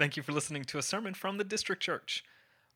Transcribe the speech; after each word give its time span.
Thank 0.00 0.16
you 0.16 0.22
for 0.22 0.32
listening 0.32 0.64
to 0.64 0.78
a 0.78 0.82
sermon 0.82 1.12
from 1.12 1.36
the 1.36 1.44
District 1.44 1.82
Church. 1.82 2.24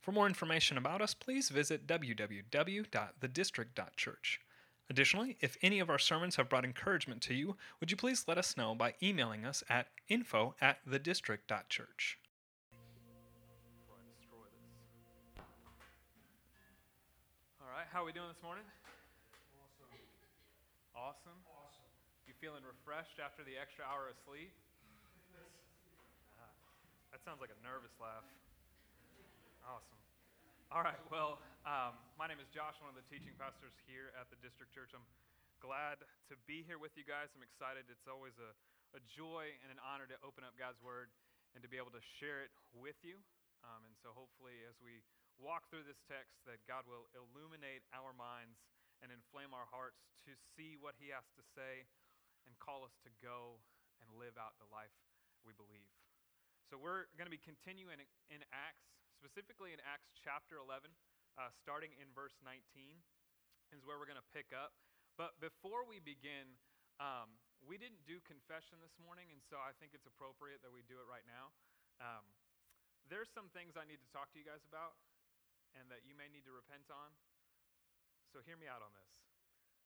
For 0.02 0.12
more 0.12 0.26
information 0.26 0.76
about 0.76 1.00
us, 1.00 1.14
please 1.14 1.48
visit 1.48 1.86
www.thedistrict.church. 1.86 4.40
Additionally, 4.90 5.38
if 5.40 5.56
any 5.62 5.80
of 5.80 5.88
our 5.88 5.98
sermons 5.98 6.37
have 6.37 6.50
brought 6.50 6.66
encouragement 6.66 7.22
to 7.22 7.32
you, 7.32 7.56
would 7.80 7.90
you 7.90 7.96
please 7.96 8.26
let 8.29 8.37
us 8.37 8.58
know 8.58 8.74
by 8.74 8.92
emailing 9.02 9.46
us 9.46 9.64
at 9.71 9.87
info 10.06 10.54
at 10.60 10.87
thedistrict.church. 10.87 12.18
All 17.59 17.70
right, 17.73 17.87
how 17.91 18.02
are 18.02 18.05
we 18.05 18.12
doing 18.12 18.29
this 18.29 18.43
morning? 18.43 18.65
Awesome. 20.95 21.41
Awesome. 21.48 21.88
You 22.27 22.34
feeling 22.38 22.65
refreshed 22.69 23.19
after 23.19 23.43
the 23.43 23.56
extra 23.59 23.87
hour 23.88 24.11
of 24.11 24.16
sleep? 24.29 24.52
That 27.15 27.23
sounds 27.23 27.38
like 27.38 27.55
a 27.55 27.62
nervous 27.62 27.95
laugh. 28.02 28.27
Awesome. 29.62 30.02
All 30.74 30.82
right, 30.82 30.98
well, 31.14 31.38
um, 31.62 31.95
my 32.18 32.27
name 32.27 32.42
is 32.42 32.50
Josh, 32.50 32.74
one 32.82 32.90
of 32.90 32.98
the 32.98 33.06
teaching 33.06 33.30
pastors 33.38 33.70
here 33.87 34.10
at 34.18 34.27
the 34.34 34.38
District 34.42 34.74
Church. 34.74 34.90
I'm 34.90 35.06
glad 35.62 36.02
to 36.02 36.34
be 36.50 36.66
here 36.66 36.82
with 36.82 36.90
you 36.98 37.06
guys. 37.06 37.30
I'm 37.38 37.46
excited. 37.46 37.87
It's 37.87 38.10
always 38.10 38.34
a, 38.42 38.50
a 38.98 39.00
joy 39.14 39.46
and 39.62 39.70
an 39.70 39.78
honor 39.78 40.10
to 40.10 40.18
open 40.27 40.42
up 40.42 40.59
God's 40.59 40.82
Word 40.82 41.14
and 41.54 41.62
to 41.62 41.70
be 41.70 41.78
able 41.78 41.95
to 41.95 42.02
share 42.18 42.42
it 42.42 42.50
with 42.74 42.98
you. 43.06 43.23
Um, 43.62 43.87
and 43.87 43.95
so, 44.02 44.10
hopefully, 44.10 44.66
as 44.66 44.74
we 44.82 44.98
walk 45.38 45.70
through 45.70 45.87
this 45.87 46.02
text, 46.10 46.34
that 46.51 46.66
God 46.66 46.82
will 46.82 47.06
illuminate 47.15 47.87
our 47.95 48.10
minds 48.10 48.59
and 49.06 49.15
inflame 49.15 49.54
our 49.54 49.70
hearts 49.70 50.02
to 50.26 50.34
see 50.59 50.74
what 50.82 50.98
He 50.98 51.15
has 51.15 51.23
to 51.38 51.46
say 51.54 51.87
and 52.42 52.59
call 52.59 52.82
us 52.82 52.98
to 53.06 53.10
go 53.23 53.62
and 54.02 54.10
live 54.18 54.34
out 54.34 54.59
the 54.59 54.66
life 54.74 54.98
we 55.46 55.54
believe. 55.54 55.95
So, 56.74 56.83
we're 56.83 57.06
going 57.14 57.30
to 57.30 57.30
be 57.30 57.38
continuing 57.38 58.02
in 58.02 58.42
Acts, 58.51 58.82
specifically 59.15 59.70
in 59.70 59.78
Acts 59.87 60.10
chapter 60.19 60.59
11, 60.59 60.91
uh, 61.38 61.46
starting 61.62 61.95
in 62.02 62.10
verse 62.18 62.35
19, 62.43 62.66
is 63.71 63.87
where 63.87 63.95
we're 63.95 64.11
going 64.11 64.19
to 64.19 64.31
pick 64.35 64.51
up. 64.51 64.75
But 65.15 65.39
before 65.39 65.87
we 65.87 66.03
begin, 66.03 66.59
um, 66.98 67.39
we 67.63 67.79
didn't 67.79 68.03
do 68.11 68.19
confession 68.27 68.83
this 68.83 68.91
morning, 68.98 69.31
and 69.31 69.39
so 69.47 69.55
I 69.63 69.71
think 69.79 69.95
it's 69.95 70.03
appropriate 70.03 70.67
that 70.67 70.75
we 70.75 70.83
do 70.91 70.98
it 70.98 71.07
right 71.07 71.23
now. 71.31 71.55
Um, 72.03 72.27
there's 73.07 73.31
some 73.31 73.55
things 73.55 73.79
I 73.79 73.87
need 73.87 74.03
to 74.03 74.11
talk 74.11 74.35
to 74.35 74.37
you 74.43 74.47
guys 74.51 74.67
about 74.67 74.98
and 75.79 75.87
that 75.95 76.03
you 76.03 76.19
may 76.19 76.27
need 76.27 76.43
to 76.43 76.55
repent 76.59 76.91
on. 76.91 77.15
So 78.35 78.43
hear 78.43 78.59
me 78.59 78.67
out 78.67 78.83
on 78.83 78.91
this. 78.98 79.11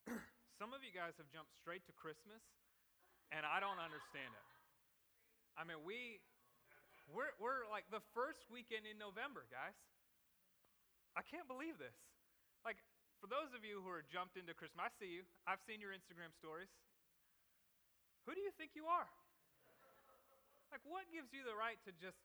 some 0.56 0.72
of 0.72 0.80
you 0.80 0.96
guys 0.96 1.20
have 1.20 1.28
jumped 1.28 1.52
straight 1.52 1.84
to 1.84 1.92
Christmas, 1.92 2.40
and 3.28 3.44
I 3.44 3.60
don't 3.60 3.76
understand 3.76 4.32
it. 4.32 4.48
I 5.52 5.68
mean, 5.68 5.84
we, 5.84 6.24
we're, 7.12 7.32
we're 7.40 7.64
like 7.68 7.88
the 7.88 8.04
first 8.12 8.44
weekend 8.52 8.84
in 8.84 9.00
November, 9.00 9.48
guys. 9.48 9.76
I 11.16 11.24
can't 11.24 11.48
believe 11.48 11.80
this. 11.80 11.96
Like, 12.62 12.78
for 13.18 13.26
those 13.26 13.50
of 13.56 13.66
you 13.66 13.82
who 13.82 13.90
are 13.90 14.06
jumped 14.06 14.38
into 14.38 14.54
Christmas, 14.54 14.78
I 14.78 14.90
see 15.00 15.10
you. 15.10 15.24
I've 15.48 15.62
seen 15.66 15.82
your 15.82 15.90
Instagram 15.90 16.30
stories. 16.36 16.70
Who 18.28 18.36
do 18.36 18.42
you 18.44 18.52
think 18.54 18.76
you 18.76 18.86
are? 18.86 19.08
Like, 20.68 20.84
what 20.84 21.08
gives 21.08 21.32
you 21.32 21.42
the 21.48 21.56
right 21.56 21.80
to 21.88 21.96
just 21.96 22.20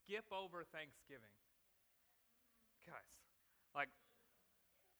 skip 0.00 0.24
over 0.30 0.62
Thanksgiving? 0.70 1.34
Guys, 2.86 3.10
like, 3.74 3.90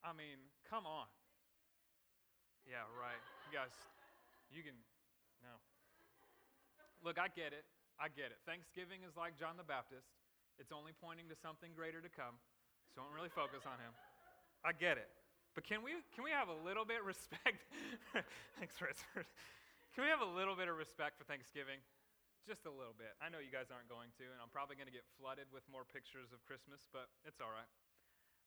I 0.02 0.12
mean, 0.12 0.36
come 0.68 0.84
on. 0.84 1.08
Yeah, 2.68 2.84
right. 3.00 3.22
You 3.48 3.56
guys, 3.56 3.72
you 4.52 4.60
can, 4.60 4.76
no. 5.40 5.56
Look, 7.00 7.16
I 7.16 7.32
get 7.32 7.56
it. 7.56 7.64
I 7.98 8.06
get 8.08 8.30
it. 8.30 8.38
Thanksgiving 8.46 9.02
is 9.02 9.18
like 9.18 9.34
John 9.34 9.58
the 9.58 9.66
Baptist, 9.66 10.06
it's 10.58 10.74
only 10.74 10.90
pointing 10.94 11.30
to 11.30 11.36
something 11.38 11.70
greater 11.74 12.02
to 12.02 12.10
come. 12.10 12.38
So 12.90 13.02
don't 13.02 13.14
really 13.14 13.30
focus 13.30 13.62
on 13.62 13.78
him. 13.78 13.94
I 14.66 14.74
get 14.74 14.98
it. 14.98 15.06
But 15.54 15.62
can 15.66 15.82
we, 15.82 15.98
can 16.14 16.22
we 16.22 16.34
have 16.34 16.50
a 16.50 16.58
little 16.66 16.86
bit 16.86 17.02
respect? 17.02 17.62
Thanks, 18.58 18.78
Richard. 18.78 19.26
Can 19.94 20.06
we 20.06 20.10
have 20.10 20.22
a 20.22 20.30
little 20.30 20.54
bit 20.54 20.70
of 20.70 20.78
respect 20.78 21.18
for 21.18 21.26
Thanksgiving? 21.26 21.82
Just 22.46 22.66
a 22.66 22.72
little 22.72 22.94
bit. 22.94 23.14
I 23.18 23.30
know 23.30 23.42
you 23.42 23.50
guys 23.50 23.70
aren't 23.70 23.90
going 23.90 24.14
to, 24.22 24.24
and 24.30 24.38
I'm 24.38 24.50
probably 24.50 24.78
going 24.78 24.90
to 24.90 24.94
get 24.94 25.06
flooded 25.18 25.50
with 25.50 25.66
more 25.66 25.82
pictures 25.82 26.30
of 26.30 26.38
Christmas, 26.46 26.86
but 26.90 27.10
it's 27.26 27.42
all 27.42 27.50
right. 27.50 27.68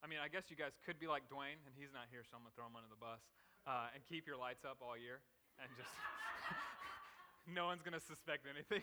I 0.01 0.09
mean, 0.09 0.17
I 0.17 0.31
guess 0.31 0.49
you 0.49 0.57
guys 0.57 0.73
could 0.81 0.97
be 0.97 1.05
like 1.05 1.29
Dwayne, 1.29 1.61
and 1.67 1.75
he's 1.77 1.93
not 1.93 2.09
here, 2.09 2.25
so 2.25 2.33
I'm 2.39 2.41
going 2.41 2.49
to 2.49 2.57
throw 2.57 2.65
him 2.65 2.79
under 2.79 2.89
the 2.89 2.97
bus, 2.97 3.21
uh, 3.69 3.93
and 3.93 4.01
keep 4.07 4.25
your 4.25 4.39
lights 4.39 4.65
up 4.65 4.81
all 4.81 4.97
year, 4.97 5.21
and 5.61 5.69
just 5.77 5.93
no 7.57 7.69
one's 7.69 7.85
going 7.85 7.93
to 7.93 8.01
suspect 8.01 8.49
anything, 8.49 8.81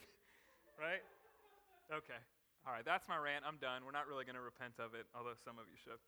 right? 0.79 1.03
Okay. 1.91 2.23
All 2.63 2.71
right, 2.71 2.87
that's 2.87 3.11
my 3.11 3.19
rant. 3.19 3.43
I'm 3.43 3.59
done. 3.59 3.83
We're 3.83 3.97
not 3.97 4.07
really 4.07 4.23
going 4.23 4.39
to 4.39 4.45
repent 4.45 4.79
of 4.79 4.95
it, 4.95 5.11
although 5.11 5.35
some 5.35 5.59
of 5.59 5.67
you 5.67 5.75
should. 5.75 5.99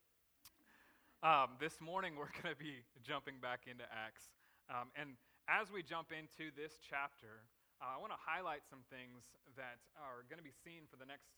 Um, 1.27 1.59
this 1.59 1.83
morning, 1.83 2.15
we're 2.19 2.31
going 2.39 2.55
to 2.55 2.59
be 2.59 2.87
jumping 3.03 3.43
back 3.43 3.67
into 3.67 3.83
Acts. 3.91 4.31
Um, 4.71 4.95
and 4.95 5.19
as 5.51 5.75
we 5.75 5.83
jump 5.83 6.15
into 6.15 6.55
this 6.55 6.79
chapter, 6.79 7.43
uh, 7.83 7.91
I 7.91 7.99
want 7.99 8.15
to 8.15 8.21
highlight 8.23 8.63
some 8.63 8.87
things 8.87 9.27
that 9.59 9.83
are 9.99 10.23
going 10.31 10.39
to 10.39 10.47
be 10.47 10.55
seen 10.55 10.87
for 10.87 10.95
the 10.95 11.09
next 11.09 11.35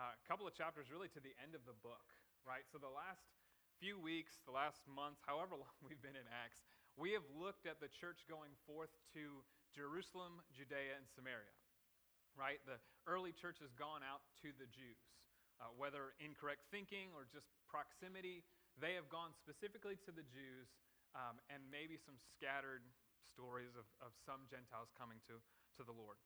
uh, 0.00 0.16
couple 0.24 0.48
of 0.48 0.56
chapters, 0.56 0.88
really 0.88 1.12
to 1.12 1.20
the 1.20 1.36
end 1.36 1.52
of 1.52 1.68
the 1.68 1.76
book, 1.84 2.16
right? 2.48 2.64
So, 2.64 2.80
the 2.80 2.88
last 2.88 3.28
few 3.76 4.00
weeks, 4.00 4.40
the 4.48 4.54
last 4.54 4.80
months, 4.88 5.20
however 5.28 5.58
long 5.60 5.76
we've 5.84 6.00
been 6.00 6.16
in 6.16 6.24
Acts, 6.32 6.64
we 6.96 7.12
have 7.12 7.26
looked 7.36 7.68
at 7.68 7.82
the 7.82 7.90
church 7.92 8.24
going 8.24 8.56
forth 8.64 8.94
to 9.12 9.44
Jerusalem, 9.74 10.40
Judea, 10.54 10.96
and 10.96 11.04
Samaria, 11.10 11.59
right? 12.40 12.56
The 12.64 12.80
early 13.04 13.36
church 13.36 13.60
has 13.60 13.76
gone 13.76 14.00
out 14.00 14.24
to 14.40 14.56
the 14.56 14.64
Jews. 14.72 14.96
Uh, 15.60 15.68
whether 15.76 16.16
incorrect 16.24 16.64
thinking 16.72 17.12
or 17.12 17.28
just 17.28 17.52
proximity, 17.68 18.40
they 18.80 18.96
have 18.96 19.12
gone 19.12 19.36
specifically 19.36 20.00
to 20.08 20.10
the 20.10 20.24
Jews 20.24 20.72
um, 21.12 21.36
and 21.52 21.60
maybe 21.68 22.00
some 22.00 22.16
scattered 22.32 22.80
stories 23.28 23.76
of, 23.76 23.84
of 24.00 24.16
some 24.24 24.48
Gentiles 24.48 24.88
coming 24.96 25.20
to, 25.28 25.36
to 25.76 25.82
the 25.84 25.92
Lord. 25.92 26.16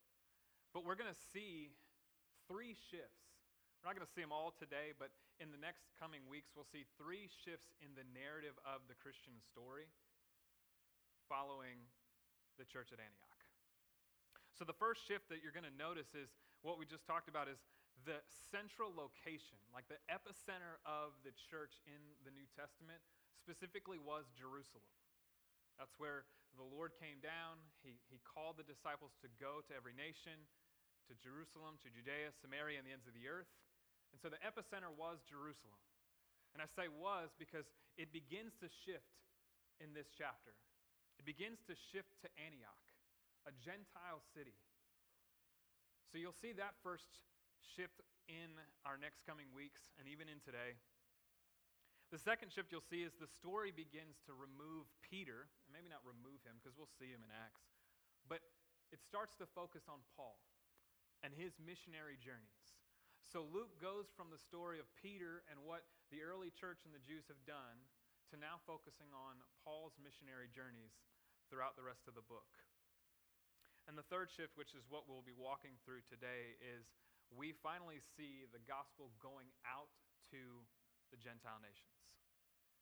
But 0.71 0.87
we're 0.87 0.95
going 0.95 1.11
to 1.11 1.25
see 1.35 1.75
three 2.47 2.79
shifts. 2.79 3.27
We're 3.83 3.91
not 3.91 3.99
going 3.99 4.07
to 4.07 4.15
see 4.15 4.23
them 4.23 4.31
all 4.31 4.55
today, 4.55 4.95
but 4.95 5.11
in 5.43 5.51
the 5.51 5.59
next 5.59 5.91
coming 5.99 6.23
weeks, 6.31 6.55
we'll 6.55 6.69
see 6.71 6.87
three 6.95 7.27
shifts 7.43 7.75
in 7.83 7.91
the 7.99 8.07
narrative 8.15 8.55
of 8.63 8.87
the 8.87 8.95
Christian 8.95 9.35
story 9.51 9.91
following 11.27 11.91
the 12.55 12.65
church 12.65 12.95
at 12.95 13.03
Antioch. 13.03 13.24
So, 14.55 14.63
the 14.63 14.77
first 14.79 15.03
shift 15.03 15.27
that 15.35 15.43
you're 15.43 15.55
going 15.55 15.67
to 15.67 15.75
notice 15.75 16.15
is 16.15 16.31
what 16.63 16.79
we 16.79 16.87
just 16.87 17.03
talked 17.05 17.27
about 17.27 17.51
is 17.51 17.59
the 18.07 18.23
central 18.51 18.95
location, 18.95 19.59
like 19.75 19.91
the 19.91 19.99
epicenter 20.07 20.79
of 20.87 21.15
the 21.27 21.35
church 21.51 21.79
in 21.87 21.99
the 22.23 22.31
New 22.31 22.47
Testament, 22.55 23.03
specifically 23.35 23.99
was 23.99 24.31
Jerusalem. 24.39 24.87
That's 25.79 25.95
where 25.99 26.27
the 26.55 26.67
Lord 26.67 26.95
came 27.03 27.19
down. 27.19 27.59
He, 27.83 27.99
he 28.07 28.23
called 28.23 28.63
the 28.63 28.67
disciples 28.67 29.19
to 29.27 29.29
go 29.43 29.59
to 29.67 29.73
every 29.75 29.95
nation, 29.95 30.39
to 31.11 31.19
Jerusalem, 31.19 31.83
to 31.83 31.91
Judea, 31.91 32.31
Samaria, 32.39 32.79
and 32.79 32.87
the 32.87 32.95
ends 32.95 33.11
of 33.11 33.15
the 33.15 33.27
earth. 33.27 33.51
And 34.15 34.23
so 34.23 34.31
the 34.31 34.39
epicenter 34.47 34.95
was 34.95 35.19
Jerusalem. 35.27 35.83
And 36.55 36.63
I 36.63 36.71
say 36.71 36.87
was 36.87 37.35
because 37.35 37.67
it 37.99 38.15
begins 38.15 38.55
to 38.63 38.71
shift 38.71 39.19
in 39.83 39.91
this 39.91 40.07
chapter. 40.15 40.55
It 41.19 41.27
begins 41.27 41.59
to 41.67 41.75
shift 41.75 42.15
to 42.23 42.31
Antioch, 42.39 42.87
a 43.45 43.53
Gentile 43.61 44.25
city. 44.33 44.57
So 46.09 46.17
you'll 46.17 46.37
see 46.37 46.53
that 46.57 46.77
first 46.81 47.25
shift 47.61 48.01
in 48.29 48.57
our 48.89 48.97
next 48.97 49.25
coming 49.29 49.53
weeks 49.53 49.93
and 50.01 50.09
even 50.09 50.29
in 50.29 50.41
today. 50.41 50.81
The 52.13 52.21
second 52.21 52.55
shift 52.55 52.71
you'll 52.71 52.85
see 52.85 53.03
is 53.03 53.17
the 53.19 53.29
story 53.29 53.75
begins 53.75 54.23
to 54.29 54.33
remove 54.37 54.87
Peter, 55.03 55.51
and 55.67 55.75
maybe 55.75 55.91
not 55.91 56.05
remove 56.07 56.45
him 56.47 56.61
because 56.61 56.77
we'll 56.79 56.93
see 57.01 57.11
him 57.11 57.27
in 57.27 57.33
Acts, 57.33 57.67
but 58.29 58.45
it 58.95 59.03
starts 59.03 59.35
to 59.43 59.51
focus 59.51 59.91
on 59.91 60.05
Paul 60.15 60.39
and 61.27 61.35
his 61.35 61.59
missionary 61.59 62.15
journeys. 62.21 62.79
So 63.19 63.43
Luke 63.51 63.81
goes 63.83 64.13
from 64.15 64.31
the 64.31 64.39
story 64.39 64.79
of 64.79 64.87
Peter 64.95 65.43
and 65.51 65.59
what 65.65 65.89
the 66.13 66.23
early 66.23 66.55
church 66.55 66.87
and 66.87 66.95
the 66.95 67.03
Jews 67.03 67.27
have 67.27 67.41
done 67.49 67.83
to 68.31 68.39
now 68.39 68.63
focusing 68.63 69.11
on 69.11 69.43
Paul's 69.67 69.99
missionary 69.99 70.47
journeys 70.53 70.95
throughout 71.51 71.75
the 71.75 71.83
rest 71.83 72.07
of 72.07 72.15
the 72.15 72.23
book. 72.23 72.47
And 73.85 74.01
the 74.01 74.07
third 74.09 74.33
shift, 74.33 74.57
which 74.57 74.73
is 74.73 74.85
what 74.89 75.05
we'll 75.05 75.25
be 75.25 75.37
walking 75.37 75.77
through 75.85 76.01
today, 76.09 76.57
is 76.61 76.89
we 77.29 77.53
finally 77.61 78.01
see 78.17 78.49
the 78.49 78.63
gospel 78.65 79.13
going 79.21 79.53
out 79.69 79.93
to 80.33 80.65
the 81.13 81.21
Gentile 81.21 81.61
nations. 81.61 81.93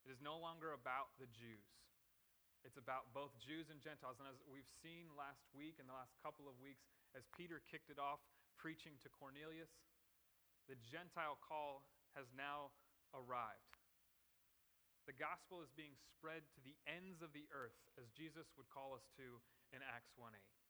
It 0.07 0.15
is 0.15 0.23
no 0.23 0.39
longer 0.39 0.75
about 0.75 1.15
the 1.19 1.31
Jews. 1.31 1.67
It's 2.63 2.79
about 2.79 3.11
both 3.11 3.35
Jews 3.43 3.71
and 3.75 3.83
Gentiles. 3.83 4.23
And 4.23 4.31
as 4.31 4.39
we've 4.47 4.71
seen 4.83 5.11
last 5.19 5.43
week 5.51 5.83
and 5.83 5.91
the 5.91 5.99
last 5.99 6.15
couple 6.23 6.47
of 6.47 6.55
weeks, 6.63 6.87
as 7.19 7.27
Peter 7.35 7.59
kicked 7.67 7.91
it 7.91 7.99
off 7.99 8.23
preaching 8.55 8.95
to 9.03 9.11
Cornelius, 9.11 9.71
the 10.71 10.79
Gentile 10.79 11.39
call 11.43 11.83
has 12.15 12.31
now 12.39 12.71
arrived. 13.11 13.83
The 15.11 15.19
gospel 15.19 15.59
is 15.67 15.75
being 15.75 15.99
spread 16.15 16.47
to 16.55 16.61
the 16.63 16.79
ends 16.87 17.19
of 17.27 17.35
the 17.35 17.51
earth, 17.51 17.75
as 17.99 18.07
Jesus 18.15 18.47
would 18.55 18.71
call 18.71 18.95
us 18.95 19.03
to 19.19 19.43
in 19.75 19.83
Acts 19.83 20.15
1 20.15 20.31
8. 20.31 20.62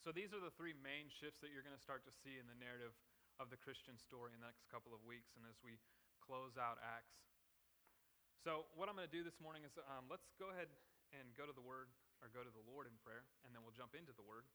So 0.00 0.16
these 0.16 0.32
are 0.32 0.40
the 0.40 0.52
three 0.56 0.72
main 0.80 1.12
shifts 1.12 1.44
that 1.44 1.52
you're 1.52 1.64
going 1.64 1.76
to 1.76 1.84
start 1.84 2.08
to 2.08 2.14
see 2.24 2.40
in 2.40 2.48
the 2.48 2.56
narrative 2.56 2.96
of 3.36 3.52
the 3.52 3.60
Christian 3.60 4.00
story 4.00 4.32
in 4.32 4.40
the 4.40 4.48
next 4.48 4.64
couple 4.72 4.96
of 4.96 5.04
weeks 5.04 5.36
and 5.36 5.44
as 5.44 5.60
we 5.60 5.76
close 6.24 6.56
out 6.56 6.80
Acts. 6.80 7.20
So, 8.40 8.64
what 8.72 8.88
I'm 8.88 8.96
going 8.96 9.04
to 9.04 9.12
do 9.12 9.20
this 9.20 9.36
morning 9.36 9.68
is 9.68 9.76
um, 9.92 10.08
let's 10.08 10.24
go 10.40 10.48
ahead 10.48 10.72
and 11.12 11.28
go 11.36 11.44
to 11.44 11.52
the 11.52 11.60
Word 11.60 11.92
or 12.24 12.32
go 12.32 12.40
to 12.40 12.48
the 12.48 12.64
Lord 12.64 12.88
in 12.88 12.96
prayer, 13.04 13.28
and 13.44 13.52
then 13.52 13.60
we'll 13.60 13.76
jump 13.76 13.92
into 13.92 14.16
the 14.16 14.24
Word 14.24 14.48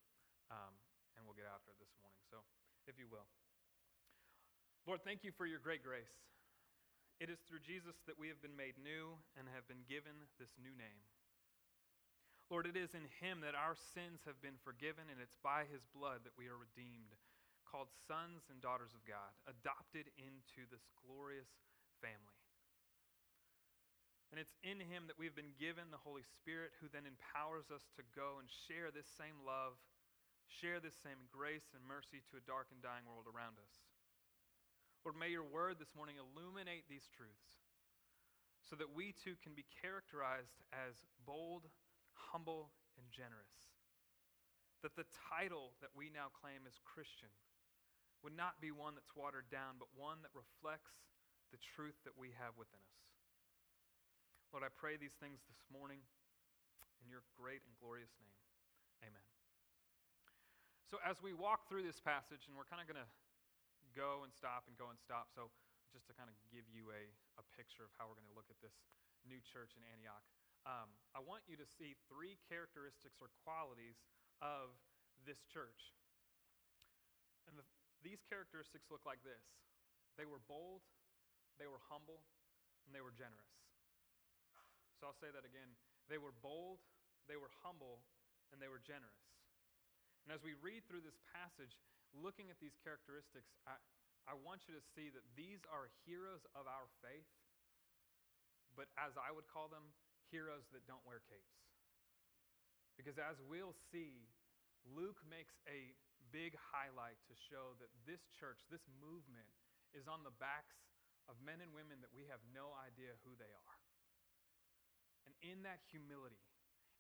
um, 0.50 0.74
and 1.14 1.22
we'll 1.22 1.38
get 1.38 1.46
after 1.46 1.70
it 1.70 1.78
this 1.78 1.94
morning. 2.02 2.18
So, 2.34 2.42
if 2.90 2.98
you 2.98 3.06
will. 3.06 3.30
Lord, 4.90 5.06
thank 5.06 5.22
you 5.22 5.30
for 5.30 5.46
your 5.46 5.62
great 5.62 5.86
grace. 5.86 6.10
It 7.22 7.30
is 7.30 7.38
through 7.46 7.62
Jesus 7.62 7.94
that 8.10 8.18
we 8.18 8.34
have 8.34 8.42
been 8.42 8.58
made 8.58 8.78
new 8.82 9.18
and 9.38 9.46
have 9.54 9.70
been 9.70 9.86
given 9.86 10.26
this 10.42 10.54
new 10.58 10.74
name. 10.74 11.06
Lord, 12.50 12.70
it 12.70 12.78
is 12.78 12.94
in 12.94 13.10
him 13.22 13.42
that 13.42 13.58
our 13.58 13.74
sins 13.74 14.22
have 14.30 14.38
been 14.38 14.62
forgiven, 14.62 15.10
and 15.10 15.18
it's 15.18 15.38
by 15.42 15.66
his 15.66 15.82
blood 15.90 16.22
that 16.24 16.38
we 16.38 16.46
are 16.46 16.58
redeemed, 16.58 17.18
called 17.66 17.90
sons 18.06 18.46
and 18.54 18.62
daughters 18.62 18.94
of 18.94 19.02
God, 19.10 19.34
adopted 19.50 20.14
into 20.22 20.70
this 20.70 20.86
glorious 21.02 21.50
family. 22.06 22.38
And 24.30 24.38
it's 24.38 24.54
in 24.62 24.78
him 24.78 25.10
that 25.10 25.18
we've 25.18 25.34
been 25.34 25.58
given 25.58 25.90
the 25.90 26.02
Holy 26.02 26.26
Spirit, 26.38 26.78
who 26.78 26.90
then 26.90 27.10
empowers 27.10 27.74
us 27.74 27.90
to 27.98 28.06
go 28.14 28.38
and 28.38 28.50
share 28.70 28.94
this 28.94 29.10
same 29.10 29.42
love, 29.42 29.78
share 30.46 30.78
this 30.78 30.98
same 31.02 31.26
grace 31.34 31.74
and 31.74 31.82
mercy 31.82 32.22
to 32.30 32.38
a 32.38 32.46
dark 32.46 32.70
and 32.70 32.82
dying 32.82 33.10
world 33.10 33.26
around 33.26 33.58
us. 33.58 33.74
Lord, 35.02 35.18
may 35.18 35.30
your 35.30 35.46
word 35.46 35.78
this 35.78 35.94
morning 35.94 36.18
illuminate 36.18 36.90
these 36.90 37.10
truths 37.10 37.62
so 38.66 38.74
that 38.78 38.94
we 38.94 39.14
too 39.14 39.38
can 39.46 39.54
be 39.54 39.66
characterized 39.82 40.66
as 40.74 41.06
bold, 41.26 41.70
humble, 42.16 42.72
and 42.98 43.08
generous. 43.12 43.72
That 44.84 44.96
the 44.96 45.08
title 45.14 45.76
that 45.82 45.92
we 45.96 46.08
now 46.14 46.32
claim 46.32 46.64
as 46.70 46.78
Christian 46.84 47.32
would 48.24 48.36
not 48.36 48.58
be 48.64 48.72
one 48.74 48.96
that's 48.98 49.14
watered 49.14 49.50
down, 49.54 49.78
but 49.78 49.92
one 49.94 50.24
that 50.26 50.34
reflects 50.34 50.98
the 51.54 51.62
truth 51.62 51.98
that 52.08 52.18
we 52.18 52.34
have 52.42 52.58
within 52.58 52.82
us. 52.82 53.02
Lord, 54.50 54.66
I 54.66 54.72
pray 54.72 54.96
these 54.96 55.18
things 55.20 55.44
this 55.46 55.62
morning 55.68 56.00
in 57.04 57.12
your 57.12 57.26
great 57.36 57.62
and 57.68 57.74
glorious 57.78 58.14
name. 58.18 58.40
Amen. 59.04 59.28
So, 60.90 61.02
as 61.02 61.20
we 61.20 61.34
walk 61.36 61.68
through 61.68 61.84
this 61.84 62.00
passage, 62.00 62.46
and 62.48 62.54
we're 62.54 62.70
kind 62.70 62.80
of 62.80 62.88
going 62.88 63.02
to 63.02 63.12
go 63.98 64.22
and 64.24 64.32
stop 64.32 64.70
and 64.70 64.78
go 64.78 64.94
and 64.94 64.98
stop. 65.02 65.34
So, 65.34 65.50
just 65.94 66.06
to 66.10 66.14
kind 66.16 66.30
of 66.30 66.38
give 66.54 66.66
you 66.70 66.94
a, 66.94 67.04
a 67.42 67.44
picture 67.58 67.86
of 67.86 67.92
how 67.98 68.08
we're 68.08 68.18
going 68.18 68.30
to 68.30 68.38
look 68.38 68.50
at 68.50 68.60
this 68.62 68.76
new 69.26 69.42
church 69.42 69.74
in 69.78 69.82
Antioch, 69.92 70.24
um, 70.66 70.90
I 71.14 71.22
want 71.22 71.46
you 71.46 71.54
to 71.62 71.68
see 71.78 71.94
three 72.10 72.42
characteristics 72.50 73.22
or 73.22 73.30
qualities 73.46 74.02
of 74.42 74.74
this 75.24 75.46
church. 75.46 75.94
And 77.46 77.54
the, 77.54 77.66
these 78.02 78.26
characteristics 78.26 78.90
look 78.90 79.06
like 79.06 79.22
this 79.22 79.46
they 80.18 80.26
were 80.26 80.42
bold, 80.50 80.82
they 81.62 81.70
were 81.70 81.82
humble, 81.92 82.26
and 82.88 82.96
they 82.96 83.04
were 83.04 83.14
generous. 83.14 83.54
So 84.98 85.12
I'll 85.12 85.20
say 85.20 85.30
that 85.30 85.44
again. 85.44 85.68
They 86.08 86.18
were 86.18 86.34
bold, 86.40 86.80
they 87.28 87.36
were 87.36 87.52
humble, 87.66 88.00
and 88.54 88.62
they 88.62 88.72
were 88.72 88.80
generous. 88.80 89.26
And 90.24 90.34
as 90.34 90.42
we 90.42 90.58
read 90.64 90.88
through 90.88 91.06
this 91.06 91.18
passage, 91.36 91.78
looking 92.16 92.50
at 92.50 92.58
these 92.64 92.74
characteristics, 92.82 93.52
I, 93.68 93.78
I 94.26 94.34
want 94.40 94.66
you 94.66 94.74
to 94.74 94.84
see 94.96 95.14
that 95.14 95.26
these 95.38 95.62
are 95.70 95.92
heroes 96.08 96.42
of 96.58 96.66
our 96.66 96.88
faith, 97.04 97.28
but 98.74 98.90
as 98.96 99.14
I 99.20 99.30
would 99.36 99.46
call 99.52 99.68
them, 99.68 99.94
heroes 100.30 100.66
that 100.74 100.88
don't 100.90 101.04
wear 101.06 101.22
capes. 101.26 101.58
Because 102.96 103.20
as 103.20 103.36
we'll 103.44 103.76
see, 103.92 104.32
Luke 104.88 105.20
makes 105.28 105.58
a 105.68 105.92
big 106.32 106.56
highlight 106.72 107.20
to 107.28 107.36
show 107.36 107.76
that 107.80 107.92
this 108.08 108.24
church, 108.36 108.64
this 108.72 108.84
movement, 109.00 109.48
is 109.92 110.08
on 110.08 110.24
the 110.24 110.34
backs 110.36 110.80
of 111.26 111.40
men 111.42 111.60
and 111.60 111.74
women 111.74 112.00
that 112.06 112.14
we 112.14 112.28
have 112.30 112.42
no 112.54 112.76
idea 112.78 113.18
who 113.26 113.34
they 113.36 113.50
are. 113.50 113.80
And 115.26 115.34
in 115.42 115.66
that 115.66 115.82
humility, 115.90 116.42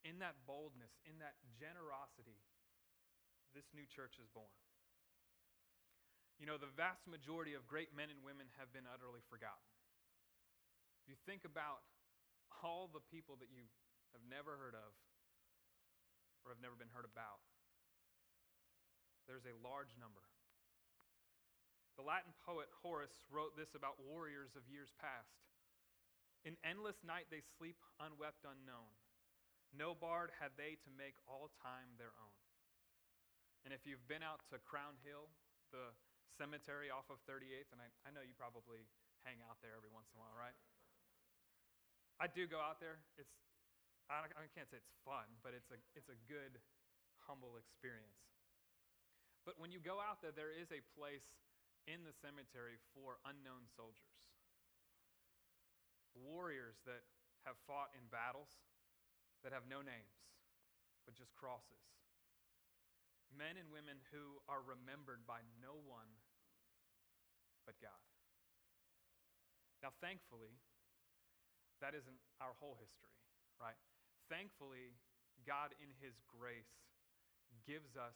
in 0.01 0.17
that 0.21 0.37
boldness, 0.49 0.93
in 1.05 1.21
that 1.21 1.37
generosity, 1.57 2.41
this 3.53 3.69
new 3.71 3.85
church 3.85 4.17
is 4.17 4.27
born. 4.33 4.51
You 6.41 6.49
know, 6.49 6.59
the 6.59 6.71
vast 6.75 7.07
majority 7.07 7.55
of 7.55 7.63
great 7.63 7.95
men 7.95 8.11
and 8.11 8.19
women 8.19 8.51
have 8.59 8.73
been 8.75 8.83
utterly 8.89 9.23
forgotten. 9.31 9.71
If 10.99 11.07
you 11.07 11.15
think 11.23 11.47
about 11.47 11.85
all 12.65 12.89
the 12.89 13.03
people 13.13 13.37
that 13.39 13.53
you 13.53 13.69
have 14.17 14.25
never 14.25 14.57
heard 14.57 14.73
of 14.73 14.91
or 16.43 16.53
have 16.53 16.61
never 16.61 16.77
been 16.77 16.91
heard 16.93 17.05
about, 17.05 17.41
there's 19.25 19.45
a 19.45 19.57
large 19.61 19.93
number. 19.97 20.21
The 21.97 22.05
Latin 22.05 22.35
poet 22.43 22.67
Horace 22.83 23.23
wrote 23.31 23.55
this 23.55 23.73
about 23.73 24.01
warriors 24.01 24.53
of 24.53 24.67
years 24.67 24.91
past. 24.99 25.31
In 26.45 26.59
endless 26.61 27.01
night 27.01 27.31
they 27.33 27.41
sleep 27.57 27.79
unwept, 27.97 28.45
unknown. 28.45 28.93
No 29.73 29.97
bard 29.97 30.29
had 30.37 30.53
they 30.59 30.77
to 30.85 30.89
make 30.93 31.17
all 31.25 31.49
time 31.63 31.97
their 31.97 32.13
own. 32.21 32.37
And 33.65 33.73
if 33.73 33.81
you've 33.87 34.05
been 34.05 34.21
out 34.21 34.45
to 34.53 34.61
Crown 34.61 34.93
Hill, 35.01 35.31
the 35.73 35.89
cemetery 36.37 36.93
off 36.93 37.09
of 37.09 37.17
38th, 37.25 37.73
and 37.73 37.81
I, 37.81 37.89
I 38.05 38.13
know 38.13 38.21
you 38.21 38.37
probably 38.37 38.85
hang 39.25 39.41
out 39.41 39.57
there 39.65 39.73
every 39.73 39.89
once 39.89 40.05
in 40.13 40.19
a 40.19 40.21
while, 40.21 40.37
right? 40.37 40.53
I 42.19 42.31
do 42.31 42.47
go 42.47 42.61
out 42.61 42.79
there. 42.79 43.03
It's, 43.19 43.31
I, 44.07 44.27
I 44.29 44.47
can't 44.55 44.69
say 44.71 44.79
it's 44.79 44.95
fun, 45.03 45.27
but 45.43 45.51
it's 45.51 45.67
a, 45.71 45.79
it's 45.97 46.07
a 46.07 46.19
good, 46.29 46.61
humble 47.27 47.59
experience. 47.59 48.21
But 49.43 49.59
when 49.61 49.69
you 49.69 49.83
go 49.83 50.01
out 50.01 50.23
there, 50.23 50.33
there 50.33 50.53
is 50.53 50.71
a 50.71 50.81
place 50.97 51.25
in 51.85 52.01
the 52.01 52.15
cemetery 52.17 52.81
for 52.97 53.21
unknown 53.29 53.69
soldiers, 53.77 54.17
warriors 56.17 56.81
that 56.89 57.05
have 57.45 57.59
fought 57.69 57.93
in 57.93 58.01
battles 58.09 58.49
that 59.45 59.53
have 59.53 59.69
no 59.69 59.85
names, 59.85 60.17
but 61.05 61.13
just 61.13 61.35
crosses 61.37 61.85
men 63.33 63.59
and 63.59 63.67
women 63.67 63.99
who 64.13 64.39
are 64.47 64.63
remembered 64.63 65.27
by 65.27 65.43
no 65.59 65.75
one 65.83 66.07
but 67.67 67.75
God. 67.83 68.05
Now, 69.83 69.91
thankfully, 69.99 70.55
that 71.79 71.97
isn't 71.97 72.19
our 72.39 72.55
whole 72.59 72.77
history, 72.79 73.11
right? 73.59 73.77
Thankfully, 74.27 74.95
God, 75.43 75.75
in 75.77 75.91
His 76.01 76.17
grace, 76.25 76.71
gives 77.63 77.95
us 77.95 78.15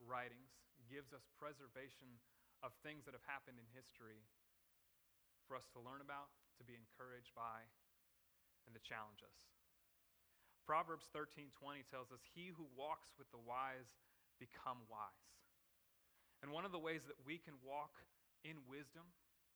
writings, 0.00 0.52
gives 0.88 1.12
us 1.12 1.24
preservation 1.36 2.20
of 2.60 2.72
things 2.84 3.04
that 3.08 3.16
have 3.16 3.24
happened 3.24 3.56
in 3.56 3.66
history 3.72 4.24
for 5.48 5.56
us 5.56 5.66
to 5.74 5.80
learn 5.80 6.04
about, 6.04 6.32
to 6.60 6.64
be 6.64 6.76
encouraged 6.76 7.32
by, 7.32 7.64
and 8.68 8.72
to 8.76 8.82
challenge 8.84 9.24
us. 9.24 9.48
Proverbs 10.68 11.08
13:20 11.12 11.82
tells 11.88 12.12
us, 12.12 12.22
"He 12.34 12.48
who 12.54 12.64
walks 12.76 13.16
with 13.18 13.30
the 13.32 13.40
wise 13.40 13.96
become 14.40 14.88
wise. 14.88 15.28
And 16.42 16.50
one 16.50 16.64
of 16.64 16.72
the 16.72 16.80
ways 16.80 17.04
that 17.04 17.20
we 17.28 17.36
can 17.36 17.60
walk 17.60 18.00
in 18.42 18.56
wisdom 18.66 19.04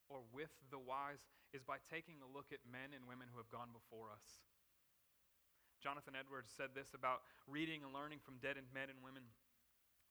or 0.09 0.23
with 0.33 0.53
the 0.69 0.81
wise 0.81 1.23
is 1.53 1.63
by 1.65 1.81
taking 1.89 2.21
a 2.21 2.29
look 2.29 2.51
at 2.51 2.63
men 2.67 2.93
and 2.93 3.07
women 3.07 3.31
who 3.31 3.39
have 3.39 3.51
gone 3.53 3.73
before 3.73 4.11
us. 4.13 4.43
Jonathan 5.81 6.17
Edwards 6.17 6.53
said 6.53 6.73
this 6.73 6.97
about 6.97 7.27
reading 7.45 7.85
and 7.85 7.93
learning 7.93 8.21
from 8.25 8.41
dead 8.41 8.57
and 8.57 8.69
men 8.73 8.89
and 8.89 9.05
women. 9.05 9.29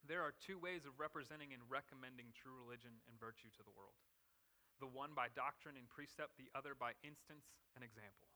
There 0.06 0.22
are 0.22 0.36
two 0.38 0.62
ways 0.62 0.86
of 0.86 1.00
representing 1.02 1.56
and 1.56 1.64
recommending 1.66 2.36
true 2.36 2.54
religion 2.54 3.02
and 3.10 3.16
virtue 3.18 3.50
to 3.58 3.64
the 3.66 3.74
world 3.74 3.98
the 4.82 4.90
one 4.90 5.16
by 5.16 5.32
doctrine 5.32 5.80
and 5.80 5.88
precept, 5.88 6.36
the 6.36 6.50
other 6.52 6.76
by 6.76 6.92
instance 7.06 7.56
and 7.78 7.86
example. 7.86 8.28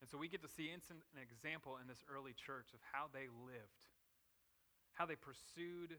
And 0.00 0.08
so 0.08 0.16
we 0.16 0.30
get 0.30 0.40
to 0.40 0.48
see 0.48 0.72
instant 0.72 1.04
an 1.12 1.20
example 1.20 1.76
in 1.76 1.84
this 1.84 2.00
early 2.08 2.32
church 2.32 2.72
of 2.72 2.80
how 2.80 3.12
they 3.12 3.28
lived 3.28 3.92
how 4.94 5.06
they 5.06 5.16
pursued 5.16 5.96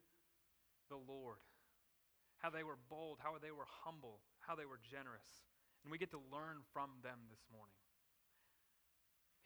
the 0.90 0.96
Lord, 0.98 1.42
how 2.44 2.52
they 2.52 2.68
were 2.68 2.76
bold, 2.92 3.24
how 3.24 3.40
they 3.40 3.56
were 3.56 3.68
humble, 3.88 4.20
how 4.44 4.52
they 4.52 4.68
were 4.68 4.84
generous. 4.84 5.48
And 5.82 5.90
we 5.90 5.96
get 5.96 6.12
to 6.12 6.20
learn 6.28 6.60
from 6.76 7.00
them 7.00 7.32
this 7.32 7.48
morning. 7.48 7.80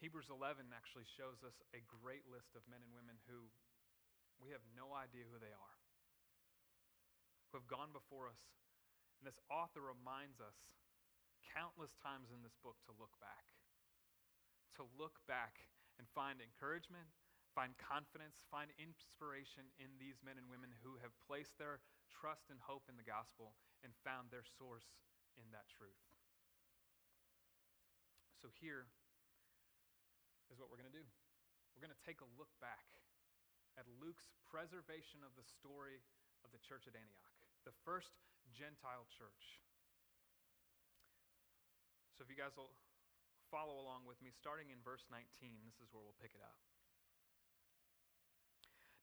Hebrews 0.01 0.33
11 0.33 0.73
actually 0.73 1.05
shows 1.05 1.45
us 1.45 1.61
a 1.77 1.85
great 1.85 2.25
list 2.25 2.57
of 2.57 2.65
men 2.65 2.81
and 2.81 2.89
women 2.89 3.21
who 3.29 3.53
we 4.41 4.49
have 4.49 4.65
no 4.73 4.97
idea 4.97 5.29
who 5.29 5.37
they 5.37 5.53
are, 5.53 5.77
who 7.49 7.61
have 7.61 7.69
gone 7.69 7.93
before 7.93 8.29
us. 8.29 8.41
And 9.21 9.29
this 9.29 9.41
author 9.49 9.81
reminds 9.81 10.41
us 10.41 10.57
countless 11.53 11.93
times 12.01 12.33
in 12.33 12.41
this 12.41 12.57
book 12.65 12.77
to 12.89 12.93
look 12.97 13.13
back, 13.21 13.53
to 14.77 14.85
look 14.97 15.21
back 15.29 15.69
and 15.97 16.05
find 16.13 16.41
encouragement 16.41 17.09
find 17.57 17.73
confidence, 17.81 18.37
find 18.53 18.69
inspiration 18.77 19.65
in 19.81 19.89
these 19.97 20.21
men 20.21 20.37
and 20.37 20.45
women 20.45 20.69
who 20.85 20.93
have 21.01 21.09
placed 21.25 21.57
their 21.57 21.81
trust 22.11 22.49
and 22.49 22.59
hope 22.63 22.87
in 22.87 22.95
the 22.95 23.05
gospel 23.05 23.55
and 23.83 23.93
found 24.03 24.29
their 24.29 24.45
source 24.45 24.87
in 25.37 25.49
that 25.53 25.69
truth. 25.69 26.01
So, 28.41 28.49
here 28.61 28.87
is 30.49 30.57
what 30.61 30.69
we're 30.69 30.79
going 30.79 30.93
to 30.93 30.99
do 31.01 31.07
we're 31.77 31.85
going 31.85 31.93
to 31.93 32.07
take 32.09 32.25
a 32.25 32.29
look 32.41 32.49
back 32.57 32.89
at 33.77 33.85
Luke's 34.01 34.33
preservation 34.49 35.21
of 35.21 35.29
the 35.37 35.45
story 35.45 36.01
of 36.41 36.49
the 36.49 36.57
church 36.57 36.89
at 36.89 36.97
Antioch, 36.97 37.37
the 37.69 37.75
first 37.85 38.17
Gentile 38.49 39.05
church. 39.13 39.61
So 42.17 42.25
if 42.25 42.33
you 42.33 42.39
guys 42.39 42.57
will 42.57 42.73
follow 43.53 43.77
along 43.77 44.09
with 44.09 44.17
me, 44.25 44.33
starting 44.33 44.73
in 44.73 44.81
verse 44.81 45.05
19, 45.13 45.29
this 45.69 45.77
is 45.77 45.85
where 45.93 46.01
we'll 46.01 46.17
pick 46.17 46.33
it 46.33 46.41
up. 46.41 46.57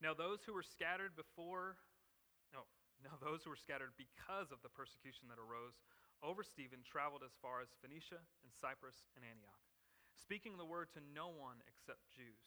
Now, 0.02 0.18
those 0.18 0.42
who 0.42 0.50
were 0.50 0.66
scattered 0.66 1.14
before, 1.14 1.78
no, 2.50 2.66
now 3.04 3.20
those 3.20 3.44
who 3.44 3.52
were 3.52 3.60
scattered 3.60 3.92
because 4.00 4.48
of 4.48 4.64
the 4.64 4.72
persecution 4.72 5.28
that 5.28 5.38
arose 5.38 5.76
over 6.24 6.40
Stephen 6.40 6.80
traveled 6.80 7.20
as 7.20 7.36
far 7.44 7.60
as 7.60 7.76
Phoenicia 7.84 8.16
and 8.16 8.50
Cyprus 8.50 9.04
and 9.12 9.22
Antioch, 9.28 9.60
speaking 10.16 10.56
the 10.56 10.64
word 10.64 10.88
to 10.96 11.04
no 11.12 11.28
one 11.28 11.60
except 11.68 12.08
Jews. 12.08 12.40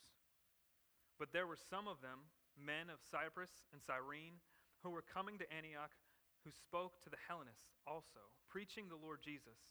But 1.22 1.30
there 1.30 1.46
were 1.46 1.58
some 1.58 1.86
of 1.86 2.02
them, 2.02 2.34
men 2.58 2.90
of 2.90 3.06
Cyprus 3.06 3.70
and 3.70 3.82
Cyrene, 3.82 4.42
who 4.82 4.90
were 4.90 5.06
coming 5.06 5.38
to 5.38 5.54
Antioch, 5.54 5.94
who 6.42 6.50
spoke 6.50 7.02
to 7.06 7.10
the 7.14 7.22
Hellenists 7.30 7.78
also, 7.86 8.34
preaching 8.50 8.90
the 8.90 8.98
Lord 8.98 9.22
Jesus. 9.22 9.62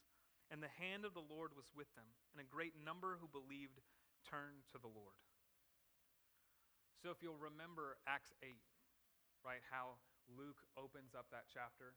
And 0.50 0.62
the 0.62 0.70
hand 0.78 1.02
of 1.02 1.10
the 1.10 1.26
Lord 1.26 1.58
was 1.58 1.74
with 1.74 1.90
them, 1.98 2.06
and 2.30 2.38
a 2.38 2.46
great 2.46 2.78
number 2.78 3.18
who 3.18 3.26
believed 3.26 3.82
turned 4.22 4.62
to 4.70 4.78
the 4.78 4.90
Lord. 4.90 5.18
So 7.02 7.10
if 7.10 7.18
you'll 7.18 7.38
remember 7.38 7.98
Acts 8.06 8.30
8, 8.42 8.54
right, 9.42 9.62
how 9.70 9.98
Luke 10.30 10.58
opens 10.74 11.14
up 11.14 11.30
that 11.30 11.46
chapter, 11.50 11.94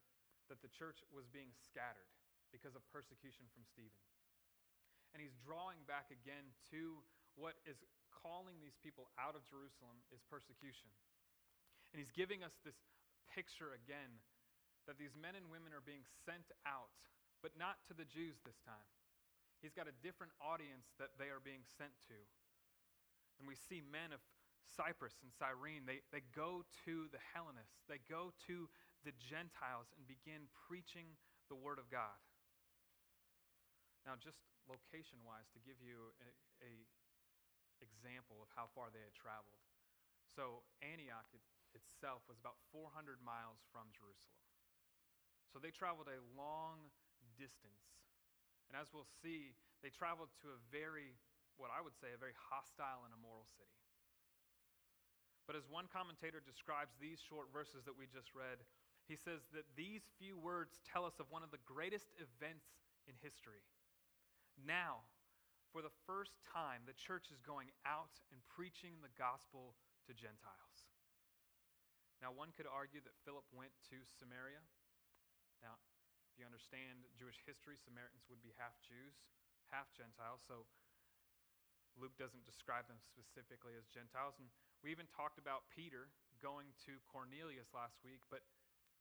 that 0.48 0.62
the 0.62 0.72
church 0.72 1.02
was 1.10 1.26
being 1.30 1.50
scattered 1.54 2.10
because 2.54 2.74
of 2.74 2.82
persecution 2.90 3.46
from 3.54 3.66
Stephen. 3.66 4.02
And 5.14 5.22
he's 5.22 5.34
drawing 5.42 5.82
back 5.90 6.14
again 6.14 6.54
to 6.70 7.02
what 7.34 7.58
is 7.66 7.82
calling 8.10 8.62
these 8.62 8.78
people 8.82 9.10
out 9.18 9.34
of 9.34 9.42
Jerusalem 9.46 10.02
is 10.14 10.22
persecution. 10.28 10.90
And 11.94 11.98
he's 11.98 12.14
giving 12.14 12.46
us 12.46 12.54
this 12.62 12.78
picture 13.34 13.74
again 13.74 14.22
that 14.86 14.98
these 15.02 15.14
men 15.18 15.38
and 15.38 15.50
women 15.50 15.74
are 15.74 15.86
being 15.86 16.06
sent 16.26 16.50
out 16.66 16.94
but 17.40 17.56
not 17.56 17.80
to 17.88 17.96
the 17.96 18.04
Jews 18.04 18.36
this 18.44 18.60
time. 18.68 18.90
He's 19.64 19.76
got 19.76 19.88
a 19.88 19.96
different 20.04 20.36
audience 20.40 20.92
that 21.00 21.16
they 21.20 21.32
are 21.32 21.40
being 21.44 21.64
sent 21.64 21.92
to. 22.12 22.20
And 23.40 23.48
we 23.48 23.56
see 23.56 23.80
men 23.80 24.12
of 24.12 24.20
Cyprus 24.70 25.18
and 25.26 25.34
Cyrene, 25.34 25.90
they, 25.90 26.06
they 26.14 26.22
go 26.34 26.62
to 26.86 27.10
the 27.10 27.22
Hellenists, 27.34 27.82
they 27.90 28.02
go 28.06 28.32
to 28.46 28.70
the 29.02 29.16
Gentiles 29.18 29.90
and 29.98 30.06
begin 30.06 30.46
preaching 30.70 31.18
the 31.50 31.58
Word 31.58 31.82
of 31.82 31.90
God. 31.90 32.20
Now, 34.06 34.16
just 34.16 34.40
location 34.70 35.22
wise, 35.26 35.50
to 35.58 35.60
give 35.62 35.82
you 35.82 36.14
a, 36.62 36.72
example 37.80 38.44
of 38.44 38.52
how 38.52 38.68
far 38.76 38.92
they 38.92 39.00
had 39.00 39.16
traveled. 39.16 39.56
So, 40.36 40.68
Antioch 40.84 41.32
it, 41.32 41.40
itself 41.72 42.28
was 42.28 42.36
about 42.36 42.60
400 42.76 43.24
miles 43.24 43.64
from 43.72 43.88
Jerusalem. 43.96 44.44
So, 45.48 45.64
they 45.64 45.72
traveled 45.72 46.12
a 46.12 46.20
long 46.36 46.92
distance. 47.40 47.88
And 48.68 48.76
as 48.76 48.92
we'll 48.92 49.08
see, 49.24 49.56
they 49.80 49.90
traveled 49.90 50.30
to 50.44 50.52
a 50.52 50.60
very, 50.70 51.16
what 51.56 51.72
I 51.72 51.80
would 51.80 51.96
say, 51.96 52.12
a 52.12 52.20
very 52.20 52.36
hostile 52.36 53.08
and 53.08 53.16
immoral 53.16 53.48
city. 53.56 53.80
But 55.50 55.58
as 55.58 55.66
one 55.66 55.90
commentator 55.90 56.38
describes 56.38 56.94
these 57.02 57.18
short 57.18 57.50
verses 57.50 57.82
that 57.90 57.98
we 57.98 58.06
just 58.06 58.38
read, 58.38 58.62
he 59.10 59.18
says 59.18 59.50
that 59.50 59.66
these 59.74 60.06
few 60.22 60.38
words 60.38 60.78
tell 60.86 61.10
us 61.10 61.18
of 61.18 61.26
one 61.34 61.42
of 61.42 61.50
the 61.50 61.58
greatest 61.66 62.14
events 62.22 62.70
in 63.10 63.18
history. 63.18 63.66
Now, 64.62 65.10
for 65.74 65.82
the 65.82 65.90
first 66.06 66.38
time, 66.46 66.86
the 66.86 66.94
church 66.94 67.34
is 67.34 67.42
going 67.42 67.74
out 67.82 68.14
and 68.30 68.46
preaching 68.46 69.02
the 69.02 69.10
gospel 69.18 69.74
to 70.06 70.14
Gentiles. 70.14 70.86
Now, 72.22 72.30
one 72.30 72.54
could 72.54 72.70
argue 72.70 73.02
that 73.02 73.18
Philip 73.26 73.50
went 73.50 73.74
to 73.90 74.06
Samaria. 74.06 74.62
Now, 75.66 75.82
if 76.30 76.38
you 76.38 76.46
understand 76.46 77.10
Jewish 77.18 77.42
history, 77.50 77.74
Samaritans 77.74 78.30
would 78.30 78.46
be 78.46 78.54
half 78.62 78.78
Jews, 78.86 79.18
half 79.74 79.90
Gentiles. 79.98 80.46
So 80.46 80.70
Luke 81.98 82.14
doesn't 82.22 82.46
describe 82.46 82.86
them 82.86 83.02
specifically 83.02 83.74
as 83.74 83.90
Gentiles. 83.90 84.38
And 84.38 84.54
we 84.84 84.92
even 84.92 85.08
talked 85.12 85.38
about 85.38 85.68
Peter 85.72 86.12
going 86.40 86.72
to 86.88 87.00
Cornelius 87.12 87.72
last 87.76 88.00
week, 88.02 88.24
but 88.32 88.44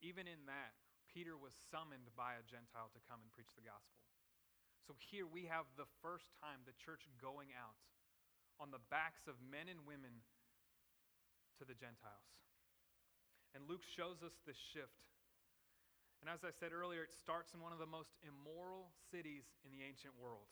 even 0.03 0.27
in 0.27 0.43
that, 0.47 0.75
Peter 1.07 1.39
was 1.39 1.55
summoned 1.71 2.11
by 2.13 2.35
a 2.35 2.43
Gentile 2.45 2.91
to 2.91 3.01
come 3.07 3.23
and 3.23 3.31
preach 3.31 3.51
the 3.55 3.65
gospel. 3.65 4.03
So 4.83 4.95
here 4.99 5.25
we 5.25 5.47
have 5.47 5.69
the 5.79 5.89
first 6.03 6.31
time 6.39 6.65
the 6.65 6.75
church 6.75 7.07
going 7.21 7.55
out 7.55 7.79
on 8.59 8.75
the 8.75 8.83
backs 8.91 9.25
of 9.29 9.39
men 9.39 9.71
and 9.71 9.87
women 9.87 10.25
to 11.57 11.63
the 11.63 11.77
Gentiles. 11.77 12.31
And 13.55 13.65
Luke 13.65 13.85
shows 13.85 14.21
us 14.21 14.35
this 14.45 14.59
shift 14.59 15.09
and 16.19 16.27
as 16.27 16.43
I 16.43 16.51
said 16.51 16.75
earlier, 16.75 17.07
it 17.07 17.15
starts 17.15 17.55
in 17.55 17.63
one 17.63 17.71
of 17.71 17.79
the 17.79 17.87
most 17.87 18.11
immoral 18.19 18.91
cities 19.07 19.47
in 19.63 19.71
the 19.71 19.87
ancient 19.87 20.19
world. 20.19 20.51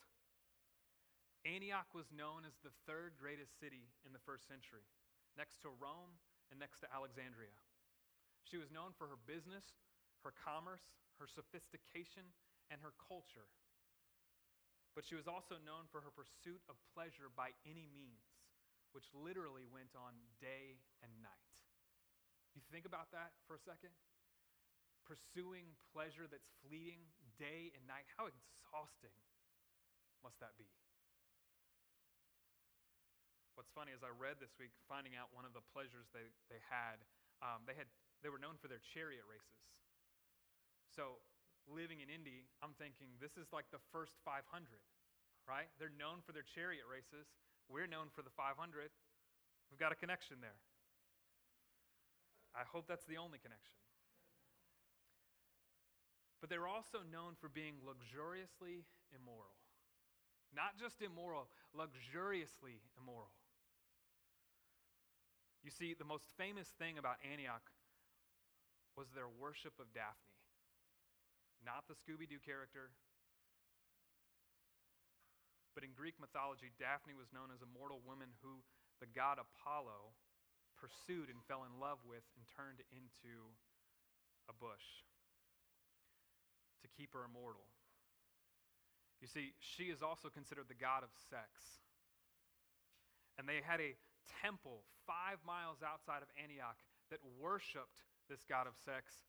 Antioch 1.44 1.92
was 1.92 2.08
known 2.08 2.48
as 2.48 2.56
the 2.64 2.72
third 2.88 3.20
greatest 3.20 3.60
city 3.60 3.92
in 4.08 4.16
the 4.16 4.24
first 4.24 4.48
century, 4.48 4.88
next 5.36 5.60
to 5.66 5.68
Rome 5.68 6.16
and 6.48 6.56
next 6.56 6.80
to 6.84 6.88
Alexandria. 6.88 7.54
She 8.46 8.56
was 8.56 8.72
known 8.72 8.96
for 8.96 9.10
her 9.10 9.20
business, 9.28 9.76
her 10.24 10.32
commerce, 10.32 10.84
her 11.20 11.28
sophistication, 11.28 12.32
and 12.72 12.80
her 12.80 12.96
culture. 12.96 13.50
But 14.96 15.04
she 15.04 15.18
was 15.18 15.28
also 15.28 15.60
known 15.60 15.86
for 15.92 16.00
her 16.00 16.12
pursuit 16.14 16.64
of 16.70 16.80
pleasure 16.96 17.28
by 17.28 17.52
any 17.68 17.86
means, 17.90 18.24
which 18.96 19.12
literally 19.12 19.68
went 19.68 19.92
on 19.92 20.16
day 20.40 20.80
and 21.04 21.12
night. 21.20 21.52
You 22.56 22.64
think 22.72 22.88
about 22.88 23.12
that 23.12 23.36
for 23.46 23.54
a 23.54 23.62
second? 23.62 23.92
pursuing 25.08 25.72
pleasure 25.96 26.28
that's 26.28 26.52
fleeting 26.60 27.00
day 27.40 27.72
and 27.72 27.80
night. 27.88 28.04
How 28.20 28.28
exhausting 28.28 29.16
must 30.20 30.36
that 30.44 30.52
be? 30.60 30.68
What's 33.58 33.74
funny 33.74 33.90
is 33.90 34.06
I 34.06 34.14
read 34.14 34.38
this 34.38 34.54
week, 34.54 34.70
finding 34.86 35.18
out 35.18 35.34
one 35.34 35.42
of 35.42 35.50
the 35.50 35.66
pleasures 35.74 36.06
they, 36.14 36.30
they 36.46 36.62
had, 36.70 37.02
um, 37.42 37.66
they 37.66 37.74
had, 37.74 37.90
they 38.22 38.30
were 38.30 38.38
known 38.38 38.54
for 38.54 38.70
their 38.70 38.78
chariot 38.78 39.26
races. 39.26 39.58
So 40.94 41.18
living 41.66 41.98
in 41.98 42.06
Indy, 42.06 42.46
I'm 42.62 42.78
thinking 42.78 43.18
this 43.18 43.34
is 43.34 43.50
like 43.50 43.66
the 43.74 43.82
first 43.90 44.14
500, 44.22 44.46
right? 45.42 45.66
They're 45.82 45.90
known 45.90 46.22
for 46.22 46.30
their 46.30 46.46
chariot 46.46 46.86
races. 46.86 47.26
We're 47.66 47.90
known 47.90 48.14
for 48.14 48.22
the 48.22 48.30
500. 48.30 48.54
We've 49.74 49.82
got 49.82 49.90
a 49.90 49.98
connection 49.98 50.38
there. 50.38 50.62
I 52.54 52.62
hope 52.62 52.86
that's 52.86 53.10
the 53.10 53.18
only 53.18 53.42
connection. 53.42 53.74
But 56.38 56.46
they're 56.46 56.70
also 56.70 57.02
known 57.02 57.34
for 57.42 57.50
being 57.50 57.82
luxuriously 57.82 58.86
immoral. 59.10 59.58
Not 60.54 60.78
just 60.78 61.02
immoral, 61.02 61.50
luxuriously 61.74 62.86
immoral. 62.94 63.34
You 65.62 65.70
see, 65.70 65.94
the 65.94 66.06
most 66.06 66.24
famous 66.38 66.68
thing 66.78 66.98
about 66.98 67.18
Antioch 67.20 67.66
was 68.96 69.10
their 69.14 69.28
worship 69.28 69.74
of 69.78 69.92
Daphne. 69.94 70.34
Not 71.62 71.86
the 71.90 71.98
Scooby 71.98 72.30
Doo 72.30 72.38
character, 72.38 72.94
but 75.74 75.86
in 75.86 75.94
Greek 75.94 76.18
mythology, 76.18 76.74
Daphne 76.74 77.14
was 77.14 77.30
known 77.30 77.54
as 77.54 77.62
a 77.62 77.70
mortal 77.70 78.02
woman 78.02 78.34
who 78.42 78.62
the 78.98 79.06
god 79.06 79.38
Apollo 79.38 80.14
pursued 80.74 81.30
and 81.30 81.38
fell 81.46 81.62
in 81.62 81.78
love 81.78 82.02
with 82.02 82.26
and 82.34 82.42
turned 82.50 82.82
into 82.90 83.54
a 84.50 84.54
bush 84.54 85.06
to 86.82 86.90
keep 86.90 87.14
her 87.14 87.22
immortal. 87.22 87.66
You 89.22 89.26
see, 89.26 89.54
she 89.58 89.90
is 89.90 90.02
also 90.02 90.30
considered 90.30 90.66
the 90.66 90.78
god 90.78 91.02
of 91.02 91.10
sex. 91.30 91.82
And 93.38 93.46
they 93.46 93.62
had 93.62 93.78
a 93.78 93.94
temple 94.42 94.84
five 95.06 95.40
miles 95.46 95.80
outside 95.80 96.22
of 96.22 96.30
Antioch 96.36 96.78
that 97.10 97.20
worshiped 97.40 98.04
this 98.28 98.44
god 98.44 98.68
of 98.68 98.76
sex 98.76 99.24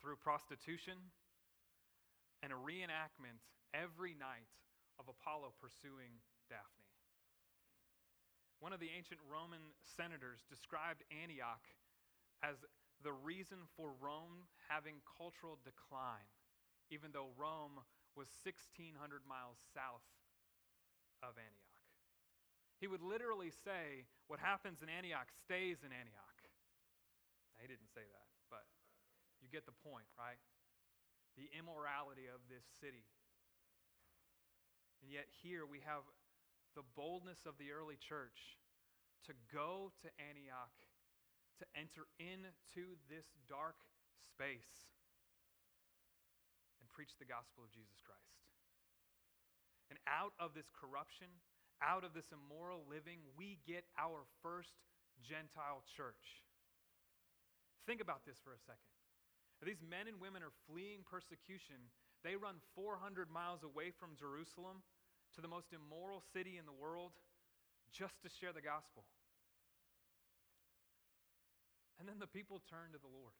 through 0.00 0.20
prostitution 0.20 1.12
and 2.44 2.52
a 2.52 2.58
reenactment 2.58 3.40
every 3.72 4.12
night 4.12 4.52
of 5.00 5.08
Apollo 5.08 5.56
pursuing 5.56 6.20
Daphne. 6.52 6.88
One 8.60 8.72
of 8.72 8.80
the 8.80 8.92
ancient 8.92 9.20
Roman 9.24 9.72
senators 9.82 10.44
described 10.48 11.02
Antioch 11.08 11.64
as 12.44 12.60
the 13.02 13.12
reason 13.12 13.64
for 13.76 13.92
Rome 14.00 14.48
having 14.68 15.00
cultural 15.16 15.58
decline 15.64 16.28
even 16.90 17.12
though 17.12 17.32
Rome 17.36 17.80
was 18.14 18.28
1,600 18.44 18.94
miles 19.26 19.58
south 19.72 20.04
of 21.22 21.34
Antioch. 21.34 21.82
He 22.78 22.86
would 22.86 23.02
literally 23.02 23.50
say, 23.50 24.04
What 24.26 24.40
happens 24.40 24.80
in 24.80 24.88
Antioch 24.88 25.28
stays 25.44 25.84
in 25.84 25.92
Antioch. 25.92 26.38
Now, 27.54 27.60
he 27.62 27.68
didn't 27.68 27.92
say 27.92 28.02
that, 28.02 28.28
but 28.48 28.64
you 29.38 29.52
get 29.52 29.68
the 29.68 29.76
point, 29.84 30.08
right? 30.16 30.40
The 31.36 31.46
immorality 31.52 32.26
of 32.26 32.40
this 32.48 32.64
city. 32.80 33.04
And 35.04 35.12
yet, 35.12 35.28
here 35.44 35.68
we 35.68 35.84
have 35.84 36.02
the 36.72 36.86
boldness 36.96 37.44
of 37.44 37.60
the 37.60 37.70
early 37.70 38.00
church 38.00 38.58
to 39.28 39.36
go 39.52 39.92
to 40.02 40.08
Antioch, 40.16 40.74
to 41.60 41.64
enter 41.76 42.08
into 42.18 42.96
this 43.06 43.28
dark 43.46 43.76
space 44.24 44.90
and 46.80 46.88
preach 46.90 47.14
the 47.20 47.28
gospel 47.28 47.62
of 47.62 47.70
Jesus 47.70 48.00
Christ. 48.02 48.40
And 49.92 50.00
out 50.08 50.32
of 50.40 50.56
this 50.56 50.72
corruption, 50.72 51.28
out 51.84 52.02
of 52.02 52.16
this 52.16 52.32
immoral 52.32 52.82
living, 52.88 53.20
we 53.36 53.60
get 53.68 53.84
our 54.00 54.24
first 54.40 54.72
Gentile 55.20 55.84
church. 55.84 56.40
Think 57.84 58.00
about 58.00 58.24
this 58.24 58.40
for 58.40 58.56
a 58.56 58.60
second. 58.64 58.88
These 59.60 59.80
men 59.80 60.08
and 60.08 60.20
women 60.20 60.44
are 60.44 60.52
fleeing 60.68 61.04
persecution. 61.08 61.88
They 62.20 62.36
run 62.36 62.60
400 62.76 63.32
miles 63.32 63.64
away 63.64 63.92
from 63.92 64.16
Jerusalem 64.16 64.84
to 65.36 65.40
the 65.40 65.48
most 65.48 65.72
immoral 65.72 66.20
city 66.32 66.60
in 66.60 66.68
the 66.68 66.76
world 66.76 67.16
just 67.92 68.20
to 68.24 68.28
share 68.28 68.52
the 68.52 68.64
gospel. 68.64 69.04
And 72.00 72.08
then 72.08 72.18
the 72.20 72.28
people 72.28 72.60
turn 72.68 72.92
to 72.92 73.00
the 73.00 73.08
Lord. 73.08 73.36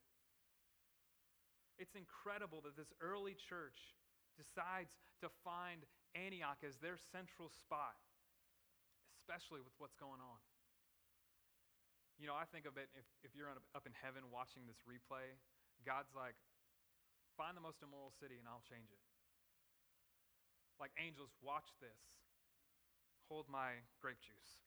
It's 1.77 1.93
incredible 1.93 2.63
that 2.63 2.79
this 2.79 2.89
early 3.03 3.35
church 3.35 3.93
decides 4.33 4.95
to 5.21 5.27
find 5.43 5.83
Antioch 6.15 6.63
as 6.63 6.79
their 6.79 6.97
central 7.11 7.51
spot, 7.51 7.99
especially 9.25 9.57
with 9.65 9.73
what's 9.81 9.97
going 9.97 10.21
on. 10.21 10.39
You 12.21 12.29
know, 12.29 12.37
I 12.37 12.45
think 12.45 12.69
of 12.69 12.77
it 12.77 12.93
if, 12.93 13.09
if 13.25 13.33
you're 13.33 13.49
up 13.49 13.85
in 13.89 13.93
heaven 13.97 14.29
watching 14.29 14.69
this 14.69 14.85
replay, 14.85 15.33
God's 15.81 16.13
like, 16.13 16.37
find 17.33 17.57
the 17.57 17.65
most 17.65 17.81
immoral 17.81 18.13
city 18.13 18.37
and 18.37 18.45
I'll 18.45 18.61
change 18.69 18.93
it. 18.93 19.01
Like, 20.77 20.93
angels, 21.01 21.33
watch 21.41 21.73
this. 21.81 21.97
Hold 23.33 23.49
my 23.49 23.81
grape 23.97 24.21
juice. 24.21 24.61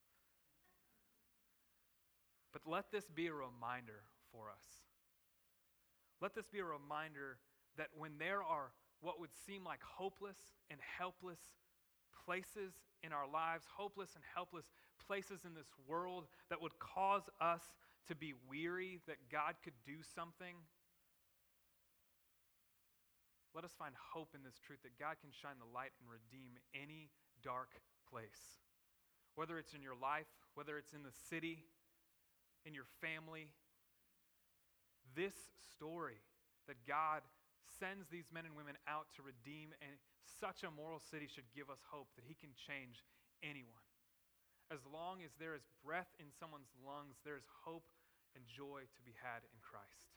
But 2.51 2.67
let 2.67 2.91
this 2.91 3.07
be 3.07 3.31
a 3.31 3.37
reminder 3.37 4.11
for 4.35 4.51
us. 4.51 4.67
Let 6.19 6.35
this 6.35 6.51
be 6.51 6.59
a 6.59 6.67
reminder 6.67 7.39
that 7.79 7.95
when 7.95 8.19
there 8.19 8.43
are 8.43 8.75
what 8.99 9.23
would 9.23 9.31
seem 9.47 9.63
like 9.63 9.79
hopeless 9.87 10.59
and 10.67 10.81
helpless 10.83 11.39
places 12.29 12.77
in 13.01 13.17
our 13.17 13.25
lives, 13.25 13.65
hopeless 13.73 14.13
and 14.13 14.25
helpless 14.37 14.69
places 15.01 15.49
in 15.49 15.57
this 15.57 15.73
world 15.89 16.29
that 16.53 16.61
would 16.61 16.77
cause 16.77 17.25
us 17.41 17.65
to 18.05 18.15
be 18.15 18.35
weary 18.45 19.01
that 19.09 19.17
God 19.33 19.57
could 19.65 19.73
do 19.89 20.05
something. 20.15 20.53
Let 23.55 23.65
us 23.65 23.73
find 23.81 23.97
hope 23.97 24.37
in 24.37 24.45
this 24.45 24.61
truth 24.61 24.85
that 24.85 25.01
God 25.01 25.17
can 25.25 25.33
shine 25.33 25.57
the 25.57 25.73
light 25.73 25.97
and 25.97 26.05
redeem 26.05 26.61
any 26.77 27.09
dark 27.41 27.81
place. 28.13 28.61
Whether 29.35 29.57
it's 29.57 29.73
in 29.73 29.81
your 29.81 29.97
life, 29.97 30.29
whether 30.53 30.77
it's 30.77 30.93
in 30.93 31.01
the 31.01 31.17
city, 31.33 31.65
in 32.69 32.75
your 32.75 32.89
family, 33.01 33.49
this 35.17 35.33
story 35.73 36.21
that 36.69 36.77
God 36.85 37.25
sends 37.81 38.05
these 38.13 38.29
men 38.29 38.45
and 38.45 38.53
women 38.53 38.77
out 38.85 39.09
to 39.17 39.25
redeem 39.25 39.73
and 39.81 39.97
such 40.37 40.63
a 40.63 40.71
moral 40.71 41.01
city 41.01 41.27
should 41.27 41.49
give 41.57 41.73
us 41.73 41.81
hope 41.89 42.13
that 42.17 42.29
he 42.29 42.37
can 42.37 42.53
change 42.55 43.01
anyone. 43.41 43.85
As 44.69 44.85
long 44.85 45.25
as 45.25 45.33
there 45.41 45.57
is 45.57 45.65
breath 45.81 46.13
in 46.21 46.29
someone's 46.29 46.69
lungs, 46.85 47.17
there 47.25 47.41
is 47.41 47.49
hope 47.65 47.89
and 48.37 48.45
joy 48.45 48.85
to 48.85 49.01
be 49.01 49.17
had 49.17 49.41
in 49.49 49.59
Christ. 49.65 50.13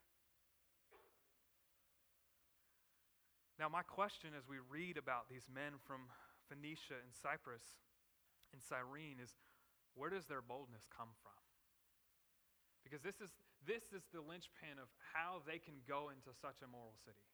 Now, 3.56 3.70
my 3.70 3.86
question 3.86 4.34
as 4.36 4.50
we 4.50 4.58
read 4.58 4.98
about 4.98 5.30
these 5.30 5.46
men 5.48 5.78
from 5.86 6.10
Phoenicia 6.50 6.98
and 6.98 7.14
Cyprus 7.14 7.64
and 8.52 8.60
Cyrene 8.60 9.22
is 9.22 9.38
where 9.96 10.10
does 10.10 10.26
their 10.26 10.42
boldness 10.42 10.88
come 10.90 11.14
from? 11.22 11.38
Because 12.84 13.06
this 13.06 13.22
is, 13.22 13.32
this 13.64 13.94
is 13.96 14.04
the 14.12 14.24
linchpin 14.24 14.82
of 14.82 14.90
how 15.14 15.46
they 15.46 15.62
can 15.62 15.80
go 15.88 16.12
into 16.12 16.34
such 16.36 16.60
a 16.60 16.68
moral 16.68 16.98
city. 17.06 17.31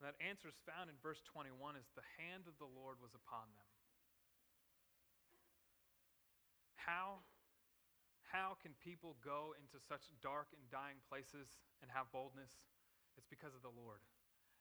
And 0.00 0.08
that 0.08 0.16
answer 0.24 0.48
is 0.48 0.56
found 0.64 0.88
in 0.88 0.96
verse 1.04 1.20
21 1.28 1.76
is 1.76 1.84
the 1.92 2.08
hand 2.16 2.48
of 2.48 2.56
the 2.56 2.64
Lord 2.72 2.96
was 3.04 3.12
upon 3.12 3.52
them. 3.52 3.68
How, 6.80 7.20
how 8.32 8.56
can 8.64 8.72
people 8.80 9.20
go 9.20 9.52
into 9.60 9.76
such 9.76 10.08
dark 10.24 10.56
and 10.56 10.64
dying 10.72 11.04
places 11.04 11.60
and 11.84 11.92
have 11.92 12.08
boldness? 12.16 12.48
It's 13.20 13.28
because 13.28 13.52
of 13.52 13.60
the 13.60 13.76
Lord. 13.76 14.00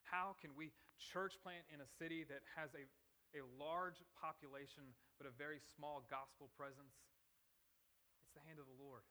How 0.03 0.35
can 0.43 0.51
we 0.59 0.75
church 0.99 1.39
plant 1.39 1.63
in 1.71 1.79
a 1.79 1.87
city 1.87 2.27
that 2.27 2.43
has 2.59 2.75
a, 2.75 2.83
a 3.31 3.39
large 3.55 4.03
population 4.19 4.91
but 5.15 5.23
a 5.23 5.31
very 5.39 5.63
small 5.79 6.03
gospel 6.11 6.51
presence? 6.59 6.99
It's 8.27 8.35
the 8.35 8.43
hand 8.43 8.59
of 8.59 8.67
the 8.67 8.75
Lord. 8.75 9.07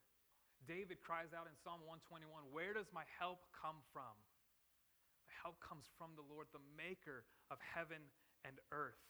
David 0.68 1.00
cries 1.00 1.32
out 1.32 1.48
in 1.48 1.56
Psalm 1.64 1.80
121 1.88 2.28
Where 2.52 2.76
does 2.76 2.92
my 2.92 3.08
help 3.16 3.48
come 3.56 3.80
from? 3.96 4.12
Help 5.42 5.58
comes 5.62 5.86
from 5.96 6.14
the 6.18 6.26
Lord, 6.26 6.50
the 6.50 6.64
maker 6.76 7.24
of 7.50 7.58
heaven 7.62 8.10
and 8.44 8.58
earth. 8.70 9.00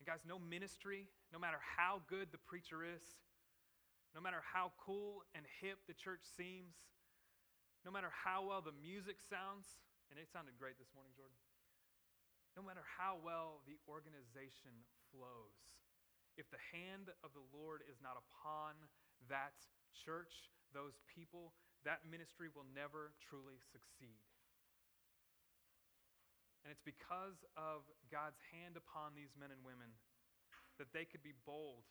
And 0.00 0.06
guys, 0.06 0.26
no 0.26 0.38
ministry, 0.38 1.06
no 1.30 1.38
matter 1.38 1.62
how 1.62 2.02
good 2.10 2.34
the 2.34 2.42
preacher 2.42 2.82
is, 2.82 3.04
no 4.12 4.20
matter 4.20 4.42
how 4.42 4.74
cool 4.76 5.22
and 5.32 5.46
hip 5.62 5.78
the 5.86 5.96
church 5.96 6.26
seems, 6.26 6.74
no 7.84 7.90
matter 7.90 8.10
how 8.10 8.44
well 8.44 8.60
the 8.60 8.74
music 8.82 9.22
sounds, 9.22 9.78
and 10.10 10.18
it 10.18 10.28
sounded 10.28 10.58
great 10.58 10.76
this 10.76 10.90
morning, 10.92 11.14
Jordan, 11.16 11.38
no 12.58 12.62
matter 12.62 12.84
how 12.84 13.16
well 13.22 13.64
the 13.64 13.78
organization 13.88 14.84
flows, 15.08 15.56
if 16.36 16.48
the 16.52 16.60
hand 16.72 17.12
of 17.24 17.32
the 17.36 17.44
Lord 17.52 17.84
is 17.88 18.00
not 18.00 18.16
upon 18.16 18.76
that 19.28 19.56
church, 19.92 20.52
those 20.72 20.96
people, 21.08 21.52
that 21.84 22.04
ministry 22.08 22.48
will 22.48 22.66
never 22.72 23.12
truly 23.20 23.60
succeed. 23.72 24.20
And 26.62 26.70
it's 26.70 26.82
because 26.82 27.42
of 27.58 27.82
God's 28.06 28.38
hand 28.54 28.78
upon 28.78 29.18
these 29.18 29.34
men 29.34 29.50
and 29.50 29.62
women 29.66 29.90
that 30.78 30.94
they 30.94 31.04
could 31.04 31.22
be 31.22 31.34
bold, 31.42 31.82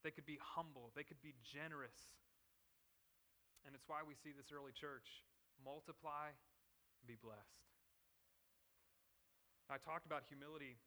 they 0.00 0.10
could 0.10 0.24
be 0.24 0.40
humble, 0.40 0.90
they 0.96 1.04
could 1.04 1.20
be 1.20 1.36
generous. 1.44 2.16
And 3.68 3.76
it's 3.76 3.84
why 3.84 4.00
we 4.06 4.16
see 4.16 4.32
this 4.32 4.54
early 4.54 4.72
church 4.72 5.24
multiply, 5.60 6.32
be 7.04 7.18
blessed. 7.20 7.66
I 9.68 9.82
talked 9.82 10.06
about 10.06 10.22
humility 10.30 10.78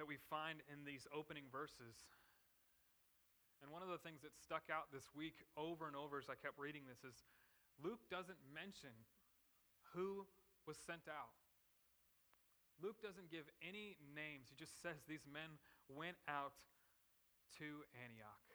that 0.00 0.08
we 0.08 0.16
find 0.32 0.64
in 0.72 0.82
these 0.82 1.06
opening 1.12 1.44
verses. 1.52 1.94
And 3.62 3.70
one 3.70 3.84
of 3.84 3.92
the 3.92 4.00
things 4.00 4.24
that 4.24 4.34
stuck 4.34 4.66
out 4.72 4.90
this 4.90 5.12
week 5.14 5.44
over 5.54 5.86
and 5.86 5.94
over 5.94 6.18
as 6.18 6.26
I 6.32 6.36
kept 6.40 6.58
reading 6.58 6.88
this 6.88 7.04
is 7.04 7.22
Luke 7.78 8.02
doesn't 8.10 8.40
mention 8.50 8.92
who 9.92 10.26
was 10.66 10.80
sent 10.80 11.06
out. 11.06 11.43
Luke 12.82 12.98
doesn't 13.02 13.30
give 13.30 13.46
any 13.62 13.96
names. 14.14 14.50
He 14.50 14.56
just 14.56 14.82
says 14.82 14.98
these 15.06 15.26
men 15.28 15.58
went 15.88 16.18
out 16.26 16.58
to 17.58 17.86
Antioch. 17.94 18.46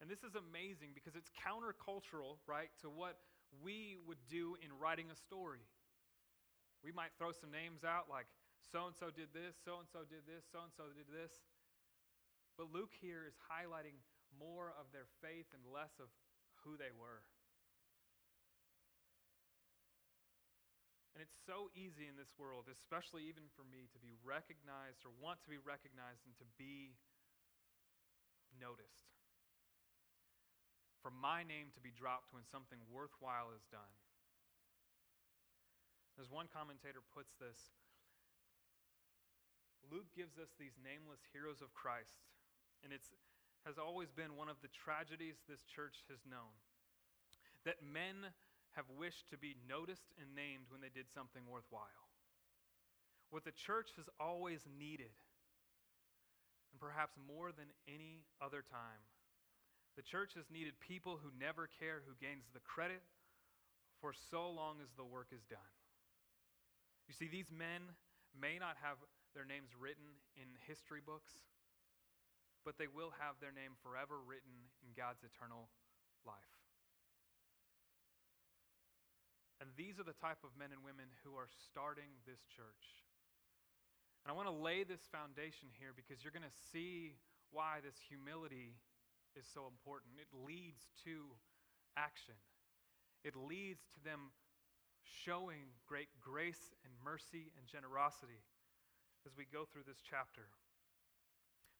And 0.00 0.08
this 0.12 0.20
is 0.24 0.36
amazing 0.36 0.92
because 0.92 1.16
it's 1.16 1.32
countercultural, 1.40 2.36
right, 2.44 2.68
to 2.84 2.88
what 2.92 3.16
we 3.64 3.96
would 4.04 4.20
do 4.28 4.56
in 4.60 4.68
writing 4.76 5.08
a 5.08 5.16
story. 5.16 5.64
We 6.84 6.92
might 6.92 7.16
throw 7.16 7.32
some 7.32 7.48
names 7.48 7.84
out 7.84 8.08
like 8.12 8.28
so 8.72 8.90
and 8.90 8.96
so 8.96 9.08
did 9.08 9.32
this, 9.32 9.56
so 9.64 9.80
and 9.80 9.88
so 9.88 10.04
did 10.04 10.26
this, 10.28 10.44
so 10.52 10.60
and 10.64 10.72
so 10.74 10.92
did 10.92 11.08
this. 11.08 11.32
But 12.56 12.72
Luke 12.72 12.92
here 12.96 13.24
is 13.24 13.36
highlighting 13.48 13.96
more 14.36 14.72
of 14.76 14.88
their 14.92 15.08
faith 15.20 15.48
and 15.52 15.62
less 15.68 15.92
of 16.00 16.08
who 16.64 16.76
they 16.76 16.92
were. 16.92 17.24
And 21.16 21.24
it's 21.24 21.48
so 21.48 21.72
easy 21.72 22.04
in 22.04 22.20
this 22.20 22.28
world, 22.36 22.68
especially 22.68 23.24
even 23.24 23.48
for 23.56 23.64
me, 23.64 23.88
to 23.96 24.00
be 24.04 24.12
recognized 24.20 25.00
or 25.00 25.16
want 25.16 25.40
to 25.40 25.48
be 25.48 25.56
recognized 25.56 26.20
and 26.28 26.36
to 26.36 26.44
be 26.60 26.92
noticed. 28.60 29.08
For 31.00 31.08
my 31.08 31.40
name 31.40 31.72
to 31.72 31.80
be 31.80 31.88
dropped 31.88 32.36
when 32.36 32.44
something 32.44 32.84
worthwhile 32.92 33.48
is 33.56 33.64
done. 33.72 33.88
As 36.20 36.28
one 36.28 36.52
commentator 36.52 37.00
puts 37.00 37.32
this, 37.40 37.72
Luke 39.88 40.12
gives 40.12 40.36
us 40.36 40.52
these 40.60 40.76
nameless 40.76 41.24
heroes 41.32 41.64
of 41.64 41.72
Christ, 41.72 42.28
and 42.84 42.92
it 42.92 43.08
has 43.64 43.80
always 43.80 44.12
been 44.12 44.36
one 44.36 44.52
of 44.52 44.60
the 44.60 44.68
tragedies 44.68 45.40
this 45.48 45.64
church 45.64 46.04
has 46.12 46.20
known. 46.28 46.52
That 47.64 47.80
men 47.80 48.36
have 48.76 48.84
wished 48.92 49.28
to 49.32 49.40
be 49.40 49.56
noticed 49.64 50.12
and 50.20 50.36
named 50.36 50.68
when 50.68 50.84
they 50.84 50.92
did 50.92 51.08
something 51.08 51.42
worthwhile. 51.48 52.12
What 53.32 53.42
the 53.42 53.56
church 53.56 53.96
has 53.96 54.06
always 54.20 54.62
needed, 54.68 55.16
and 56.70 56.78
perhaps 56.78 57.16
more 57.16 57.50
than 57.50 57.72
any 57.88 58.28
other 58.38 58.62
time, 58.62 59.02
the 59.96 60.04
church 60.04 60.36
has 60.36 60.52
needed 60.52 60.76
people 60.78 61.16
who 61.16 61.32
never 61.40 61.72
care 61.80 62.04
who 62.04 62.12
gains 62.20 62.44
the 62.52 62.60
credit 62.60 63.00
for 64.04 64.12
so 64.12 64.52
long 64.52 64.76
as 64.84 64.92
the 64.92 65.08
work 65.08 65.32
is 65.32 65.42
done. 65.48 65.72
You 67.08 67.16
see, 67.16 67.32
these 67.32 67.48
men 67.48 67.96
may 68.36 68.60
not 68.60 68.76
have 68.84 69.00
their 69.32 69.48
names 69.48 69.72
written 69.72 70.20
in 70.36 70.52
history 70.68 71.00
books, 71.00 71.32
but 72.60 72.76
they 72.76 72.92
will 72.92 73.16
have 73.16 73.40
their 73.40 73.56
name 73.56 73.72
forever 73.80 74.20
written 74.20 74.68
in 74.84 74.92
God's 74.92 75.24
eternal 75.24 75.72
life. 76.28 76.55
And 79.60 79.72
these 79.76 79.96
are 79.96 80.04
the 80.04 80.16
type 80.16 80.44
of 80.44 80.52
men 80.58 80.68
and 80.72 80.84
women 80.84 81.08
who 81.24 81.34
are 81.40 81.48
starting 81.48 82.20
this 82.28 82.44
church. 82.52 83.06
And 84.24 84.28
I 84.28 84.36
want 84.36 84.50
to 84.50 84.58
lay 84.58 84.84
this 84.84 85.06
foundation 85.08 85.72
here 85.80 85.96
because 85.96 86.20
you're 86.20 86.34
going 86.34 86.46
to 86.46 86.60
see 86.74 87.16
why 87.54 87.80
this 87.80 87.96
humility 88.10 88.76
is 89.32 89.46
so 89.48 89.64
important. 89.70 90.18
It 90.20 90.28
leads 90.34 90.92
to 91.08 91.32
action, 91.96 92.36
it 93.24 93.32
leads 93.36 93.86
to 93.96 94.00
them 94.04 94.34
showing 95.06 95.70
great 95.86 96.10
grace 96.18 96.74
and 96.82 96.92
mercy 97.06 97.54
and 97.54 97.64
generosity 97.70 98.42
as 99.22 99.38
we 99.38 99.46
go 99.46 99.62
through 99.64 99.86
this 99.86 100.02
chapter. 100.02 100.50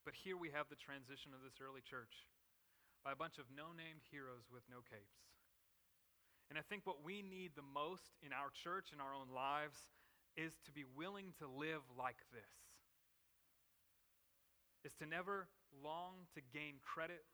But 0.06 0.14
here 0.14 0.38
we 0.38 0.54
have 0.54 0.70
the 0.70 0.78
transition 0.78 1.34
of 1.34 1.42
this 1.42 1.58
early 1.58 1.82
church 1.82 2.30
by 3.02 3.10
a 3.10 3.18
bunch 3.18 3.42
of 3.42 3.50
no 3.50 3.74
named 3.74 4.06
heroes 4.06 4.46
with 4.46 4.62
no 4.70 4.78
capes. 4.86 5.35
And 6.48 6.58
I 6.58 6.62
think 6.62 6.86
what 6.86 7.02
we 7.02 7.22
need 7.22 7.52
the 7.58 7.66
most 7.66 8.14
in 8.22 8.30
our 8.32 8.54
church, 8.54 8.94
in 8.94 9.00
our 9.02 9.14
own 9.14 9.34
lives, 9.34 9.90
is 10.36 10.54
to 10.64 10.70
be 10.70 10.84
willing 10.84 11.34
to 11.42 11.46
live 11.48 11.82
like 11.98 12.22
this. 12.30 12.54
Is 14.84 14.94
to 15.02 15.06
never 15.06 15.50
long 15.82 16.30
to 16.38 16.40
gain 16.54 16.78
credit 16.78 17.26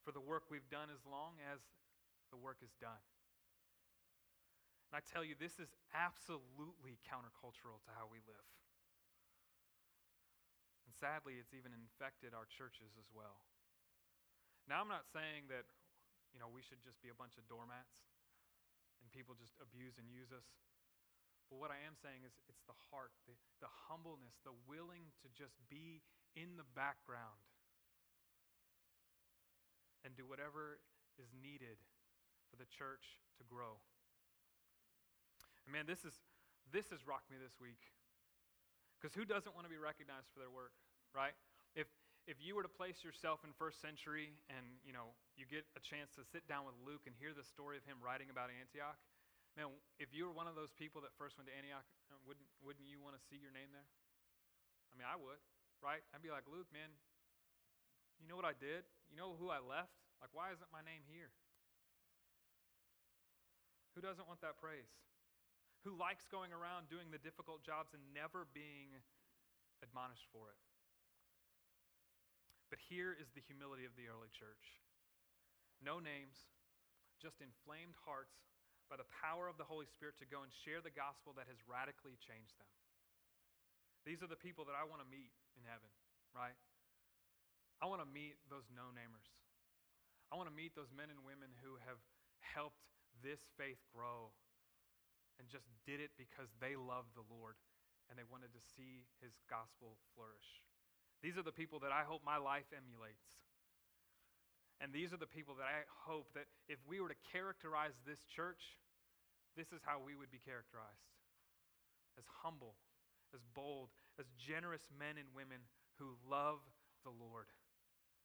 for 0.00 0.10
the 0.10 0.22
work 0.22 0.48
we've 0.48 0.70
done 0.72 0.88
as 0.88 1.04
long 1.04 1.36
as 1.44 1.60
the 2.32 2.40
work 2.40 2.64
is 2.64 2.72
done. 2.80 3.04
And 4.88 4.96
I 4.96 5.02
tell 5.04 5.20
you, 5.20 5.36
this 5.36 5.60
is 5.60 5.72
absolutely 5.92 6.96
countercultural 7.04 7.84
to 7.84 7.90
how 7.92 8.08
we 8.08 8.24
live. 8.24 8.48
And 10.88 10.92
sadly, 10.96 11.36
it's 11.36 11.52
even 11.52 11.72
infected 11.76 12.32
our 12.32 12.48
churches 12.48 12.96
as 12.96 13.08
well. 13.12 13.44
Now, 14.68 14.80
I'm 14.80 14.92
not 14.92 15.08
saying 15.08 15.48
that, 15.52 15.68
you 16.32 16.40
know, 16.40 16.48
we 16.48 16.64
should 16.64 16.80
just 16.80 17.00
be 17.00 17.12
a 17.12 17.16
bunch 17.16 17.36
of 17.36 17.44
doormats 17.48 18.11
and 19.02 19.10
people 19.10 19.34
just 19.34 19.58
abuse 19.58 19.98
and 19.98 20.06
use 20.06 20.30
us. 20.30 20.46
But 21.50 21.60
what 21.60 21.68
I 21.68 21.82
am 21.84 21.98
saying 21.98 22.24
is 22.24 22.32
it's 22.48 22.64
the 22.64 22.78
heart, 22.88 23.12
the, 23.28 23.36
the 23.60 23.68
humbleness, 23.90 24.40
the 24.46 24.56
willing 24.64 25.12
to 25.20 25.28
just 25.36 25.58
be 25.68 26.00
in 26.32 26.56
the 26.56 26.64
background 26.72 27.44
and 30.00 30.16
do 30.16 30.24
whatever 30.24 30.80
is 31.20 31.28
needed 31.36 31.76
for 32.48 32.56
the 32.56 32.64
church 32.72 33.20
to 33.36 33.44
grow. 33.44 33.84
And 35.68 35.76
man, 35.76 35.84
this 35.84 36.08
is 36.08 36.16
this 36.72 36.88
has 36.88 37.04
rocked 37.04 37.28
me 37.28 37.36
this 37.36 37.60
week. 37.60 37.92
Because 38.96 39.12
who 39.12 39.26
doesn't 39.26 39.52
want 39.52 39.66
to 39.66 39.72
be 39.72 39.76
recognized 39.76 40.30
for 40.30 40.38
their 40.38 40.48
work, 40.50 40.72
right? 41.10 41.34
If 42.30 42.38
you 42.38 42.54
were 42.54 42.62
to 42.62 42.70
place 42.70 43.02
yourself 43.02 43.42
in 43.42 43.50
first 43.58 43.82
century 43.82 44.38
and 44.46 44.62
you 44.86 44.94
know 44.94 45.10
you 45.34 45.42
get 45.42 45.66
a 45.74 45.82
chance 45.82 46.14
to 46.14 46.22
sit 46.22 46.46
down 46.46 46.62
with 46.70 46.78
luke 46.86 47.02
and 47.10 47.18
hear 47.18 47.34
the 47.34 47.42
story 47.42 47.74
of 47.74 47.82
him 47.82 47.98
writing 47.98 48.30
about 48.30 48.46
antioch 48.54 48.94
man 49.58 49.74
if 49.98 50.14
you 50.14 50.30
were 50.30 50.34
one 50.34 50.46
of 50.46 50.54
those 50.54 50.70
people 50.70 51.02
that 51.02 51.10
first 51.18 51.34
went 51.34 51.50
to 51.50 51.54
antioch 51.58 51.82
uh, 52.14 52.18
wouldn't, 52.22 52.46
wouldn't 52.62 52.86
you 52.86 53.02
want 53.02 53.18
to 53.18 53.22
see 53.26 53.42
your 53.42 53.50
name 53.50 53.74
there? 53.74 53.88
I 54.90 54.92
mean 54.94 55.08
i 55.10 55.18
would 55.18 55.42
right? 55.82 55.98
I'd 56.14 56.22
be 56.22 56.30
like 56.30 56.46
luke 56.46 56.70
man 56.70 56.94
you 58.22 58.30
know 58.30 58.38
what 58.38 58.46
i 58.46 58.54
did? 58.54 58.86
You 59.10 59.18
know 59.18 59.34
who 59.34 59.50
i 59.50 59.58
left? 59.58 59.98
Like 60.22 60.30
why 60.30 60.54
isn't 60.54 60.70
my 60.70 60.86
name 60.86 61.02
here? 61.10 61.34
Who 63.98 64.00
doesn't 64.00 64.30
want 64.30 64.38
that 64.46 64.62
praise? 64.62 64.94
Who 65.82 65.98
likes 65.98 66.30
going 66.30 66.54
around 66.54 66.86
doing 66.86 67.10
the 67.10 67.18
difficult 67.18 67.66
jobs 67.66 67.98
and 67.98 68.14
never 68.14 68.46
being 68.54 68.94
admonished 69.82 70.30
for 70.30 70.54
it 70.54 70.60
but 72.72 72.80
here 72.88 73.12
is 73.12 73.28
the 73.36 73.44
humility 73.44 73.84
of 73.84 73.92
the 74.00 74.08
early 74.08 74.32
church 74.32 74.80
no 75.82 75.98
names, 75.98 76.38
just 77.18 77.42
inflamed 77.42 77.98
hearts 78.06 78.38
by 78.86 78.94
the 78.94 79.08
power 79.10 79.50
of 79.50 79.58
the 79.58 79.66
Holy 79.66 79.86
Spirit 79.90 80.14
to 80.22 80.30
go 80.30 80.46
and 80.46 80.54
share 80.62 80.78
the 80.78 80.94
gospel 80.94 81.34
that 81.34 81.50
has 81.50 81.58
radically 81.66 82.14
changed 82.22 82.54
them. 82.62 82.70
These 84.06 84.22
are 84.22 84.30
the 84.30 84.38
people 84.38 84.62
that 84.70 84.78
I 84.78 84.86
want 84.86 85.02
to 85.02 85.08
meet 85.10 85.34
in 85.58 85.66
heaven, 85.66 85.90
right? 86.34 86.54
I 87.82 87.90
want 87.90 87.98
to 87.98 88.06
meet 88.06 88.38
those 88.46 88.66
no 88.70 88.94
namers. 88.94 89.26
I 90.30 90.38
want 90.38 90.46
to 90.46 90.54
meet 90.54 90.78
those 90.78 90.94
men 90.94 91.10
and 91.10 91.26
women 91.26 91.50
who 91.66 91.78
have 91.82 91.98
helped 92.42 92.86
this 93.26 93.42
faith 93.58 93.82
grow 93.90 94.30
and 95.38 95.50
just 95.50 95.66
did 95.82 95.98
it 95.98 96.14
because 96.14 96.50
they 96.62 96.78
loved 96.78 97.18
the 97.18 97.26
Lord 97.26 97.58
and 98.06 98.14
they 98.14 98.26
wanted 98.26 98.54
to 98.54 98.62
see 98.62 99.06
his 99.18 99.34
gospel 99.50 99.98
flourish. 100.14 100.62
These 101.22 101.38
are 101.38 101.46
the 101.46 101.54
people 101.54 101.78
that 101.80 101.94
I 101.94 102.02
hope 102.02 102.22
my 102.26 102.36
life 102.36 102.66
emulates. 102.74 103.38
And 104.82 104.90
these 104.90 105.14
are 105.14 105.20
the 105.20 105.30
people 105.30 105.54
that 105.62 105.70
I 105.70 105.86
hope 105.86 106.26
that 106.34 106.50
if 106.66 106.82
we 106.82 106.98
were 106.98 107.08
to 107.08 107.20
characterize 107.30 107.94
this 108.02 108.26
church, 108.26 108.76
this 109.54 109.70
is 109.70 109.78
how 109.86 110.02
we 110.02 110.18
would 110.18 110.34
be 110.34 110.42
characterized 110.42 111.06
as 112.18 112.26
humble, 112.42 112.74
as 113.32 113.40
bold, 113.54 113.88
as 114.18 114.26
generous 114.36 114.82
men 114.98 115.16
and 115.16 115.30
women 115.32 115.62
who 115.96 116.18
love 116.26 116.58
the 117.06 117.14
Lord 117.14 117.46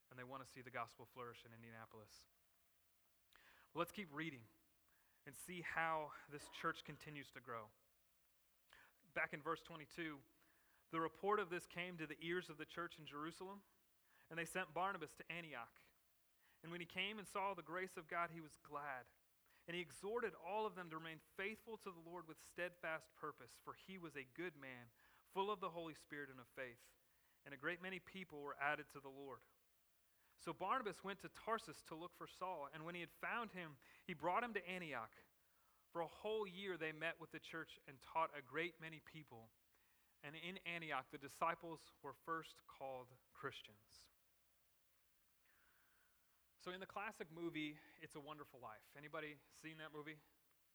and 0.09 0.15
they 0.15 0.23
want 0.23 0.43
to 0.43 0.49
see 0.49 0.63
the 0.63 0.71
gospel 0.71 1.07
flourish 1.13 1.43
in 1.43 1.51
Indianapolis. 1.51 2.23
let's 3.75 3.91
keep 3.91 4.09
reading 4.09 4.41
and 5.27 5.35
see 5.35 5.61
how 5.61 6.09
this 6.31 6.49
church 6.61 6.81
continues 6.87 7.27
to 7.35 7.43
grow. 7.43 7.67
Back 9.13 9.35
in 9.35 9.41
verse 9.41 9.61
22, 9.61 10.17
the 10.91 10.99
report 10.99 11.39
of 11.39 11.49
this 11.49 11.67
came 11.67 11.97
to 11.97 12.07
the 12.07 12.19
ears 12.21 12.49
of 12.49 12.57
the 12.57 12.65
church 12.65 12.95
in 12.99 13.05
Jerusalem, 13.05 13.59
and 14.29 14.39
they 14.39 14.45
sent 14.45 14.73
Barnabas 14.73 15.11
to 15.19 15.27
Antioch. 15.31 15.71
And 16.63 16.71
when 16.71 16.81
he 16.81 16.87
came 16.87 17.19
and 17.19 17.27
saw 17.27 17.53
the 17.53 17.65
grace 17.65 17.95
of 17.97 18.07
God, 18.07 18.29
he 18.33 18.41
was 18.41 18.57
glad. 18.63 19.05
And 19.67 19.75
he 19.75 19.83
exhorted 19.83 20.31
all 20.39 20.65
of 20.65 20.75
them 20.75 20.89
to 20.89 20.97
remain 20.97 21.19
faithful 21.35 21.75
to 21.83 21.91
the 21.91 22.07
Lord 22.07 22.23
with 22.27 22.39
steadfast 22.39 23.11
purpose, 23.19 23.51
for 23.67 23.75
he 23.75 23.99
was 23.99 24.15
a 24.15 24.31
good 24.35 24.55
man, 24.55 24.87
full 25.35 25.51
of 25.51 25.59
the 25.59 25.75
Holy 25.75 25.93
Spirit 25.93 26.31
and 26.31 26.39
of 26.39 26.47
faith. 26.55 26.79
And 27.43 27.53
a 27.53 27.59
great 27.59 27.83
many 27.83 27.99
people 27.99 28.39
were 28.39 28.55
added 28.63 28.87
to 28.95 29.03
the 29.03 29.11
Lord. 29.11 29.43
So 30.39 30.53
Barnabas 30.53 31.03
went 31.03 31.19
to 31.21 31.35
Tarsus 31.45 31.83
to 31.89 31.95
look 31.95 32.15
for 32.15 32.27
Saul, 32.27 32.69
and 32.73 32.85
when 32.85 32.95
he 32.95 33.01
had 33.01 33.11
found 33.19 33.51
him, 33.51 33.75
he 34.05 34.13
brought 34.13 34.43
him 34.43 34.53
to 34.53 34.69
Antioch. 34.69 35.11
For 35.91 36.01
a 36.01 36.07
whole 36.07 36.47
year 36.47 36.77
they 36.77 36.91
met 36.91 37.15
with 37.19 37.31
the 37.31 37.39
church 37.39 37.79
and 37.87 37.97
taught 38.13 38.29
a 38.37 38.45
great 38.45 38.75
many 38.79 39.01
people. 39.03 39.49
And 40.25 40.33
in 40.33 40.57
Antioch, 40.65 41.05
the 41.13 41.21
disciples 41.21 41.79
were 42.01 42.17
first 42.25 42.61
called 42.65 43.13
Christians. 43.33 44.05
So 46.57 46.73
in 46.75 46.81
the 46.83 46.89
classic 46.89 47.31
movie, 47.31 47.79
It's 48.03 48.17
a 48.17 48.23
Wonderful 48.23 48.59
Life. 48.59 48.83
Anybody 48.97 49.39
seen 49.55 49.79
that 49.79 49.95
movie? 49.95 50.19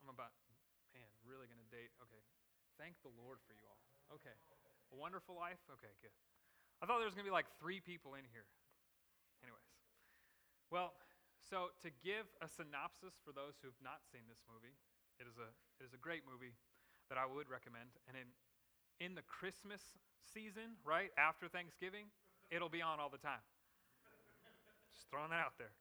I'm 0.00 0.08
about, 0.08 0.32
man, 0.96 1.04
really 1.26 1.44
going 1.50 1.60
to 1.60 1.70
date. 1.74 1.92
Okay. 2.00 2.22
Thank 2.80 2.96
the 3.04 3.12
Lord 3.12 3.44
for 3.44 3.52
you 3.52 3.66
all. 3.68 3.82
Okay. 4.08 4.32
A 4.92 4.96
Wonderful 4.96 5.36
Life? 5.36 5.60
Okay, 5.68 5.92
good. 6.00 6.14
I 6.80 6.88
thought 6.88 6.98
there 6.98 7.06
was 7.06 7.14
going 7.14 7.26
to 7.26 7.30
be 7.30 7.34
like 7.34 7.50
three 7.60 7.78
people 7.78 8.16
in 8.16 8.24
here. 8.32 8.48
Anyways. 9.44 9.68
Well, 10.72 10.96
so 11.44 11.74
to 11.84 11.92
give 12.00 12.24
a 12.40 12.48
synopsis 12.48 13.20
for 13.20 13.34
those 13.34 13.60
who've 13.60 13.76
not 13.84 14.06
seen 14.08 14.24
this 14.30 14.40
movie, 14.48 14.74
it 15.20 15.28
is 15.28 15.36
a, 15.36 15.52
it 15.76 15.84
is 15.84 15.92
a 15.92 16.00
great 16.00 16.24
movie 16.24 16.56
that 17.12 17.20
I 17.20 17.28
would 17.28 17.52
recommend. 17.52 17.92
And 18.08 18.16
in 18.16 18.32
in 19.02 19.18
the 19.18 19.26
Christmas 19.26 19.82
season, 20.30 20.78
right, 20.86 21.10
after 21.18 21.50
Thanksgiving, 21.50 22.06
it'll 22.54 22.70
be 22.70 22.82
on 22.82 23.02
all 23.02 23.10
the 23.10 23.18
time. 23.18 23.42
Just 24.94 25.10
throwing 25.10 25.34
that 25.34 25.42
out 25.42 25.58
there. 25.58 25.74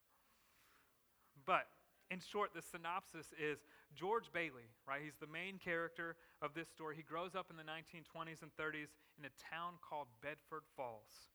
But 1.46 1.70
in 2.10 2.20
short, 2.20 2.58
the 2.58 2.66
synopsis 2.66 3.30
is 3.38 3.62
George 3.94 4.34
Bailey, 4.34 4.74
right? 4.90 5.02
He's 5.06 5.20
the 5.22 5.30
main 5.30 5.62
character 5.62 6.18
of 6.42 6.58
this 6.58 6.68
story. 6.68 6.98
He 6.98 7.06
grows 7.06 7.38
up 7.38 7.54
in 7.54 7.56
the 7.56 7.68
1920s 7.68 8.42
and 8.42 8.52
30s 8.58 8.90
in 9.16 9.30
a 9.30 9.34
town 9.38 9.78
called 9.86 10.10
Bedford 10.26 10.66
Falls. 10.76 11.30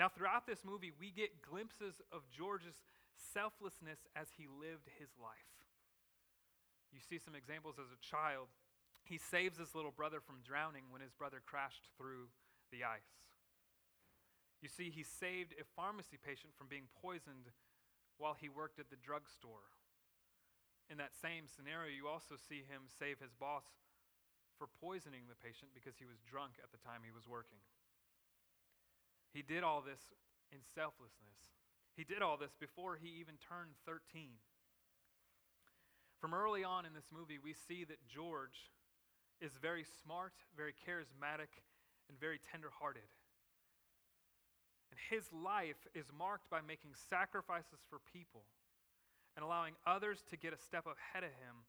Now, 0.00 0.08
throughout 0.08 0.48
this 0.48 0.64
movie, 0.64 0.90
we 0.96 1.12
get 1.12 1.44
glimpses 1.44 2.00
of 2.08 2.24
George's 2.32 2.80
selflessness 3.12 4.08
as 4.16 4.32
he 4.34 4.48
lived 4.48 4.88
his 4.96 5.12
life. 5.20 5.52
You 6.92 7.00
see 7.00 7.20
some 7.20 7.36
examples 7.36 7.76
as 7.76 7.92
a 7.92 8.00
child 8.00 8.48
he 9.04 9.18
saves 9.18 9.58
his 9.58 9.74
little 9.74 9.90
brother 9.90 10.20
from 10.20 10.46
drowning 10.46 10.84
when 10.90 11.02
his 11.02 11.12
brother 11.12 11.42
crashed 11.44 11.90
through 11.98 12.30
the 12.70 12.84
ice. 12.84 13.22
You 14.62 14.70
see, 14.70 14.90
he 14.94 15.02
saved 15.02 15.54
a 15.58 15.66
pharmacy 15.74 16.16
patient 16.16 16.54
from 16.54 16.70
being 16.70 16.86
poisoned 17.02 17.50
while 18.16 18.38
he 18.38 18.48
worked 18.48 18.78
at 18.78 18.90
the 18.90 19.00
drugstore. 19.00 19.74
In 20.86 20.98
that 21.02 21.18
same 21.18 21.50
scenario, 21.50 21.90
you 21.90 22.06
also 22.06 22.38
see 22.38 22.62
him 22.62 22.86
save 22.86 23.18
his 23.18 23.34
boss 23.34 23.66
for 24.54 24.70
poisoning 24.78 25.26
the 25.26 25.38
patient 25.38 25.74
because 25.74 25.98
he 25.98 26.06
was 26.06 26.22
drunk 26.22 26.62
at 26.62 26.70
the 26.70 26.78
time 26.78 27.02
he 27.02 27.10
was 27.10 27.26
working. 27.26 27.58
He 29.34 29.42
did 29.42 29.66
all 29.66 29.82
this 29.82 30.14
in 30.52 30.62
selflessness. 30.62 31.58
He 31.96 32.04
did 32.04 32.22
all 32.22 32.36
this 32.36 32.54
before 32.54 32.94
he 33.00 33.18
even 33.18 33.40
turned 33.42 33.74
13. 33.84 34.38
From 36.20 36.34
early 36.34 36.62
on 36.62 36.86
in 36.86 36.94
this 36.94 37.10
movie, 37.10 37.42
we 37.42 37.52
see 37.52 37.82
that 37.84 38.06
George 38.06 38.70
is 39.42 39.52
very 39.60 39.84
smart, 40.02 40.32
very 40.56 40.72
charismatic, 40.72 41.50
and 42.08 42.18
very 42.18 42.38
tenderhearted. 42.50 43.10
And 44.90 44.98
his 45.10 45.26
life 45.32 45.88
is 45.94 46.06
marked 46.16 46.48
by 46.48 46.60
making 46.62 46.94
sacrifices 47.10 47.82
for 47.90 47.98
people 48.12 48.44
and 49.36 49.44
allowing 49.44 49.74
others 49.86 50.22
to 50.30 50.36
get 50.36 50.54
a 50.54 50.58
step 50.58 50.86
ahead 50.86 51.24
of 51.24 51.34
him 51.42 51.66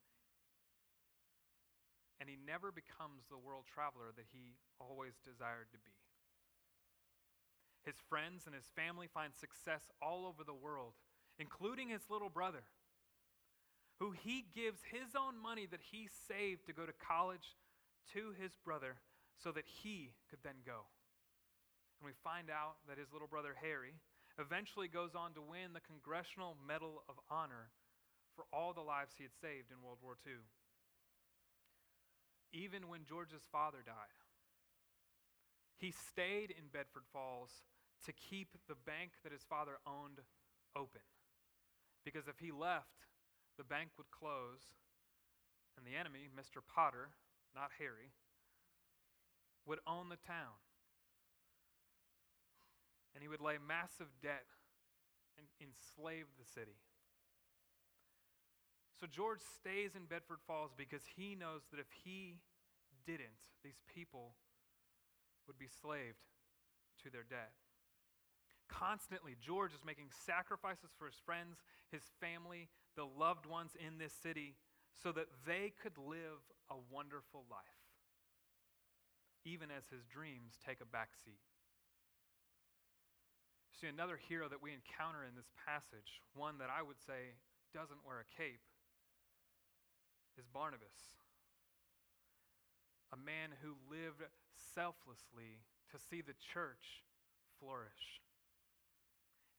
and 2.23 2.29
he 2.29 2.37
never 2.47 2.71
becomes 2.71 3.27
the 3.27 3.37
world 3.37 3.65
traveler 3.67 4.15
that 4.15 4.31
he 4.31 4.55
always 4.79 5.19
desired 5.27 5.67
to 5.75 5.77
be. 5.83 5.91
His 7.83 7.99
friends 8.07 8.47
and 8.47 8.55
his 8.55 8.71
family 8.79 9.11
find 9.11 9.35
success 9.35 9.91
all 10.01 10.25
over 10.25 10.45
the 10.45 10.55
world, 10.55 10.93
including 11.37 11.89
his 11.89 12.07
little 12.09 12.29
brother, 12.29 12.63
who 13.99 14.11
he 14.11 14.45
gives 14.55 14.79
his 14.87 15.19
own 15.19 15.35
money 15.35 15.67
that 15.69 15.83
he 15.91 16.07
saved 16.07 16.65
to 16.65 16.71
go 16.71 16.85
to 16.85 16.93
college 16.95 17.59
to 18.13 18.35
his 18.35 18.51
brother 18.63 18.99
so 19.41 19.51
that 19.51 19.65
he 19.65 20.13
could 20.29 20.39
then 20.43 20.61
go. 20.65 20.91
And 21.99 22.05
we 22.05 22.13
find 22.23 22.49
out 22.49 22.83
that 22.87 22.97
his 22.99 23.11
little 23.13 23.27
brother 23.27 23.55
Harry 23.61 23.95
eventually 24.39 24.87
goes 24.87 25.15
on 25.15 25.33
to 25.33 25.41
win 25.41 25.73
the 25.73 25.87
Congressional 25.87 26.57
Medal 26.59 27.03
of 27.07 27.15
Honor 27.29 27.71
for 28.35 28.45
all 28.51 28.73
the 28.73 28.81
lives 28.81 29.13
he 29.15 29.23
had 29.23 29.37
saved 29.39 29.71
in 29.71 29.81
World 29.81 29.99
War 30.01 30.17
II. 30.25 30.41
Even 32.51 32.89
when 32.89 33.05
George's 33.05 33.47
father 33.51 33.79
died, 33.85 34.17
he 35.77 35.91
stayed 35.91 36.51
in 36.51 36.71
Bedford 36.71 37.03
Falls 37.11 37.63
to 38.05 38.13
keep 38.13 38.49
the 38.67 38.75
bank 38.75 39.11
that 39.23 39.31
his 39.31 39.43
father 39.43 39.77
owned 39.87 40.19
open. 40.75 41.01
Because 42.05 42.27
if 42.27 42.39
he 42.39 42.51
left, 42.51 43.07
the 43.57 43.63
bank 43.63 43.89
would 43.97 44.11
close, 44.11 44.75
and 45.77 45.85
the 45.85 45.97
enemy, 45.97 46.27
Mr. 46.27 46.59
Potter, 46.61 47.09
not 47.55 47.71
Harry, 47.79 48.11
would 49.65 49.79
own 49.87 50.09
the 50.09 50.19
town. 50.27 50.59
And 53.13 53.21
he 53.21 53.29
would 53.29 53.41
lay 53.41 53.57
massive 53.61 54.09
debt 54.21 54.45
and 55.37 55.47
enslave 55.61 56.25
the 56.37 56.45
city. 56.45 56.81
So 58.99 59.07
George 59.07 59.41
stays 59.41 59.95
in 59.95 60.05
Bedford 60.05 60.39
Falls 60.47 60.71
because 60.75 61.03
he 61.15 61.35
knows 61.35 61.61
that 61.71 61.79
if 61.79 61.91
he 62.03 62.39
didn't, 63.05 63.51
these 63.63 63.81
people 63.93 64.33
would 65.47 65.59
be 65.59 65.67
slaved 65.67 66.23
to 67.03 67.11
their 67.11 67.27
debt. 67.27 67.51
Constantly, 68.69 69.35
George 69.39 69.73
is 69.73 69.85
making 69.85 70.07
sacrifices 70.25 70.89
for 70.97 71.05
his 71.05 71.19
friends, 71.25 71.57
his 71.91 72.03
family, 72.19 72.69
the 72.95 73.05
loved 73.05 73.45
ones 73.45 73.71
in 73.75 73.97
this 73.97 74.13
city, 74.13 74.55
so 75.01 75.11
that 75.11 75.27
they 75.45 75.73
could 75.81 75.97
live 75.97 76.41
a 76.73 76.81
wonderful 76.89 77.45
life, 77.53 77.85
even 79.45 79.69
as 79.69 79.85
his 79.93 80.01
dreams 80.09 80.57
take 80.65 80.81
a 80.81 80.89
back 80.89 81.13
seat. 81.23 81.45
See, 83.77 83.87
another 83.87 84.17
hero 84.17 84.49
that 84.49 84.63
we 84.63 84.73
encounter 84.73 85.21
in 85.21 85.37
this 85.37 85.53
passage, 85.69 86.23
one 86.33 86.57
that 86.57 86.73
I 86.73 86.81
would 86.81 86.97
say 86.97 87.37
doesn't 87.73 88.01
wear 88.01 88.25
a 88.25 88.33
cape, 88.33 88.65
is 90.37 90.49
Barnabas, 90.49 91.13
a 93.13 93.17
man 93.17 93.53
who 93.61 93.77
lived 93.85 94.25
selflessly 94.73 95.61
to 95.93 96.01
see 96.09 96.21
the 96.21 96.33
church 96.53 97.05
flourish. 97.59 98.23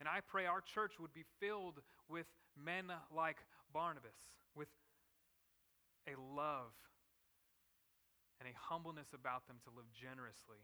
And 0.00 0.08
I 0.08 0.18
pray 0.26 0.46
our 0.46 0.60
church 0.60 0.98
would 0.98 1.14
be 1.14 1.24
filled 1.38 1.78
with 2.08 2.26
men 2.58 2.90
like 3.14 3.38
Barnabas, 3.72 4.18
with 4.56 4.68
a 6.08 6.18
love 6.18 6.74
and 8.44 8.52
a 8.52 8.56
humbleness 8.68 9.16
about 9.16 9.48
them 9.48 9.56
to 9.64 9.72
live 9.72 9.88
generously 9.96 10.60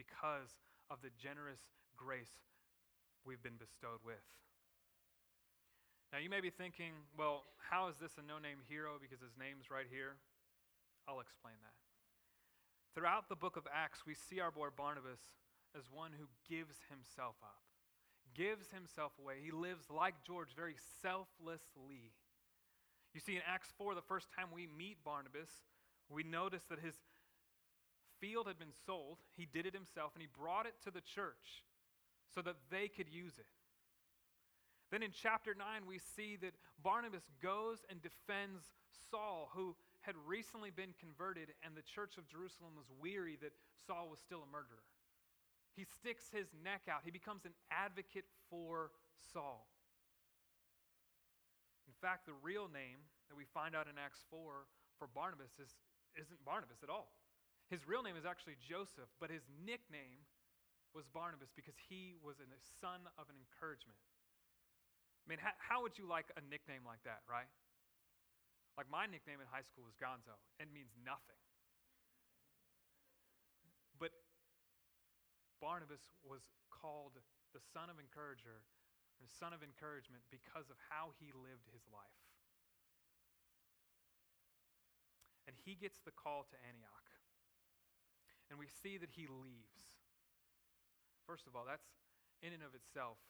because 0.00 0.56
of 0.88 1.04
the 1.04 1.12
generous 1.20 1.60
grace 2.00 2.32
we've 3.28 3.44
been 3.44 3.60
bestowed 3.60 4.00
with. 4.00 4.24
Now, 6.16 6.24
you 6.24 6.32
may 6.32 6.40
be 6.40 6.48
thinking, 6.48 6.96
well, 7.12 7.44
how 7.60 7.92
is 7.92 8.00
this 8.00 8.16
a 8.16 8.24
no 8.24 8.40
name 8.40 8.64
hero 8.64 8.96
because 8.96 9.20
his 9.20 9.36
name's 9.36 9.68
right 9.68 9.86
here? 9.86 10.16
I'll 11.04 11.20
explain 11.20 11.60
that. 11.60 11.76
Throughout 12.96 13.28
the 13.28 13.36
book 13.36 13.60
of 13.60 13.68
Acts, 13.68 14.08
we 14.08 14.16
see 14.16 14.40
our 14.40 14.50
boy 14.50 14.72
Barnabas 14.72 15.20
as 15.76 15.92
one 15.92 16.16
who 16.16 16.26
gives 16.48 16.80
himself 16.88 17.36
up 17.44 17.62
gives 18.34 18.70
himself 18.70 19.12
away. 19.18 19.34
He 19.42 19.50
lives 19.50 19.90
like 19.90 20.14
George, 20.26 20.54
very 20.54 20.76
selflessly. 21.02 22.14
You 23.14 23.20
see, 23.20 23.36
in 23.36 23.42
Acts 23.46 23.72
4, 23.76 23.94
the 23.94 24.06
first 24.06 24.28
time 24.30 24.48
we 24.54 24.66
meet 24.66 25.02
Barnabas, 25.04 25.50
we 26.08 26.22
notice 26.22 26.62
that 26.70 26.78
his 26.78 26.94
field 28.20 28.46
had 28.46 28.58
been 28.58 28.74
sold. 28.86 29.18
He 29.36 29.46
did 29.46 29.66
it 29.66 29.74
himself, 29.74 30.12
and 30.14 30.22
he 30.22 30.28
brought 30.28 30.66
it 30.66 30.74
to 30.84 30.90
the 30.90 31.00
church 31.00 31.64
so 32.34 32.42
that 32.42 32.56
they 32.70 32.88
could 32.88 33.08
use 33.08 33.38
it. 33.38 33.48
Then 34.90 35.02
in 35.02 35.10
chapter 35.10 35.54
9, 35.54 35.86
we 35.86 35.98
see 35.98 36.36
that 36.42 36.54
Barnabas 36.82 37.22
goes 37.42 37.78
and 37.88 38.02
defends 38.02 38.62
Saul, 39.10 39.50
who 39.54 39.76
had 40.02 40.14
recently 40.26 40.70
been 40.70 40.94
converted, 40.98 41.54
and 41.62 41.76
the 41.76 41.86
church 41.86 42.18
of 42.18 42.26
Jerusalem 42.26 42.74
was 42.74 42.86
weary 43.00 43.38
that 43.42 43.52
Saul 43.86 44.08
was 44.10 44.18
still 44.18 44.42
a 44.42 44.50
murderer. 44.50 44.82
He 45.76 45.84
sticks 45.84 46.26
his 46.34 46.50
neck 46.64 46.90
out. 46.90 47.02
He 47.04 47.10
becomes 47.10 47.44
an 47.44 47.54
advocate 47.70 48.26
for 48.50 48.90
Saul. 49.32 49.68
In 51.86 51.94
fact, 52.00 52.26
the 52.26 52.34
real 52.42 52.66
name 52.66 52.98
that 53.28 53.36
we 53.36 53.44
find 53.44 53.76
out 53.76 53.86
in 53.86 53.94
Acts 53.94 54.24
4 54.30 54.66
for 54.98 55.06
Barnabas 55.14 55.54
is, 55.62 55.70
isn't 56.18 56.44
Barnabas 56.44 56.82
at 56.82 56.90
all. 56.90 57.12
His 57.70 57.86
real 57.86 58.02
name 58.02 58.18
is 58.18 58.26
actually 58.26 58.58
Joseph, 58.58 59.06
but 59.22 59.30
his 59.30 59.46
nickname 59.62 60.26
was 60.90 61.06
Barnabas 61.06 61.54
because 61.54 61.78
he 61.78 62.18
was 62.18 62.42
a 62.42 62.46
son 62.82 63.06
of 63.14 63.30
an 63.30 63.38
encouragement. 63.38 64.02
I 65.22 65.26
mean, 65.30 65.38
how, 65.38 65.54
how 65.62 65.78
would 65.86 65.94
you 65.94 66.02
like 66.02 66.26
a 66.34 66.42
nickname 66.42 66.82
like 66.82 66.98
that, 67.06 67.22
right? 67.30 67.46
Like 68.74 68.90
my 68.90 69.06
nickname 69.06 69.38
in 69.38 69.46
high 69.46 69.62
school 69.62 69.86
was 69.86 69.94
Gonzo. 70.02 70.34
It 70.58 70.66
means 70.74 70.90
nothing. 70.98 71.38
But 74.02 74.10
Barnabas 75.62 76.02
was 76.26 76.42
called 76.74 77.14
the 77.54 77.62
son 77.62 77.86
of 77.86 78.02
encourager 78.02 78.66
and 79.22 79.28
son 79.28 79.52
of 79.52 79.62
encouragement 79.62 80.26
because 80.32 80.72
of 80.72 80.80
how 80.90 81.14
he 81.22 81.30
lived 81.30 81.70
his 81.70 81.84
life. 81.92 82.18
And 85.46 85.54
he 85.54 85.76
gets 85.76 86.00
the 86.02 86.14
call 86.14 86.48
to 86.50 86.56
Antioch. 86.66 87.09
And 88.50 88.58
we 88.58 88.66
see 88.66 88.98
that 88.98 89.14
he 89.14 89.30
leaves. 89.30 89.94
First 91.24 91.46
of 91.46 91.54
all, 91.54 91.62
that's 91.62 91.86
in 92.42 92.50
and 92.50 92.66
of 92.66 92.74
itself 92.74 93.22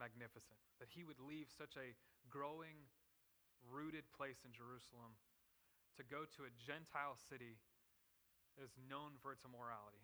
magnificent. 0.00 0.56
That 0.80 0.88
he 0.88 1.04
would 1.04 1.20
leave 1.20 1.52
such 1.52 1.76
a 1.76 1.92
growing, 2.32 2.88
rooted 3.68 4.08
place 4.16 4.40
in 4.48 4.56
Jerusalem 4.56 5.14
to 6.00 6.02
go 6.08 6.24
to 6.24 6.48
a 6.48 6.52
Gentile 6.56 7.20
city 7.28 7.60
that 8.56 8.64
is 8.64 8.72
known 8.88 9.20
for 9.20 9.36
its 9.36 9.44
immorality. 9.44 10.00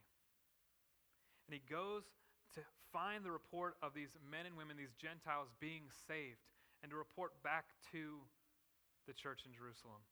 And 1.48 1.56
he 1.56 1.64
goes 1.64 2.04
to 2.52 2.60
find 2.92 3.24
the 3.24 3.32
report 3.32 3.80
of 3.80 3.96
these 3.96 4.12
men 4.20 4.44
and 4.44 4.56
women, 4.56 4.76
these 4.76 4.96
Gentiles 5.00 5.48
being 5.60 5.88
saved, 6.08 6.44
and 6.84 6.92
to 6.92 6.96
report 6.96 7.32
back 7.40 7.72
to 7.92 8.20
the 9.08 9.16
church 9.16 9.48
in 9.48 9.52
Jerusalem. 9.56 10.04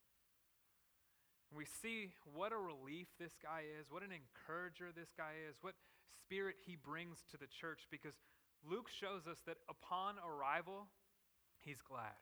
We 1.54 1.64
see 1.64 2.12
what 2.34 2.52
a 2.52 2.58
relief 2.58 3.06
this 3.18 3.36
guy 3.42 3.62
is, 3.78 3.90
what 3.90 4.02
an 4.02 4.12
encourager 4.12 4.90
this 4.94 5.12
guy 5.16 5.38
is, 5.48 5.56
what 5.62 5.74
spirit 6.20 6.56
he 6.66 6.76
brings 6.76 7.22
to 7.30 7.36
the 7.36 7.46
church, 7.46 7.86
because 7.90 8.18
Luke 8.66 8.88
shows 8.90 9.26
us 9.26 9.38
that 9.46 9.58
upon 9.70 10.16
arrival, 10.18 10.88
he's 11.62 11.80
glad. 11.80 12.18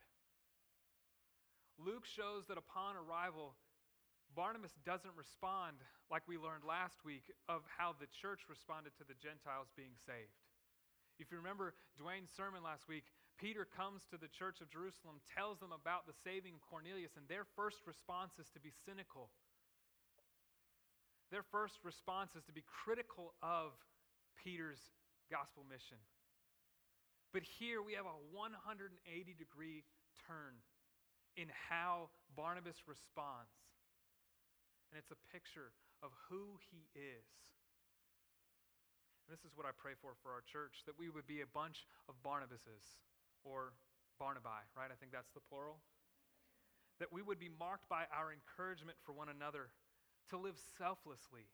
Luke 1.77 2.05
shows 2.05 2.47
that 2.47 2.57
upon 2.57 2.95
arrival, 2.95 3.55
Barnabas 4.35 4.77
doesn't 4.85 5.15
respond 5.17 5.77
like 6.11 6.23
we 6.27 6.37
learned 6.37 6.63
last 6.63 7.03
week 7.03 7.31
of 7.49 7.63
how 7.77 7.95
the 7.97 8.07
church 8.07 8.47
responded 8.47 8.93
to 8.97 9.03
the 9.03 9.17
Gentiles 9.17 9.73
being 9.75 9.97
saved. 10.05 10.37
If 11.19 11.31
you 11.31 11.37
remember 11.37 11.73
Dwayne's 11.99 12.31
sermon 12.31 12.63
last 12.63 12.87
week, 12.87 13.07
Peter 13.35 13.67
comes 13.67 14.07
to 14.07 14.15
the 14.15 14.31
church 14.31 14.63
of 14.63 14.71
Jerusalem, 14.71 15.19
tells 15.35 15.59
them 15.59 15.75
about 15.75 16.07
the 16.07 16.15
saving 16.23 16.55
of 16.55 16.63
Cornelius, 16.63 17.19
and 17.19 17.27
their 17.27 17.43
first 17.55 17.83
response 17.83 18.31
is 18.39 18.47
to 18.55 18.59
be 18.63 18.71
cynical. 18.87 19.27
Their 21.31 21.43
first 21.43 21.83
response 21.83 22.31
is 22.39 22.47
to 22.47 22.55
be 22.55 22.63
critical 22.63 23.35
of 23.43 23.75
Peter's 24.39 24.79
gospel 25.27 25.67
mission. 25.67 25.99
But 27.35 27.43
here 27.43 27.83
we 27.83 27.99
have 27.99 28.07
a 28.07 28.19
180 28.31 28.95
degree 29.35 29.83
turn 30.23 30.55
in 31.35 31.51
how 31.51 32.07
Barnabas 32.39 32.79
responds. 32.87 33.51
And 34.87 34.95
it's 34.95 35.11
a 35.11 35.19
picture 35.35 35.75
of 35.99 36.15
who 36.31 36.55
he 36.71 36.87
is. 36.95 37.27
And 39.27 39.33
this 39.35 39.43
is 39.43 39.51
what 39.57 39.67
I 39.67 39.75
pray 39.75 39.99
for 39.99 40.15
for 40.23 40.31
our 40.31 40.45
church 40.45 40.87
that 40.87 40.95
we 40.95 41.11
would 41.11 41.27
be 41.27 41.41
a 41.41 41.49
bunch 41.49 41.83
of 42.07 42.15
Barnabases 42.23 42.95
or 43.45 43.77
Barnabi, 44.19 44.65
right? 44.75 44.91
I 44.91 44.97
think 44.99 45.13
that's 45.13 45.31
the 45.31 45.39
plural. 45.39 45.79
That 46.99 47.13
we 47.13 47.21
would 47.21 47.39
be 47.39 47.49
marked 47.49 47.87
by 47.87 48.09
our 48.11 48.33
encouragement 48.33 48.97
for 49.05 49.13
one 49.13 49.29
another 49.29 49.69
to 50.29 50.37
live 50.37 50.57
selflessly, 50.77 51.47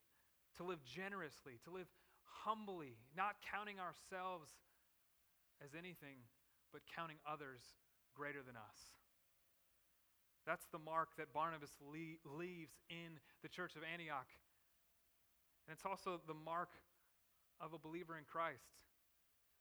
to 0.56 0.64
live 0.64 0.82
generously, 0.82 1.60
to 1.64 1.70
live 1.70 1.86
humbly, 2.24 2.96
not 3.16 3.36
counting 3.52 3.76
ourselves 3.78 4.48
as 5.60 5.74
anything, 5.76 6.24
but 6.72 6.80
counting 6.96 7.18
others 7.28 7.60
greater 8.14 8.42
than 8.42 8.56
us. 8.56 8.96
That's 10.46 10.66
the 10.72 10.78
mark 10.78 11.14
that 11.18 11.32
Barnabas 11.32 11.70
le- 11.78 12.18
leaves 12.26 12.74
in 12.90 13.20
the 13.42 13.48
church 13.48 13.76
of 13.76 13.82
Antioch. 13.86 14.26
And 15.66 15.74
it's 15.74 15.86
also 15.86 16.20
the 16.26 16.34
mark 16.34 16.70
of 17.60 17.72
a 17.72 17.78
believer 17.78 18.18
in 18.18 18.24
Christ. 18.24 18.74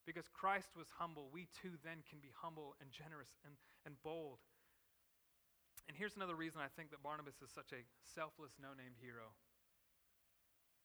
Because 0.05 0.25
Christ 0.33 0.73
was 0.73 0.89
humble, 0.97 1.29
we 1.29 1.47
too 1.61 1.77
then 1.85 2.01
can 2.09 2.17
be 2.19 2.33
humble 2.33 2.73
and 2.81 2.89
generous 2.89 3.37
and, 3.45 3.53
and 3.85 3.95
bold. 4.01 4.41
And 5.87 5.97
here's 5.97 6.15
another 6.15 6.35
reason 6.35 6.61
I 6.61 6.73
think 6.73 6.89
that 6.91 7.03
Barnabas 7.05 7.37
is 7.41 7.53
such 7.53 7.69
a 7.73 7.85
selfless, 8.01 8.57
no 8.57 8.73
name 8.73 8.97
hero. 8.97 9.33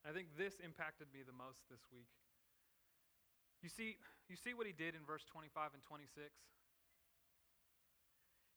I 0.05 0.13
think 0.13 0.37
this 0.37 0.61
impacted 0.61 1.07
me 1.11 1.25
the 1.25 1.35
most 1.35 1.65
this 1.69 1.81
week. 1.89 2.09
You 3.65 3.69
see, 3.69 3.97
you 4.29 4.37
see 4.37 4.53
what 4.53 4.67
he 4.69 4.73
did 4.73 4.93
in 4.93 5.01
verse 5.01 5.25
25 5.25 5.73
and 5.73 5.81
26? 5.81 6.29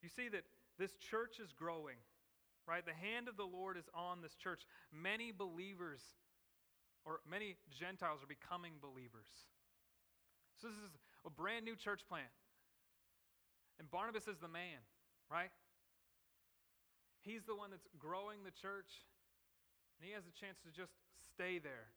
You 0.02 0.08
see 0.08 0.28
that 0.28 0.44
this 0.78 0.96
church 0.96 1.40
is 1.40 1.52
growing, 1.52 1.96
right? 2.68 2.84
The 2.84 2.96
hand 2.96 3.28
of 3.28 3.36
the 3.36 3.48
Lord 3.48 3.76
is 3.76 3.88
on 3.94 4.20
this 4.20 4.36
church. 4.36 4.62
Many 4.92 5.32
believers 5.32 6.00
or 7.04 7.20
many 7.28 7.56
Gentiles 7.72 8.22
are 8.22 8.28
becoming 8.28 8.76
believers. 8.80 9.28
So 10.60 10.68
this 10.68 10.76
is 10.76 10.92
a 11.24 11.32
brand 11.32 11.64
new 11.64 11.74
church 11.74 12.04
plant. 12.04 12.28
And 13.80 13.88
Barnabas 13.88 14.28
is 14.28 14.36
the 14.36 14.52
man, 14.52 14.84
right? 15.32 15.48
He's 17.24 17.48
the 17.48 17.56
one 17.56 17.72
that's 17.72 17.88
growing 17.96 18.44
the 18.44 18.52
church, 18.52 18.92
and 19.96 20.04
he 20.04 20.12
has 20.12 20.28
a 20.28 20.34
chance 20.36 20.60
to 20.68 20.70
just 20.72 20.92
stay 21.32 21.56
there 21.56 21.88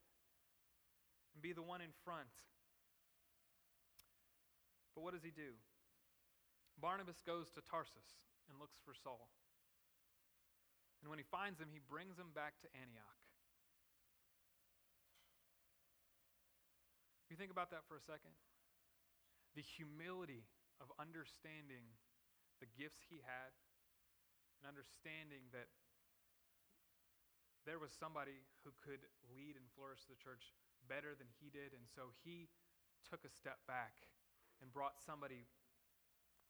and 1.35 1.43
be 1.43 1.51
the 1.51 1.63
one 1.63 1.83
in 1.83 1.91
front. 2.07 2.31
But 4.95 5.03
what 5.03 5.11
does 5.11 5.27
he 5.27 5.35
do? 5.35 5.59
Barnabas 6.79 7.19
goes 7.27 7.51
to 7.55 7.61
Tarsus 7.67 8.15
and 8.47 8.59
looks 8.59 8.79
for 8.87 8.95
Saul. 8.95 9.27
And 11.03 11.11
when 11.11 11.19
he 11.19 11.27
finds 11.27 11.59
him, 11.59 11.67
he 11.67 11.83
brings 11.83 12.15
him 12.15 12.31
back 12.31 12.55
to 12.63 12.67
Antioch. 12.79 13.19
You 17.27 17.35
think 17.35 17.51
about 17.51 17.71
that 17.71 17.83
for 17.89 17.99
a 17.99 18.03
second. 18.05 18.31
The 19.53 19.61
humility 19.61 20.49
of 20.81 20.89
understanding 20.97 21.93
the 22.59 22.69
gifts 22.73 23.05
he 23.09 23.21
had 23.21 23.53
and 24.59 24.65
understanding 24.65 25.51
that 25.53 25.69
there 27.63 27.79
was 27.79 27.95
somebody 27.95 28.43
who 28.67 28.75
could 28.79 29.07
lead 29.31 29.55
and 29.55 29.67
flourish 29.75 30.03
the 30.07 30.19
church 30.19 30.51
better 30.87 31.15
than 31.15 31.31
he 31.39 31.47
did. 31.47 31.71
And 31.71 31.87
so 31.87 32.11
he 32.23 32.51
took 33.07 33.23
a 33.23 33.31
step 33.31 33.63
back 33.67 34.07
and 34.59 34.71
brought 34.71 34.99
somebody, 34.99 35.47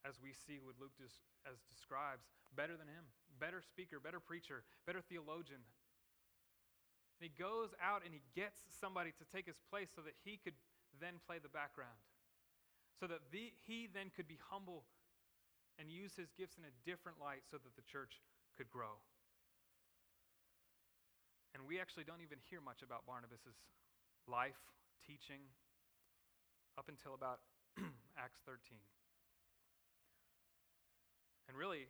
as 0.02 0.18
we 0.18 0.34
see 0.34 0.58
what 0.58 0.78
Luke 0.78 0.94
des- 0.98 1.22
as 1.46 1.62
describes, 1.70 2.26
better 2.54 2.78
than 2.78 2.90
him, 2.90 3.10
better 3.38 3.62
speaker, 3.62 3.98
better 3.98 4.22
preacher, 4.22 4.62
better 4.86 5.02
theologian. 5.02 5.62
And 7.18 7.22
he 7.26 7.30
goes 7.30 7.74
out 7.78 8.02
and 8.02 8.14
he 8.14 8.22
gets 8.34 8.66
somebody 8.70 9.14
to 9.18 9.24
take 9.26 9.46
his 9.46 9.58
place 9.70 9.90
so 9.94 10.02
that 10.02 10.18
he 10.26 10.38
could 10.38 10.58
then 10.98 11.22
play 11.26 11.38
the 11.38 11.50
background. 11.50 11.98
So 12.98 13.06
that 13.06 13.30
the, 13.32 13.52
he 13.66 13.88
then 13.90 14.10
could 14.14 14.28
be 14.28 14.38
humble 14.50 14.84
and 15.78 15.90
use 15.90 16.14
his 16.14 16.30
gifts 16.38 16.56
in 16.56 16.64
a 16.64 16.74
different 16.86 17.18
light 17.18 17.42
so 17.50 17.58
that 17.58 17.74
the 17.74 17.82
church 17.82 18.22
could 18.56 18.70
grow. 18.70 19.02
And 21.54 21.66
we 21.66 21.78
actually 21.78 22.06
don't 22.06 22.22
even 22.22 22.38
hear 22.50 22.62
much 22.62 22.82
about 22.82 23.06
Barnabas' 23.06 23.46
life, 24.26 24.58
teaching, 25.06 25.42
up 26.78 26.90
until 26.90 27.14
about 27.14 27.42
Acts 28.18 28.42
13. 28.46 28.78
And 31.46 31.54
really, 31.54 31.86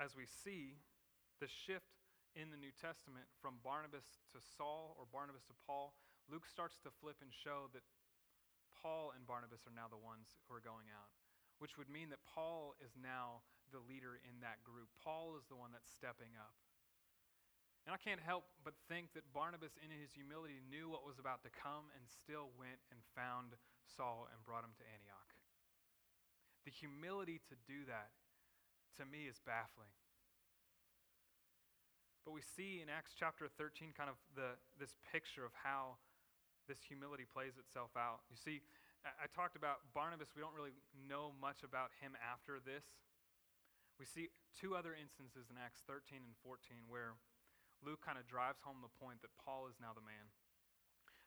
as 0.00 0.16
we 0.16 0.24
see 0.24 0.80
the 1.40 1.48
shift 1.48 2.00
in 2.32 2.48
the 2.48 2.56
New 2.56 2.72
Testament 2.72 3.28
from 3.44 3.60
Barnabas 3.60 4.24
to 4.32 4.40
Saul 4.40 4.96
or 4.96 5.04
Barnabas 5.04 5.44
to 5.52 5.56
Paul, 5.68 5.92
Luke 6.30 6.48
starts 6.48 6.80
to 6.86 6.90
flip 7.02 7.20
and 7.20 7.28
show 7.28 7.68
that 7.76 7.84
Paul 8.82 9.14
and 9.14 9.22
Barnabas 9.22 9.62
are 9.64 9.72
now 9.72 9.86
the 9.86 10.02
ones 10.02 10.34
who 10.44 10.58
are 10.58 10.64
going 10.64 10.90
out, 10.90 11.14
which 11.62 11.78
would 11.78 11.86
mean 11.86 12.10
that 12.10 12.26
Paul 12.26 12.74
is 12.82 12.98
now 12.98 13.46
the 13.70 13.78
leader 13.78 14.18
in 14.26 14.42
that 14.42 14.66
group. 14.66 14.90
Paul 14.98 15.38
is 15.38 15.46
the 15.46 15.54
one 15.54 15.70
that's 15.70 15.88
stepping 15.88 16.34
up. 16.34 16.58
And 17.86 17.94
I 17.94 17.98
can't 17.98 18.22
help 18.22 18.46
but 18.62 18.74
think 18.90 19.14
that 19.14 19.26
Barnabas, 19.30 19.78
in 19.78 19.90
his 19.90 20.14
humility, 20.14 20.62
knew 20.66 20.90
what 20.90 21.06
was 21.06 21.18
about 21.18 21.42
to 21.46 21.50
come 21.50 21.90
and 21.94 22.02
still 22.06 22.50
went 22.54 22.78
and 22.90 22.98
found 23.14 23.54
Saul 23.86 24.26
and 24.30 24.38
brought 24.42 24.62
him 24.62 24.74
to 24.78 24.84
Antioch. 24.86 25.30
The 26.62 26.70
humility 26.70 27.42
to 27.50 27.58
do 27.66 27.82
that, 27.90 28.14
to 28.98 29.02
me, 29.02 29.26
is 29.26 29.42
baffling. 29.42 29.90
But 32.22 32.30
we 32.30 32.42
see 32.42 32.78
in 32.78 32.86
Acts 32.86 33.18
chapter 33.18 33.50
13 33.50 33.90
kind 33.98 34.06
of 34.06 34.14
the, 34.38 34.54
this 34.78 34.94
picture 35.10 35.42
of 35.42 35.50
how 35.58 35.98
this 36.68 36.82
humility 36.82 37.26
plays 37.26 37.58
itself 37.58 37.94
out. 37.98 38.22
You 38.30 38.38
see, 38.38 38.62
I, 39.02 39.26
I 39.26 39.26
talked 39.30 39.54
about 39.54 39.82
Barnabas. 39.94 40.34
We 40.34 40.42
don't 40.42 40.54
really 40.54 40.76
know 40.94 41.34
much 41.38 41.66
about 41.66 41.90
him 41.98 42.14
after 42.18 42.62
this. 42.62 42.86
We 44.00 44.06
see 44.08 44.32
two 44.56 44.74
other 44.74 44.96
instances 44.96 45.50
in 45.52 45.60
Acts 45.60 45.84
13 45.86 46.22
and 46.22 46.34
14 46.42 46.90
where 46.90 47.14
Luke 47.82 48.02
kind 48.02 48.16
of 48.16 48.26
drives 48.26 48.62
home 48.62 48.78
the 48.80 48.94
point 49.02 49.22
that 49.22 49.34
Paul 49.38 49.66
is 49.66 49.78
now 49.82 49.94
the 49.94 50.02
man. 50.02 50.30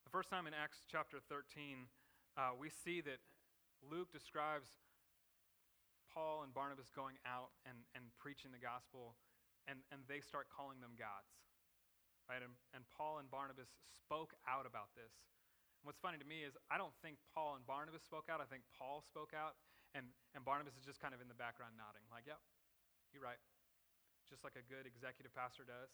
The 0.07 0.11
first 0.11 0.31
time 0.31 0.47
in 0.47 0.53
Acts 0.55 0.87
chapter 0.87 1.19
13, 1.19 1.87
uh, 2.35 2.55
we 2.55 2.71
see 2.71 2.99
that 3.03 3.19
Luke 3.83 4.11
describes 4.11 4.71
Paul 6.11 6.47
and 6.47 6.55
Barnabas 6.55 6.87
going 6.95 7.19
out 7.27 7.51
and, 7.67 7.83
and 7.91 8.07
preaching 8.15 8.55
the 8.55 8.63
gospel, 8.63 9.19
and, 9.67 9.83
and 9.91 10.07
they 10.07 10.23
start 10.23 10.47
calling 10.47 10.79
them 10.79 10.95
gods. 10.95 11.44
Right? 12.25 12.41
And, 12.41 12.57
and 12.73 12.81
Paul 12.89 13.21
and 13.21 13.29
Barnabas 13.29 13.69
spoke 13.85 14.33
out 14.49 14.65
about 14.65 14.93
this. 14.97 15.13
And 15.81 15.85
what's 15.85 16.01
funny 16.01 16.17
to 16.17 16.25
me 16.25 16.41
is 16.41 16.57
I 16.73 16.81
don't 16.81 16.93
think 17.05 17.21
Paul 17.33 17.53
and 17.53 17.63
Barnabas 17.69 18.01
spoke 18.01 18.25
out. 18.29 18.41
I 18.41 18.49
think 18.49 18.65
Paul 18.73 19.05
spoke 19.05 19.37
out, 19.37 19.53
and, 19.93 20.09
and 20.33 20.41
Barnabas 20.41 20.73
is 20.73 20.85
just 20.85 20.97
kind 20.97 21.13
of 21.13 21.21
in 21.21 21.29
the 21.29 21.37
background 21.37 21.77
nodding, 21.77 22.03
like, 22.09 22.25
yep, 22.25 22.41
you're 23.13 23.23
right. 23.23 23.39
Just 24.27 24.41
like 24.41 24.57
a 24.57 24.65
good 24.65 24.89
executive 24.89 25.31
pastor 25.37 25.61
does, 25.63 25.93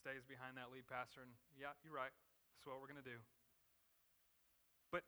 stays 0.00 0.24
behind 0.24 0.56
that 0.56 0.72
lead 0.72 0.88
pastor, 0.88 1.20
and 1.20 1.36
yeah, 1.52 1.76
you're 1.84 1.92
right. 1.92 2.12
That's 2.56 2.64
what 2.64 2.80
we're 2.80 2.88
going 2.88 3.04
to 3.04 3.04
do. 3.04 3.20
But 4.88 5.04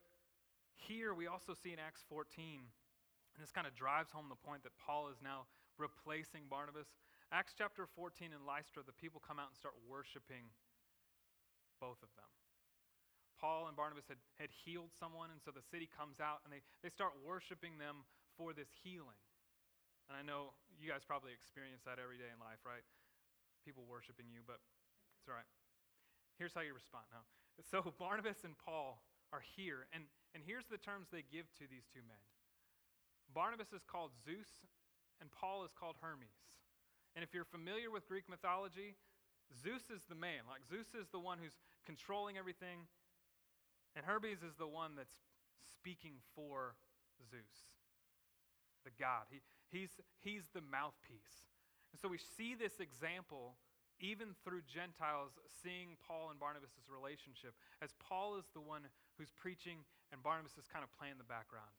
here 0.76 1.16
we 1.16 1.24
also 1.24 1.56
see 1.56 1.72
in 1.72 1.80
Acts 1.80 2.04
14, 2.12 2.28
and 2.60 3.40
this 3.40 3.50
kind 3.50 3.64
of 3.64 3.72
drives 3.72 4.12
home 4.12 4.28
the 4.28 4.38
point 4.38 4.62
that 4.68 4.76
Paul 4.76 5.08
is 5.08 5.18
now 5.24 5.48
replacing 5.80 6.50
Barnabas. 6.50 6.92
Acts 7.28 7.52
chapter 7.52 7.84
14 7.84 8.32
in 8.32 8.40
Lystra, 8.48 8.80
the 8.80 8.96
people 8.96 9.20
come 9.20 9.36
out 9.36 9.52
and 9.52 9.58
start 9.60 9.76
worshiping 9.84 10.48
both 11.76 12.00
of 12.00 12.08
them. 12.16 12.30
Paul 13.36 13.68
and 13.68 13.76
Barnabas 13.76 14.08
had, 14.08 14.18
had 14.40 14.50
healed 14.50 14.90
someone, 14.96 15.30
and 15.30 15.38
so 15.38 15.52
the 15.52 15.62
city 15.62 15.86
comes 15.86 16.18
out 16.18 16.42
and 16.42 16.50
they, 16.50 16.64
they 16.82 16.90
start 16.90 17.14
worshiping 17.20 17.76
them 17.76 18.02
for 18.34 18.56
this 18.56 18.72
healing. 18.82 19.20
And 20.08 20.16
I 20.16 20.24
know 20.24 20.56
you 20.80 20.88
guys 20.88 21.04
probably 21.04 21.36
experience 21.36 21.84
that 21.84 22.00
every 22.00 22.16
day 22.16 22.32
in 22.32 22.40
life, 22.40 22.64
right? 22.64 22.82
People 23.62 23.84
worshiping 23.84 24.26
you, 24.32 24.40
but 24.42 24.58
it's 25.20 25.28
all 25.28 25.36
right. 25.36 25.46
Here's 26.40 26.56
how 26.56 26.64
you 26.64 26.72
respond 26.72 27.06
now. 27.12 27.28
So 27.60 27.92
Barnabas 28.02 28.42
and 28.42 28.56
Paul 28.56 29.04
are 29.36 29.44
here, 29.44 29.84
and, 29.92 30.08
and 30.32 30.40
here's 30.40 30.66
the 30.66 30.80
terms 30.80 31.12
they 31.12 31.28
give 31.28 31.46
to 31.60 31.68
these 31.68 31.84
two 31.92 32.02
men 32.08 32.24
Barnabas 33.36 33.76
is 33.76 33.84
called 33.84 34.16
Zeus, 34.24 34.64
and 35.20 35.28
Paul 35.28 35.68
is 35.68 35.76
called 35.76 36.00
Hermes. 36.00 36.32
And 37.18 37.26
if 37.26 37.34
you're 37.34 37.50
familiar 37.50 37.90
with 37.90 38.06
Greek 38.06 38.30
mythology, 38.30 38.94
Zeus 39.50 39.90
is 39.90 40.06
the 40.06 40.14
man. 40.14 40.46
Like 40.46 40.62
Zeus 40.62 40.94
is 40.94 41.10
the 41.10 41.18
one 41.18 41.42
who's 41.42 41.58
controlling 41.82 42.38
everything, 42.38 42.86
and 43.98 44.06
Hermes 44.06 44.46
is 44.46 44.54
the 44.54 44.70
one 44.70 44.94
that's 44.94 45.26
speaking 45.66 46.22
for 46.38 46.78
Zeus, 47.18 47.74
the 48.86 48.94
god. 48.94 49.26
He, 49.34 49.42
he's, 49.66 49.98
he's 50.22 50.46
the 50.54 50.62
mouthpiece. 50.62 51.50
And 51.90 51.98
so 51.98 52.06
we 52.06 52.22
see 52.22 52.54
this 52.54 52.78
example 52.78 53.58
even 53.98 54.38
through 54.46 54.62
Gentiles 54.70 55.34
seeing 55.58 55.98
Paul 56.06 56.30
and 56.30 56.38
Barnabas' 56.38 56.86
relationship, 56.86 57.50
as 57.82 57.98
Paul 57.98 58.38
is 58.38 58.46
the 58.54 58.62
one 58.62 58.86
who's 59.18 59.34
preaching 59.34 59.82
and 60.14 60.22
Barnabas 60.22 60.54
is 60.54 60.70
kind 60.70 60.86
of 60.86 60.94
playing 60.94 61.18
the 61.18 61.26
background. 61.26 61.74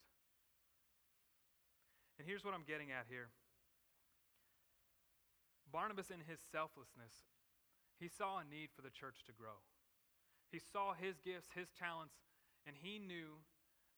And 2.19 2.27
here's 2.27 2.43
what 2.43 2.51
I'm 2.51 2.67
getting 2.67 2.91
at 2.91 3.07
here. 3.07 3.31
Barnabas, 5.71 6.09
in 6.09 6.25
his 6.25 6.39
selflessness, 6.51 7.29
he 7.99 8.07
saw 8.07 8.39
a 8.39 8.47
need 8.47 8.69
for 8.75 8.81
the 8.81 8.93
church 8.93 9.21
to 9.27 9.35
grow. 9.35 9.61
He 10.49 10.59
saw 10.59 10.97
his 10.97 11.21
gifts, 11.21 11.53
his 11.53 11.69
talents, 11.77 12.15
and 12.65 12.73
he 12.73 12.97
knew 12.97 13.45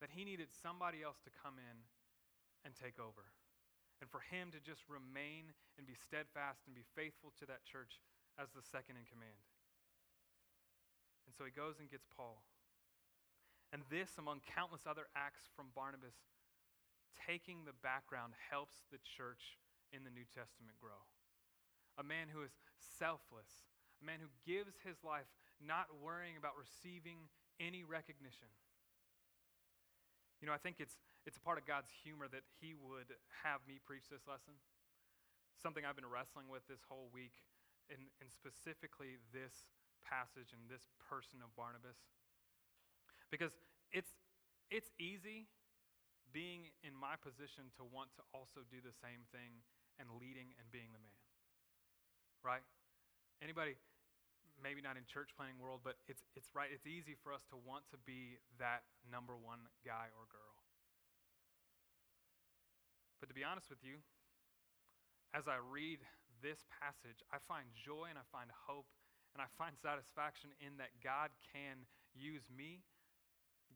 that 0.03 0.11
he 0.11 0.25
needed 0.25 0.49
somebody 0.51 0.99
else 0.99 1.21
to 1.23 1.31
come 1.31 1.55
in 1.61 1.77
and 2.65 2.73
take 2.75 2.97
over. 2.97 3.31
And 4.01 4.09
for 4.09 4.25
him 4.33 4.49
to 4.51 4.59
just 4.59 4.81
remain 4.89 5.53
and 5.77 5.85
be 5.85 5.93
steadfast 5.93 6.65
and 6.65 6.73
be 6.73 6.83
faithful 6.97 7.31
to 7.37 7.45
that 7.45 7.63
church 7.63 8.01
as 8.41 8.49
the 8.51 8.65
second 8.65 8.97
in 8.97 9.05
command. 9.05 9.45
And 11.29 11.37
so 11.37 11.45
he 11.45 11.53
goes 11.53 11.77
and 11.77 11.87
gets 11.87 12.09
Paul. 12.09 12.41
And 13.69 13.85
this, 13.87 14.17
among 14.17 14.41
countless 14.43 14.89
other 14.89 15.07
acts 15.15 15.47
from 15.55 15.71
Barnabas, 15.77 16.17
taking 17.13 17.63
the 17.63 17.77
background 17.85 18.33
helps 18.49 18.83
the 18.89 18.99
church 18.99 19.61
in 19.93 20.03
the 20.03 20.11
New 20.11 20.27
Testament 20.27 20.75
grow. 20.81 21.07
A 22.01 22.07
man 22.07 22.33
who 22.33 22.41
is 22.41 22.57
selfless, 22.97 23.69
a 24.01 24.05
man 24.05 24.17
who 24.17 24.33
gives 24.41 24.73
his 24.81 24.97
life 25.05 25.29
not 25.61 25.85
worrying 26.01 26.33
about 26.33 26.57
receiving 26.57 27.29
any 27.61 27.85
recognition. 27.85 28.49
You 30.41 30.49
know, 30.49 30.57
I 30.57 30.61
think 30.61 30.81
it's, 30.81 30.97
it's 31.29 31.37
a 31.37 31.45
part 31.45 31.61
of 31.61 31.69
God's 31.69 31.93
humor 32.01 32.25
that 32.33 32.41
He 32.57 32.73
would 32.73 33.13
have 33.45 33.61
me 33.69 33.77
preach 33.77 34.09
this 34.09 34.25
lesson. 34.25 34.57
Something 35.61 35.85
I've 35.85 35.93
been 35.93 36.09
wrestling 36.09 36.49
with 36.49 36.65
this 36.65 36.81
whole 36.89 37.13
week, 37.13 37.37
and, 37.93 38.09
and 38.17 38.33
specifically 38.33 39.21
this 39.29 39.69
passage 40.01 40.49
and 40.49 40.65
this 40.65 40.89
person 40.97 41.45
of 41.45 41.53
Barnabas. 41.53 42.01
Because 43.29 43.53
it's, 43.93 44.17
it's 44.73 44.89
easy 44.97 45.45
being 46.33 46.73
in 46.81 46.97
my 46.97 47.13
position 47.21 47.69
to 47.77 47.85
want 47.85 48.09
to 48.17 48.25
also 48.33 48.65
do 48.65 48.81
the 48.81 48.95
same 48.97 49.29
thing 49.29 49.61
and 50.01 50.09
leading 50.17 50.57
and 50.57 50.65
being 50.73 50.89
the 50.89 51.03
man. 51.05 51.20
Right? 52.41 52.65
Anybody, 53.41 53.77
maybe 54.61 54.81
not 54.81 54.97
in 54.97 55.05
church 55.05 55.33
planning 55.37 55.57
world, 55.61 55.81
but 55.85 55.97
it's, 56.09 56.21
it's 56.37 56.49
right. 56.53 56.69
It's 56.69 56.85
easy 56.85 57.17
for 57.17 57.33
us 57.33 57.41
to 57.53 57.57
want 57.57 57.85
to 57.93 57.97
be 58.01 58.37
that 58.57 58.85
number 59.05 59.37
one 59.37 59.69
guy 59.85 60.09
or 60.17 60.25
girl. 60.29 60.57
But 63.21 63.29
to 63.29 63.37
be 63.37 63.45
honest 63.45 63.69
with 63.69 63.85
you, 63.85 64.01
as 65.33 65.45
I 65.45 65.61
read 65.61 66.01
this 66.41 66.65
passage, 66.81 67.21
I 67.29 67.37
find 67.45 67.69
joy 67.77 68.09
and 68.09 68.17
I 68.17 68.25
find 68.33 68.49
hope 68.49 68.89
and 69.37 69.39
I 69.39 69.49
find 69.55 69.77
satisfaction 69.85 70.51
in 70.57 70.81
that 70.81 70.97
God 70.99 71.29
can 71.53 71.85
use 72.17 72.49
me. 72.49 72.81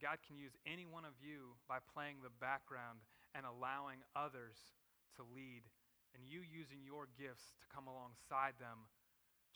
God 0.01 0.19
can 0.25 0.35
use 0.35 0.57
any 0.67 0.83
one 0.83 1.05
of 1.07 1.15
you 1.21 1.55
by 1.69 1.79
playing 1.79 2.19
the 2.19 2.33
background 2.41 3.05
and 3.31 3.47
allowing 3.47 4.03
others 4.17 4.57
to 5.15 5.23
lead 5.23 5.63
and 6.15 6.23
you 6.23 6.39
using 6.39 6.79
your 6.87 7.11
gifts 7.19 7.53
to 7.59 7.67
come 7.67 7.91
alongside 7.91 8.55
them 8.57 8.87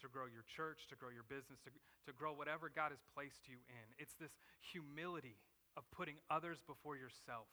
to 0.04 0.12
grow 0.12 0.28
your 0.28 0.44
church, 0.44 0.88
to 0.92 0.96
grow 1.00 1.12
your 1.12 1.28
business, 1.28 1.60
to, 1.64 1.72
to 1.72 2.12
grow 2.12 2.36
whatever 2.36 2.68
God 2.68 2.92
has 2.92 3.04
placed 3.16 3.48
you 3.48 3.60
in. 3.68 3.86
It's 3.96 4.16
this 4.20 4.36
humility 4.60 5.40
of 5.76 5.88
putting 5.92 6.20
others 6.28 6.60
before 6.64 6.96
yourself. 6.96 7.48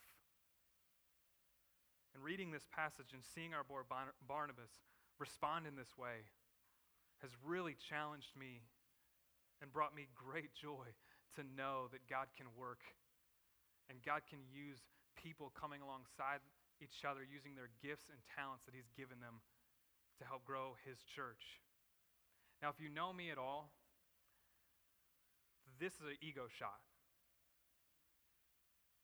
And 2.14 2.22
reading 2.22 2.50
this 2.50 2.66
passage 2.70 3.12
and 3.12 3.22
seeing 3.22 3.52
our 3.52 3.66
boy 3.66 3.86
Barnabas 3.86 4.72
respond 5.18 5.66
in 5.66 5.76
this 5.76 5.94
way 5.98 6.26
has 7.20 7.30
really 7.44 7.76
challenged 7.76 8.32
me 8.38 8.66
and 9.60 9.72
brought 9.72 9.94
me 9.94 10.08
great 10.14 10.52
joy 10.52 10.86
to 11.36 11.42
know 11.56 11.88
that 11.92 12.04
God 12.08 12.28
can 12.36 12.46
work 12.56 12.80
and 13.88 14.00
God 14.04 14.24
can 14.28 14.40
use 14.48 14.80
people 15.16 15.52
coming 15.56 15.80
alongside 15.80 16.40
each 16.80 17.04
other 17.04 17.24
using 17.24 17.56
their 17.56 17.72
gifts 17.80 18.08
and 18.12 18.18
talents 18.36 18.64
that 18.66 18.74
He's 18.76 18.90
given 18.96 19.20
them 19.20 19.40
to 20.20 20.24
help 20.24 20.44
grow 20.44 20.76
His 20.84 21.00
church. 21.04 21.60
Now, 22.60 22.72
if 22.72 22.80
you 22.80 22.88
know 22.88 23.12
me 23.12 23.28
at 23.28 23.36
all, 23.36 23.72
this 25.76 25.92
is 26.00 26.06
an 26.08 26.18
ego 26.24 26.48
shot. 26.48 26.80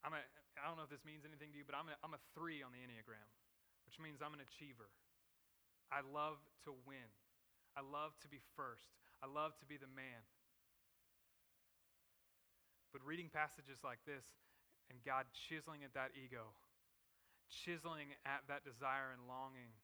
I'm 0.03 0.17
a, 0.17 0.23
I 0.59 0.67
don't 0.67 0.81
know 0.81 0.89
if 0.89 0.93
this 0.93 1.05
means 1.07 1.23
anything 1.23 1.53
to 1.53 1.59
you, 1.61 1.67
but 1.69 1.77
I'm 1.77 1.87
a, 1.87 1.97
I'm 2.01 2.17
a 2.17 2.23
three 2.35 2.65
on 2.65 2.75
the 2.75 2.81
Enneagram, 2.81 3.29
which 3.87 4.01
means 4.01 4.25
I'm 4.25 4.35
an 4.35 4.43
achiever. 4.43 4.89
I 5.93 6.01
love 6.01 6.41
to 6.65 6.73
win. 6.89 7.07
I 7.77 7.85
love 7.85 8.17
to 8.25 8.29
be 8.29 8.41
first. 8.57 8.89
I 9.21 9.29
love 9.29 9.55
to 9.61 9.67
be 9.69 9.77
the 9.77 9.89
man. 9.93 10.25
But 12.93 13.05
reading 13.05 13.33
passages 13.33 13.81
like 13.81 14.01
this 14.05 14.25
and 14.93 15.01
God 15.05 15.25
chiseling 15.49 15.85
at 15.85 15.97
that 15.97 16.13
ego 16.13 16.53
chiseling 17.53 18.17
at 18.25 18.49
that 18.49 18.65
desire 18.65 19.13
and 19.13 19.29
longing 19.29 19.77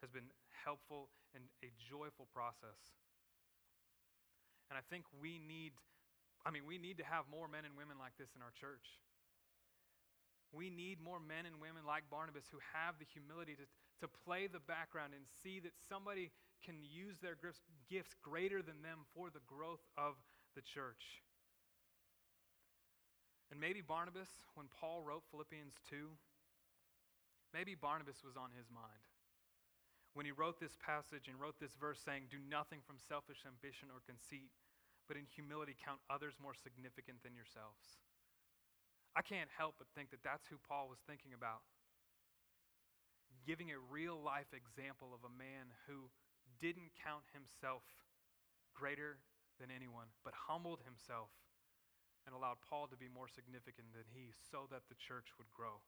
has 0.00 0.08
been 0.08 0.32
helpful 0.64 1.12
and 1.36 1.44
a 1.60 1.70
joyful 1.76 2.26
process. 2.32 2.78
And 4.70 4.76
I 4.76 4.84
think 4.88 5.04
we 5.16 5.40
need, 5.40 5.72
I 6.44 6.50
mean, 6.50 6.64
we 6.64 6.76
need 6.76 6.98
to 7.00 7.06
have 7.06 7.28
more 7.28 7.48
men 7.48 7.64
and 7.64 7.76
women 7.76 7.96
like 8.00 8.16
this 8.16 8.32
in 8.36 8.40
our 8.40 8.52
church. 8.56 8.84
We 10.52 10.72
need 10.72 11.00
more 11.00 11.20
men 11.20 11.44
and 11.44 11.60
women 11.60 11.84
like 11.84 12.08
Barnabas 12.08 12.48
who 12.48 12.60
have 12.72 12.96
the 12.96 13.08
humility 13.08 13.52
to, 13.56 13.66
to 14.04 14.06
play 14.24 14.48
the 14.48 14.64
background 14.64 15.12
and 15.12 15.24
see 15.44 15.60
that 15.60 15.76
somebody 15.88 16.32
can 16.64 16.80
use 16.80 17.20
their 17.20 17.36
gifts 17.36 18.16
greater 18.24 18.64
than 18.64 18.80
them 18.80 19.04
for 19.12 19.28
the 19.28 19.44
growth 19.44 19.84
of 19.96 20.16
the 20.56 20.64
church. 20.64 21.20
And 23.50 23.60
maybe 23.60 23.80
Barnabas, 23.80 24.28
when 24.54 24.68
Paul 24.68 25.00
wrote 25.04 25.24
Philippians 25.32 25.72
2, 25.88 26.08
Maybe 27.52 27.74
Barnabas 27.74 28.20
was 28.24 28.36
on 28.36 28.52
his 28.52 28.68
mind 28.68 29.08
when 30.12 30.26
he 30.26 30.34
wrote 30.34 30.58
this 30.58 30.76
passage 30.82 31.30
and 31.30 31.38
wrote 31.38 31.62
this 31.62 31.78
verse 31.78 32.02
saying, 32.02 32.28
Do 32.28 32.42
nothing 32.42 32.82
from 32.82 32.98
selfish 32.98 33.46
ambition 33.46 33.88
or 33.88 34.04
conceit, 34.04 34.50
but 35.06 35.16
in 35.16 35.30
humility 35.30 35.78
count 35.78 36.02
others 36.10 36.36
more 36.42 36.58
significant 36.58 37.22
than 37.22 37.38
yourselves. 37.38 38.02
I 39.16 39.22
can't 39.22 39.50
help 39.54 39.80
but 39.80 39.88
think 39.94 40.10
that 40.10 40.26
that's 40.26 40.46
who 40.50 40.60
Paul 40.60 40.90
was 40.90 41.00
thinking 41.06 41.32
about. 41.32 41.64
Giving 43.46 43.72
a 43.72 43.80
real 43.80 44.18
life 44.20 44.52
example 44.52 45.16
of 45.16 45.24
a 45.24 45.32
man 45.32 45.72
who 45.88 46.12
didn't 46.60 46.92
count 46.98 47.24
himself 47.32 47.86
greater 48.76 49.22
than 49.56 49.72
anyone, 49.72 50.12
but 50.22 50.34
humbled 50.50 50.84
himself 50.84 51.32
and 52.26 52.36
allowed 52.36 52.60
Paul 52.60 52.86
to 52.92 52.98
be 52.98 53.08
more 53.08 53.26
significant 53.26 53.94
than 53.96 54.06
he 54.12 54.36
so 54.52 54.68
that 54.68 54.86
the 54.86 54.98
church 55.00 55.32
would 55.38 55.48
grow. 55.54 55.80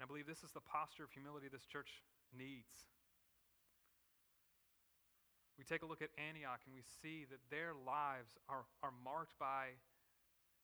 And 0.00 0.08
I 0.08 0.08
believe 0.08 0.24
this 0.24 0.40
is 0.40 0.56
the 0.56 0.64
posture 0.64 1.04
of 1.04 1.12
humility 1.12 1.52
this 1.52 1.68
church 1.68 2.00
needs. 2.32 2.88
We 5.60 5.68
take 5.68 5.84
a 5.84 5.86
look 5.86 6.00
at 6.00 6.08
Antioch 6.16 6.64
and 6.64 6.72
we 6.72 6.80
see 7.04 7.28
that 7.28 7.44
their 7.52 7.76
lives 7.76 8.32
are, 8.48 8.64
are 8.80 8.96
marked 9.04 9.36
by 9.36 9.76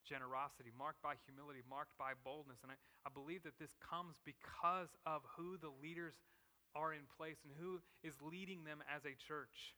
generosity, 0.08 0.72
marked 0.72 1.04
by 1.04 1.20
humility, 1.28 1.60
marked 1.68 1.92
by 2.00 2.16
boldness. 2.24 2.64
And 2.64 2.72
I, 2.72 2.80
I 3.04 3.12
believe 3.12 3.44
that 3.44 3.60
this 3.60 3.76
comes 3.76 4.16
because 4.24 4.88
of 5.04 5.20
who 5.36 5.60
the 5.60 5.68
leaders 5.68 6.16
are 6.72 6.96
in 6.96 7.04
place 7.04 7.44
and 7.44 7.52
who 7.60 7.84
is 8.00 8.16
leading 8.24 8.64
them 8.64 8.80
as 8.88 9.04
a 9.04 9.12
church. 9.20 9.76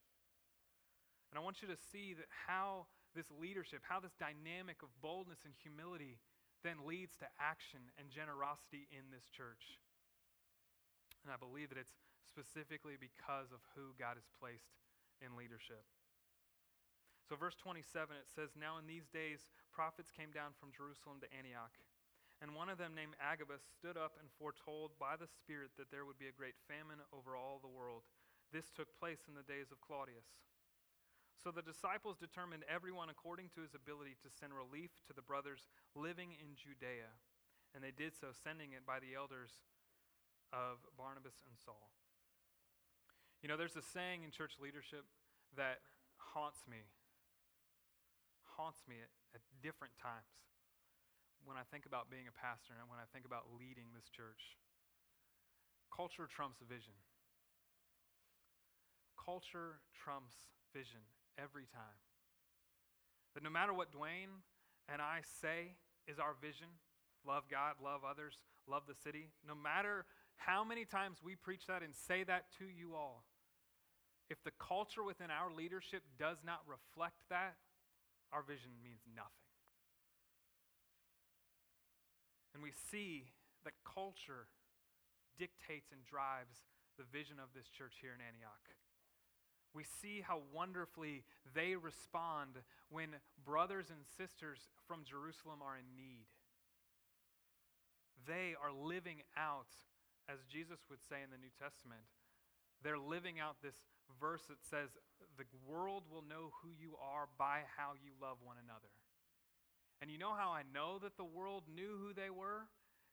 And 1.35 1.35
I 1.35 1.43
want 1.43 1.67
you 1.67 1.69
to 1.75 1.79
see 1.91 2.15
that 2.15 2.31
how 2.47 2.87
this 3.19 3.27
leadership, 3.43 3.83
how 3.83 3.99
this 3.99 4.15
dynamic 4.23 4.87
of 4.87 4.95
boldness 5.03 5.43
and 5.43 5.51
humility 5.59 6.23
then 6.63 6.83
leads 6.87 7.15
to 7.23 7.29
action 7.39 7.93
and 7.97 8.11
generosity 8.11 8.91
in 8.91 9.11
this 9.15 9.31
church. 9.31 9.79
And 11.23 11.31
I 11.31 11.39
believe 11.39 11.71
that 11.71 11.81
it's 11.81 11.99
specifically 12.27 12.99
because 12.99 13.51
of 13.51 13.63
who 13.75 13.95
God 13.99 14.19
has 14.19 14.29
placed 14.39 14.79
in 15.19 15.35
leadership. 15.35 15.83
So, 17.29 17.37
verse 17.37 17.59
27, 17.61 18.17
it 18.17 18.33
says, 18.33 18.57
Now 18.57 18.81
in 18.81 18.89
these 18.89 19.11
days, 19.13 19.53
prophets 19.69 20.09
came 20.09 20.33
down 20.33 20.57
from 20.57 20.73
Jerusalem 20.73 21.21
to 21.21 21.29
Antioch. 21.29 21.77
And 22.41 22.55
one 22.55 22.71
of 22.71 22.79
them, 22.79 22.95
named 22.95 23.19
Agabus, 23.19 23.67
stood 23.77 23.99
up 23.99 24.15
and 24.23 24.31
foretold 24.39 24.95
by 24.97 25.19
the 25.19 25.27
Spirit 25.27 25.75
that 25.77 25.91
there 25.91 26.07
would 26.07 26.23
be 26.23 26.31
a 26.31 26.39
great 26.39 26.57
famine 26.71 27.03
over 27.11 27.35
all 27.35 27.59
the 27.59 27.69
world. 27.69 28.07
This 28.55 28.71
took 28.71 28.95
place 28.97 29.27
in 29.27 29.35
the 29.35 29.45
days 29.45 29.75
of 29.75 29.83
Claudius. 29.83 30.39
So 31.39 31.55
the 31.55 31.63
disciples 31.63 32.19
determined 32.19 32.67
everyone 32.67 33.15
according 33.15 33.55
to 33.55 33.63
his 33.63 33.71
ability 33.71 34.19
to 34.27 34.29
send 34.29 34.51
relief 34.51 34.91
to 35.07 35.15
the 35.15 35.23
brothers 35.23 35.71
living 35.95 36.35
in 36.35 36.59
Judea. 36.59 37.15
And 37.75 37.85
they 37.85 37.95
did 37.95 38.19
so, 38.19 38.35
sending 38.35 38.75
it 38.75 38.83
by 38.83 38.99
the 38.99 39.15
elders 39.15 39.63
of 40.51 40.83
Barnabas 40.99 41.39
and 41.47 41.55
Saul. 41.55 41.95
You 43.39 43.47
know, 43.47 43.55
there's 43.55 43.79
a 43.79 43.87
saying 43.87 44.27
in 44.27 44.35
church 44.35 44.59
leadership 44.59 45.07
that 45.55 45.79
haunts 46.19 46.67
me, 46.67 46.91
haunts 48.59 48.83
me 48.91 48.99
at, 48.99 49.39
at 49.39 49.43
different 49.63 49.95
times 49.95 50.35
when 51.47 51.55
I 51.55 51.63
think 51.71 51.87
about 51.87 52.11
being 52.11 52.27
a 52.27 52.35
pastor 52.35 52.75
and 52.75 52.91
when 52.91 52.99
I 52.99 53.07
think 53.15 53.23
about 53.23 53.47
leading 53.55 53.95
this 53.95 54.11
church. 54.11 54.59
Culture 55.95 56.27
trumps 56.27 56.59
vision. 56.67 56.99
Culture 59.15 59.79
trumps 59.95 60.51
vision 60.75 61.07
every 61.39 61.67
time. 61.73 62.03
That 63.35 63.43
no 63.43 63.51
matter 63.51 63.73
what 63.73 63.93
Dwayne 63.95 64.43
and 64.91 65.01
I 65.01 65.23
say 65.41 65.79
is 66.07 66.19
our 66.19 66.35
vision 66.41 66.69
love 67.27 67.45
God, 67.51 67.75
love 67.83 68.03
others, 68.09 68.39
love 68.67 68.85
the 68.89 68.95
city 68.95 69.31
no 69.47 69.55
matter 69.55 70.07
how 70.39 70.63
many 70.63 70.85
times 70.85 71.19
we 71.23 71.35
preach 71.35 71.67
that 71.67 71.83
and 71.83 71.93
say 71.95 72.23
that 72.25 72.47
to 72.59 72.65
you 72.65 72.95
all, 72.95 73.27
if 74.31 74.39
the 74.45 74.55
culture 74.57 75.03
within 75.03 75.31
our 75.31 75.51
leadership 75.51 76.03
does 76.19 76.39
not 76.47 76.63
reflect 76.69 77.19
that, 77.29 77.59
our 78.33 78.43
vision 78.43 78.71
means 78.83 79.03
nothing. 79.17 79.51
And 82.55 82.63
we 82.63 82.71
see 82.91 83.33
that 83.65 83.75
culture 83.83 84.47
dictates 85.39 85.91
and 85.91 86.05
drives 86.07 86.63
the 86.99 87.09
vision 87.09 87.43
of 87.43 87.51
this 87.55 87.67
church 87.71 87.99
here 88.03 88.15
in 88.15 88.23
Antioch. 88.23 88.63
We 89.75 89.85
see 89.85 90.23
how 90.27 90.41
wonderfully 90.55 91.25
they 91.55 91.77
respond 91.77 92.57
when 92.91 93.11
brothers 93.45 93.91
and 93.91 94.01
sisters 94.17 94.59
from 94.87 95.05
Jerusalem 95.05 95.61
are 95.63 95.77
in 95.77 95.97
need. 95.97 96.27
They 98.27 98.55
are 98.63 98.73
living 98.73 99.23
out 99.37 99.69
as 100.29 100.45
Jesus 100.45 100.85
would 100.93 101.01
say 101.01 101.25
in 101.25 101.33
the 101.33 101.41
New 101.41 101.53
Testament, 101.57 102.05
they're 102.85 103.01
living 103.01 103.41
out 103.41 103.65
this 103.65 103.89
verse 104.21 104.45
that 104.53 104.61
says, 104.61 104.93
The 105.41 105.49
world 105.67 106.05
will 106.13 106.23
know 106.23 106.53
who 106.61 106.71
you 106.77 106.95
are 107.01 107.27
by 107.41 107.65
how 107.81 107.97
you 107.97 108.13
love 108.21 108.37
one 108.45 108.61
another. 108.61 108.93
And 110.01 110.13
you 110.13 110.21
know 110.21 110.37
how 110.37 110.53
I 110.53 110.63
know 110.63 111.01
that 111.03 111.17
the 111.17 111.27
world 111.27 111.65
knew 111.67 111.99
who 111.99 112.13
they 112.13 112.31
were? 112.31 112.69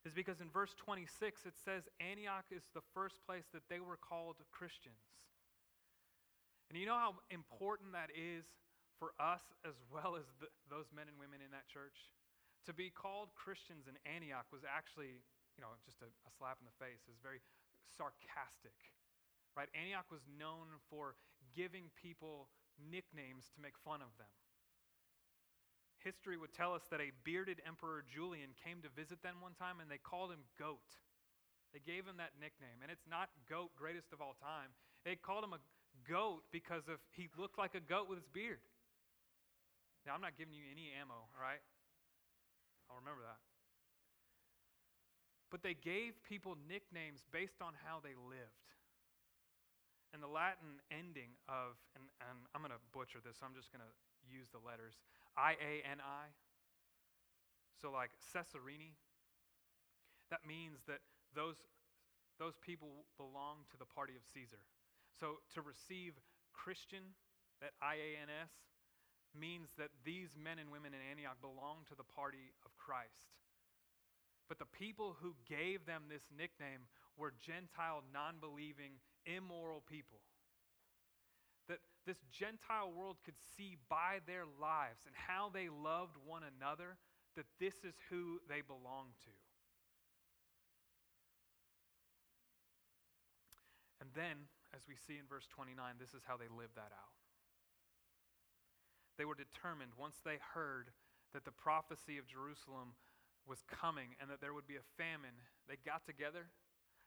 Is 0.05 0.13
because 0.13 0.37
in 0.37 0.53
verse 0.53 0.75
26 0.77 1.47
it 1.47 1.57
says 1.57 1.89
Antioch 1.97 2.45
is 2.51 2.69
the 2.75 2.85
first 2.93 3.25
place 3.25 3.49
that 3.53 3.65
they 3.71 3.79
were 3.79 3.97
called 3.97 4.35
Christians. 4.51 5.01
And 6.75 6.83
you 6.83 6.91
know 6.91 6.99
how 6.99 7.15
important 7.31 7.95
that 7.95 8.11
is 8.11 8.43
for 8.99 9.15
us 9.15 9.39
as 9.63 9.79
well 9.87 10.19
as 10.19 10.27
the, 10.43 10.51
those 10.67 10.91
men 10.91 11.07
and 11.07 11.15
women 11.15 11.39
in 11.39 11.47
that 11.55 11.71
church? 11.71 12.11
To 12.67 12.75
be 12.75 12.91
called 12.91 13.31
Christians 13.31 13.87
in 13.87 13.95
Antioch 14.03 14.43
was 14.51 14.67
actually, 14.67 15.23
you 15.55 15.63
know, 15.63 15.71
just 15.87 16.03
a, 16.03 16.11
a 16.11 16.31
slap 16.35 16.59
in 16.59 16.67
the 16.67 16.75
face. 16.75 16.99
It 17.07 17.15
was 17.15 17.23
very 17.23 17.39
sarcastic. 17.95 18.75
Right? 19.55 19.71
Antioch 19.71 20.11
was 20.11 20.27
known 20.27 20.67
for 20.91 21.15
giving 21.55 21.95
people 21.95 22.51
nicknames 22.75 23.47
to 23.55 23.63
make 23.63 23.79
fun 23.79 24.03
of 24.03 24.11
them. 24.19 24.35
History 26.03 26.35
would 26.35 26.51
tell 26.51 26.75
us 26.75 26.83
that 26.91 26.99
a 26.99 27.15
bearded 27.23 27.63
emperor 27.63 28.03
Julian 28.03 28.51
came 28.51 28.83
to 28.83 28.91
visit 28.91 29.23
them 29.23 29.39
one 29.39 29.55
time 29.55 29.79
and 29.79 29.87
they 29.87 30.03
called 30.03 30.27
him 30.27 30.43
Goat. 30.59 30.99
They 31.71 31.79
gave 31.79 32.03
him 32.03 32.19
that 32.19 32.35
nickname. 32.35 32.83
And 32.83 32.91
it's 32.91 33.07
not 33.07 33.31
Goat, 33.47 33.71
greatest 33.79 34.11
of 34.11 34.19
all 34.19 34.35
time. 34.35 34.75
They 35.07 35.15
called 35.15 35.47
him 35.47 35.55
a 35.55 35.63
goat 36.07 36.43
because 36.51 36.87
of 36.87 37.01
he 37.11 37.29
looked 37.37 37.57
like 37.57 37.75
a 37.75 37.83
goat 37.83 38.07
with 38.09 38.17
his 38.21 38.29
beard. 38.29 38.61
Now, 40.05 40.13
I'm 40.13 40.21
not 40.21 40.37
giving 40.37 40.53
you 40.53 40.61
any 40.69 40.93
ammo, 40.93 41.17
all 41.17 41.41
right? 41.41 41.61
I'll 42.89 43.01
remember 43.01 43.25
that. 43.25 43.41
But 45.49 45.65
they 45.65 45.73
gave 45.73 46.13
people 46.21 46.53
nicknames 46.69 47.25
based 47.33 47.57
on 47.57 47.73
how 47.81 48.01
they 48.05 48.13
lived. 48.13 48.69
And 50.13 50.21
the 50.21 50.29
Latin 50.29 50.79
ending 50.93 51.33
of, 51.49 51.75
and, 51.97 52.05
and 52.21 52.37
I'm 52.53 52.61
going 52.61 52.71
to 52.71 52.79
butcher 52.93 53.17
this, 53.19 53.41
so 53.41 53.49
I'm 53.49 53.57
just 53.57 53.73
going 53.73 53.83
to 53.83 53.93
use 54.29 54.47
the 54.53 54.61
letters. 54.61 54.95
I 55.33 55.57
A 55.57 55.81
N 55.83 55.99
I. 55.99 56.31
So, 57.81 57.91
like 57.91 58.13
Caesarini, 58.31 58.95
that 60.29 60.45
means 60.47 60.79
that 60.87 61.01
those, 61.35 61.59
those 62.39 62.55
people 62.61 63.09
belong 63.17 63.67
to 63.73 63.77
the 63.77 63.89
party 63.89 64.13
of 64.15 64.23
Caesar. 64.33 64.61
So, 65.19 65.39
to 65.53 65.61
receive 65.61 66.13
Christian, 66.53 67.15
that 67.61 67.71
I 67.81 67.95
A 67.95 68.09
N 68.21 68.29
S, 68.29 68.51
means 69.35 69.69
that 69.77 69.91
these 70.03 70.35
men 70.35 70.59
and 70.59 70.71
women 70.71 70.93
in 70.93 70.99
Antioch 71.11 71.39
belong 71.41 71.83
to 71.87 71.95
the 71.95 72.07
party 72.07 72.51
of 72.65 72.75
Christ. 72.77 73.35
But 74.47 74.59
the 74.59 74.69
people 74.69 75.15
who 75.19 75.35
gave 75.47 75.85
them 75.85 76.03
this 76.07 76.23
nickname 76.31 76.87
were 77.17 77.33
Gentile, 77.39 78.03
non 78.13 78.37
believing, 78.39 78.99
immoral 79.25 79.81
people 79.81 80.19
That 81.67 81.79
this 82.05 82.21
Gentile 82.31 82.91
world 82.91 83.17
could 83.25 83.39
see 83.57 83.77
by 83.89 84.19
their 84.27 84.45
lives 84.61 85.01
and 85.07 85.15
how 85.15 85.49
they 85.49 85.69
loved 85.69 86.17
one 86.25 86.43
another 86.43 86.97
that 87.35 87.45
this 87.59 87.73
is 87.83 87.95
who 88.09 88.39
they 88.47 88.61
belong 88.61 89.11
to. 89.25 89.33
And 93.99 94.09
then, 94.13 94.47
as 94.75 94.83
we 94.83 94.99
see 94.99 95.15
in 95.15 95.25
verse 95.25 95.47
29, 95.47 95.79
this 95.95 96.11
is 96.11 96.27
how 96.27 96.35
they 96.35 96.51
lived 96.51 96.75
that 96.75 96.91
out. 96.91 97.15
They 99.17 99.23
were 99.23 99.39
determined, 99.39 99.95
once 99.95 100.19
they 100.19 100.37
heard 100.53 100.91
that 101.31 101.47
the 101.47 101.55
prophecy 101.55 102.19
of 102.19 102.27
Jerusalem 102.27 102.99
was 103.47 103.63
coming 103.71 104.19
and 104.19 104.27
that 104.27 104.43
there 104.43 104.51
would 104.51 104.67
be 104.67 104.75
a 104.75 104.87
famine, 104.99 105.39
they 105.71 105.79
got 105.87 106.03
together, 106.03 106.51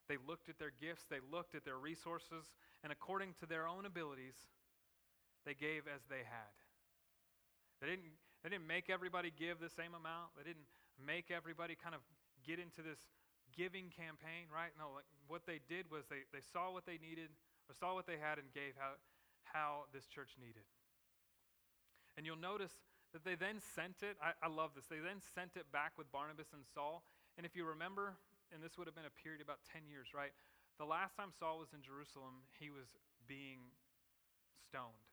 they 0.08 0.16
looked 0.16 0.48
at 0.48 0.56
their 0.56 0.72
gifts, 0.72 1.04
they 1.12 1.20
looked 1.20 1.52
at 1.52 1.68
their 1.68 1.76
resources, 1.76 2.48
and 2.80 2.88
according 2.88 3.36
to 3.44 3.46
their 3.46 3.68
own 3.68 3.84
abilities, 3.84 4.48
they 5.44 5.52
gave 5.52 5.84
as 5.84 6.00
they 6.08 6.24
had. 6.24 6.54
They 7.84 7.92
didn't, 7.92 8.08
they 8.42 8.48
didn't 8.48 8.66
make 8.66 8.88
everybody 8.88 9.28
give 9.36 9.60
the 9.60 9.68
same 9.68 9.92
amount. 9.92 10.32
They 10.36 10.48
didn't 10.48 10.66
make 10.96 11.28
everybody 11.28 11.76
kind 11.76 11.94
of 11.94 12.00
get 12.40 12.56
into 12.58 12.80
this 12.80 12.98
giving 13.52 13.92
campaign, 13.92 14.48
right? 14.48 14.72
No, 14.80 14.96
like 14.96 15.08
what 15.28 15.44
they 15.44 15.60
did 15.68 15.90
was 15.92 16.08
they, 16.08 16.24
they 16.32 16.42
saw 16.52 16.72
what 16.72 16.86
they 16.86 16.96
needed, 16.98 17.28
saw 17.74 17.94
what 17.94 18.06
they 18.06 18.16
had, 18.16 18.38
and 18.38 18.48
gave 18.52 18.76
how, 18.78 18.96
how 19.44 19.90
this 19.92 20.06
church 20.06 20.36
needed. 20.40 20.64
And 22.16 22.24
you'll 22.24 22.40
notice 22.40 22.72
that 23.12 23.24
they 23.24 23.34
then 23.34 23.60
sent 23.60 24.04
it. 24.04 24.16
I, 24.20 24.36
I 24.42 24.48
love 24.48 24.76
this. 24.76 24.86
They 24.90 25.00
then 25.00 25.20
sent 25.34 25.56
it 25.56 25.70
back 25.72 25.96
with 25.96 26.10
Barnabas 26.12 26.52
and 26.52 26.64
Saul. 26.74 27.04
And 27.36 27.46
if 27.46 27.54
you 27.54 27.64
remember, 27.64 28.18
and 28.52 28.60
this 28.60 28.76
would 28.76 28.90
have 28.90 28.96
been 28.96 29.08
a 29.08 29.16
period 29.22 29.40
about 29.40 29.64
10 29.72 29.86
years, 29.88 30.12
right? 30.12 30.34
The 30.76 30.88
last 30.88 31.16
time 31.16 31.30
Saul 31.34 31.58
was 31.58 31.72
in 31.72 31.80
Jerusalem, 31.80 32.46
he 32.58 32.68
was 32.70 32.90
being 33.26 33.74
stoned. 34.68 35.08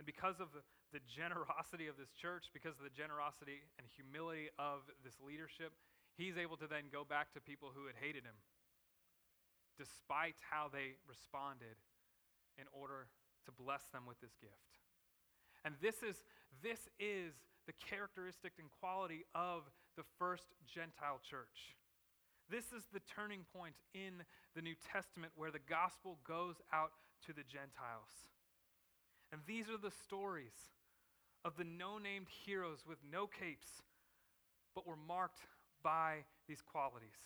And 0.00 0.08
because 0.08 0.40
of 0.40 0.48
the 0.92 1.02
generosity 1.04 1.86
of 1.86 2.00
this 2.00 2.10
church, 2.16 2.50
because 2.50 2.74
of 2.80 2.84
the 2.88 2.94
generosity 2.94 3.68
and 3.78 3.86
humility 3.86 4.48
of 4.58 4.88
this 5.04 5.20
leadership, 5.20 5.76
he's 6.16 6.40
able 6.40 6.56
to 6.58 6.66
then 6.66 6.90
go 6.90 7.04
back 7.04 7.30
to 7.36 7.40
people 7.40 7.70
who 7.70 7.86
had 7.86 7.94
hated 8.00 8.24
him, 8.24 8.34
despite 9.80 10.36
how 10.44 10.68
they 10.68 11.00
responded, 11.08 11.80
in 12.60 12.68
order 12.76 13.08
to 13.46 13.50
bless 13.56 13.88
them 13.88 14.04
with 14.04 14.20
this 14.20 14.36
gift. 14.36 14.76
And 15.64 15.72
this 15.80 16.04
is, 16.04 16.20
this 16.60 16.92
is 17.00 17.32
the 17.64 17.72
characteristic 17.72 18.52
and 18.60 18.68
quality 18.80 19.24
of 19.34 19.64
the 19.96 20.04
first 20.18 20.52
Gentile 20.68 21.20
church. 21.24 21.72
This 22.50 22.68
is 22.76 22.84
the 22.92 23.00
turning 23.08 23.48
point 23.56 23.74
in 23.94 24.20
the 24.54 24.60
New 24.60 24.74
Testament 24.92 25.32
where 25.36 25.50
the 25.50 25.64
gospel 25.64 26.18
goes 26.28 26.56
out 26.72 26.92
to 27.26 27.32
the 27.32 27.46
Gentiles. 27.48 28.12
And 29.32 29.40
these 29.46 29.70
are 29.70 29.80
the 29.80 29.94
stories 30.04 30.76
of 31.44 31.56
the 31.56 31.64
no 31.64 31.96
named 31.96 32.26
heroes 32.28 32.84
with 32.86 32.98
no 33.10 33.26
capes, 33.26 33.80
but 34.74 34.86
were 34.86 34.98
marked 35.08 35.40
by 35.82 36.24
these 36.48 36.60
qualities. 36.60 37.16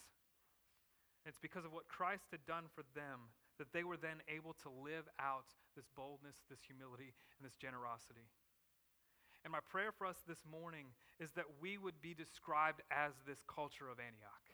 It's 1.27 1.41
because 1.41 1.65
of 1.65 1.73
what 1.73 1.89
Christ 1.89 2.29
had 2.31 2.45
done 2.47 2.65
for 2.75 2.85
them 2.95 3.33
that 3.59 3.73
they 3.73 3.85
were 3.85 3.97
then 3.97 4.21
able 4.29 4.53
to 4.63 4.69
live 4.69 5.09
out 5.19 5.47
this 5.77 5.89
boldness, 5.97 6.37
this 6.51 6.61
humility, 6.67 7.15
and 7.39 7.43
this 7.47 7.57
generosity. 7.57 8.29
And 9.45 9.53
my 9.53 9.61
prayer 9.71 9.93
for 9.93 10.07
us 10.07 10.25
this 10.27 10.41
morning 10.49 10.87
is 11.21 11.31
that 11.37 11.45
we 11.61 11.77
would 11.79 12.01
be 12.01 12.15
described 12.15 12.81
as 12.91 13.13
this 13.29 13.45
culture 13.45 13.89
of 13.89 14.01
Antioch. 14.01 14.47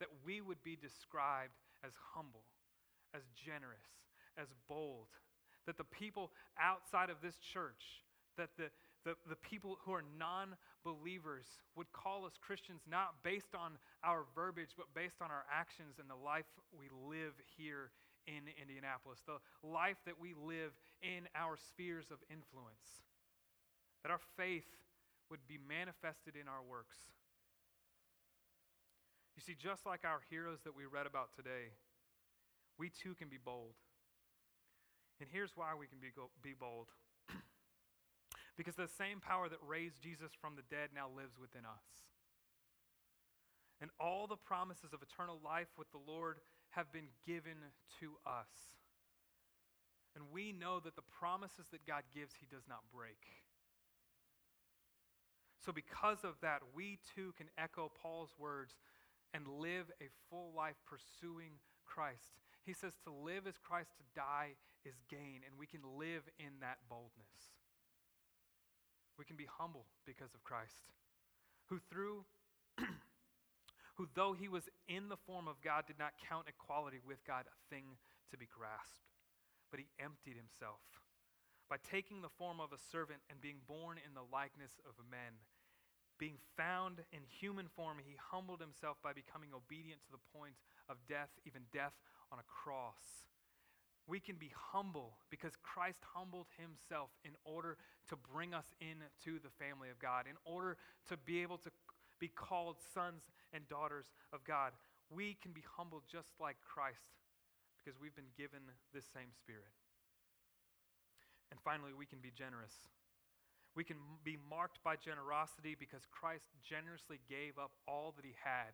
That 0.00 0.08
we 0.24 0.40
would 0.40 0.62
be 0.64 0.76
described 0.76 1.54
as 1.84 1.92
humble, 2.14 2.44
as 3.14 3.22
generous, 3.36 3.86
as 4.36 4.48
bold, 4.68 5.12
that 5.66 5.76
the 5.76 5.84
people 5.84 6.32
outside 6.58 7.10
of 7.10 7.20
this 7.22 7.36
church, 7.38 8.02
that 8.36 8.50
the, 8.56 8.68
the, 9.04 9.14
the 9.28 9.36
people 9.36 9.78
who 9.84 9.92
are 9.92 10.04
non 10.18 10.56
believers 10.84 11.46
would 11.74 11.90
call 11.92 12.24
us 12.24 12.36
Christians 12.38 12.82
not 12.88 13.16
based 13.24 13.56
on 13.56 13.80
our 14.04 14.24
verbiage, 14.34 14.76
but 14.76 14.92
based 14.94 15.18
on 15.20 15.30
our 15.32 15.44
actions 15.50 15.96
and 15.98 16.08
the 16.08 16.20
life 16.20 16.46
we 16.76 16.86
live 16.92 17.32
here 17.56 17.90
in 18.26 18.48
Indianapolis, 18.60 19.20
the 19.26 19.40
life 19.66 19.96
that 20.06 20.20
we 20.20 20.32
live 20.36 20.72
in 21.02 21.28
our 21.34 21.56
spheres 21.56 22.12
of 22.12 22.18
influence. 22.30 23.04
That 24.04 24.12
our 24.12 24.20
faith 24.36 24.68
would 25.30 25.40
be 25.48 25.58
manifested 25.58 26.36
in 26.36 26.48
our 26.48 26.60
works. 26.60 26.96
You 29.36 29.42
see, 29.42 29.56
just 29.56 29.84
like 29.84 30.04
our 30.04 30.20
heroes 30.30 30.60
that 30.64 30.76
we 30.76 30.84
read 30.84 31.06
about 31.06 31.34
today, 31.34 31.72
we 32.78 32.88
too 32.90 33.14
can 33.14 33.28
be 33.28 33.38
bold. 33.42 33.74
And 35.20 35.28
here's 35.30 35.56
why 35.56 35.72
we 35.78 35.86
can 35.86 35.98
be, 35.98 36.08
go, 36.14 36.30
be 36.42 36.54
bold. 36.58 36.88
Because 38.56 38.74
the 38.74 38.88
same 38.88 39.20
power 39.20 39.48
that 39.48 39.58
raised 39.66 40.02
Jesus 40.02 40.32
from 40.40 40.54
the 40.54 40.66
dead 40.70 40.90
now 40.94 41.08
lives 41.14 41.38
within 41.40 41.64
us. 41.64 41.86
And 43.80 43.90
all 43.98 44.26
the 44.26 44.36
promises 44.36 44.92
of 44.92 45.02
eternal 45.02 45.40
life 45.44 45.68
with 45.76 45.90
the 45.90 46.00
Lord 46.06 46.38
have 46.70 46.92
been 46.92 47.08
given 47.26 47.58
to 48.00 48.14
us. 48.26 48.78
And 50.14 50.30
we 50.32 50.52
know 50.52 50.78
that 50.80 50.94
the 50.94 51.10
promises 51.18 51.66
that 51.72 51.86
God 51.86 52.02
gives, 52.14 52.34
He 52.38 52.46
does 52.46 52.64
not 52.68 52.86
break. 52.94 53.18
So, 55.64 55.72
because 55.72 56.22
of 56.22 56.34
that, 56.42 56.60
we 56.74 56.98
too 57.14 57.32
can 57.36 57.48
echo 57.58 57.90
Paul's 58.00 58.34
words 58.38 58.74
and 59.32 59.48
live 59.48 59.90
a 60.00 60.06
full 60.30 60.52
life 60.54 60.76
pursuing 60.86 61.58
Christ. 61.84 62.38
He 62.64 62.72
says 62.72 62.92
to 63.04 63.10
live 63.10 63.46
as 63.46 63.58
Christ, 63.58 63.90
to 63.96 64.04
die 64.14 64.54
is 64.84 64.94
gain, 65.10 65.40
and 65.44 65.58
we 65.58 65.66
can 65.66 65.80
live 65.98 66.22
in 66.38 66.60
that 66.60 66.78
boldness. 66.88 67.53
We 69.18 69.24
can 69.24 69.36
be 69.36 69.46
humble 69.46 69.86
because 70.06 70.34
of 70.34 70.42
Christ, 70.44 70.90
who 71.66 71.78
through 71.90 72.24
who 73.94 74.08
though 74.14 74.32
he 74.32 74.48
was 74.48 74.68
in 74.88 75.08
the 75.08 75.16
form 75.16 75.46
of 75.46 75.62
God 75.62 75.86
did 75.86 75.98
not 75.98 76.18
count 76.28 76.46
equality 76.48 76.98
with 77.06 77.24
God 77.24 77.46
a 77.46 77.74
thing 77.74 77.96
to 78.30 78.36
be 78.36 78.48
grasped, 78.50 79.06
but 79.70 79.78
he 79.78 79.86
emptied 80.02 80.34
himself 80.36 80.82
by 81.70 81.76
taking 81.78 82.20
the 82.20 82.34
form 82.36 82.60
of 82.60 82.72
a 82.72 82.84
servant 82.90 83.20
and 83.30 83.40
being 83.40 83.62
born 83.66 83.96
in 84.02 84.14
the 84.14 84.26
likeness 84.32 84.80
of 84.84 84.94
men. 85.10 85.38
being 86.18 86.38
found 86.56 87.02
in 87.12 87.26
human 87.26 87.66
form, 87.74 87.98
he 87.98 88.14
humbled 88.30 88.60
himself 88.60 88.96
by 89.02 89.12
becoming 89.12 89.50
obedient 89.50 89.98
to 90.06 90.12
the 90.12 90.26
point 90.30 90.54
of 90.88 90.96
death, 91.08 91.30
even 91.44 91.62
death 91.72 91.94
on 92.30 92.38
a 92.38 92.46
cross. 92.46 93.26
We 94.06 94.20
can 94.20 94.36
be 94.36 94.52
humble 94.72 95.16
because 95.30 95.52
Christ 95.62 96.00
humbled 96.14 96.46
himself 96.58 97.08
in 97.24 97.32
order 97.44 97.78
to 98.08 98.16
bring 98.16 98.52
us 98.52 98.66
into 98.80 99.40
the 99.40 99.48
family 99.58 99.88
of 99.88 99.98
God, 99.98 100.26
in 100.28 100.36
order 100.44 100.76
to 101.08 101.16
be 101.16 101.40
able 101.40 101.56
to 101.58 101.70
be 102.20 102.28
called 102.28 102.76
sons 102.92 103.22
and 103.52 103.66
daughters 103.68 104.06
of 104.32 104.44
God. 104.44 104.72
We 105.08 105.36
can 105.40 105.52
be 105.52 105.64
humble 105.76 106.02
just 106.10 106.32
like 106.40 106.56
Christ 106.60 107.16
because 107.78 108.00
we've 108.00 108.14
been 108.14 108.32
given 108.36 108.60
this 108.92 109.04
same 109.12 109.32
spirit. 109.32 109.72
And 111.50 111.60
finally, 111.60 111.92
we 111.96 112.06
can 112.06 112.18
be 112.20 112.32
generous. 112.32 112.72
We 113.76 113.84
can 113.84 113.96
be 114.22 114.38
marked 114.48 114.82
by 114.82 114.96
generosity 114.96 115.76
because 115.78 116.06
Christ 116.10 116.44
generously 116.62 117.20
gave 117.28 117.58
up 117.58 117.72
all 117.88 118.12
that 118.16 118.24
he 118.24 118.34
had 118.42 118.72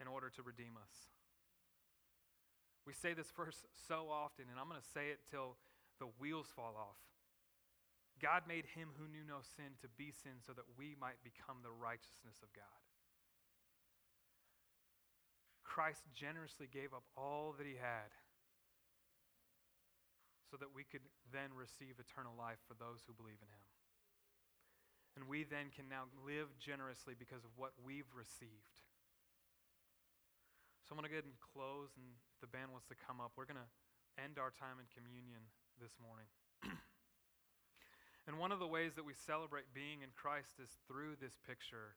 in 0.00 0.06
order 0.06 0.30
to 0.30 0.42
redeem 0.42 0.76
us. 0.80 1.13
We 2.86 2.92
say 2.92 3.16
this 3.16 3.32
verse 3.32 3.64
so 3.88 4.12
often, 4.12 4.46
and 4.52 4.60
I'm 4.60 4.68
going 4.68 4.80
to 4.80 4.92
say 4.92 5.08
it 5.08 5.24
till 5.30 5.56
the 5.98 6.12
wheels 6.20 6.52
fall 6.52 6.76
off. 6.76 7.00
God 8.20 8.44
made 8.46 8.68
him 8.76 8.92
who 8.94 9.08
knew 9.08 9.24
no 9.26 9.40
sin 9.42 9.74
to 9.80 9.88
be 9.96 10.12
sin 10.12 10.38
so 10.44 10.52
that 10.52 10.68
we 10.76 10.94
might 11.00 11.18
become 11.24 11.64
the 11.64 11.72
righteousness 11.72 12.38
of 12.44 12.52
God. 12.52 12.84
Christ 15.64 16.06
generously 16.14 16.70
gave 16.70 16.94
up 16.94 17.02
all 17.18 17.56
that 17.58 17.66
he 17.66 17.74
had 17.74 18.12
so 20.46 20.56
that 20.62 20.70
we 20.70 20.86
could 20.86 21.02
then 21.34 21.50
receive 21.50 21.98
eternal 21.98 22.30
life 22.38 22.62
for 22.70 22.78
those 22.78 23.02
who 23.02 23.16
believe 23.16 23.42
in 23.42 23.50
him. 23.50 23.66
And 25.18 25.26
we 25.26 25.42
then 25.42 25.74
can 25.74 25.90
now 25.90 26.06
live 26.22 26.54
generously 26.62 27.18
because 27.18 27.42
of 27.42 27.50
what 27.58 27.74
we've 27.82 28.08
received. 28.14 28.78
So 30.86 30.94
I'm 30.94 31.00
going 31.00 31.08
to 31.08 31.10
go 31.10 31.18
ahead 31.18 31.26
and 31.26 31.40
close, 31.42 31.96
and 31.98 32.14
the 32.44 32.52
band 32.52 32.68
wants 32.76 32.84
to 32.92 32.98
come 33.08 33.24
up, 33.24 33.32
we're 33.40 33.48
going 33.48 33.56
to 33.56 33.72
end 34.20 34.36
our 34.36 34.52
time 34.52 34.76
in 34.76 34.84
communion 34.92 35.40
this 35.80 35.96
morning. 35.96 36.28
and 38.28 38.36
one 38.36 38.52
of 38.52 38.60
the 38.60 38.68
ways 38.68 38.92
that 39.00 39.08
we 39.08 39.16
celebrate 39.16 39.72
being 39.72 40.04
in 40.04 40.12
Christ 40.12 40.60
is 40.60 40.68
through 40.84 41.16
this 41.16 41.40
picture 41.48 41.96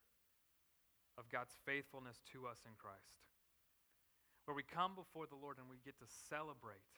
of 1.20 1.28
God's 1.28 1.52
faithfulness 1.68 2.24
to 2.32 2.48
us 2.48 2.64
in 2.64 2.80
Christ, 2.80 3.28
where 4.48 4.56
we 4.56 4.64
come 4.64 4.96
before 4.96 5.28
the 5.28 5.36
Lord 5.36 5.60
and 5.60 5.68
we 5.68 5.84
get 5.84 6.00
to 6.00 6.08
celebrate, 6.32 6.96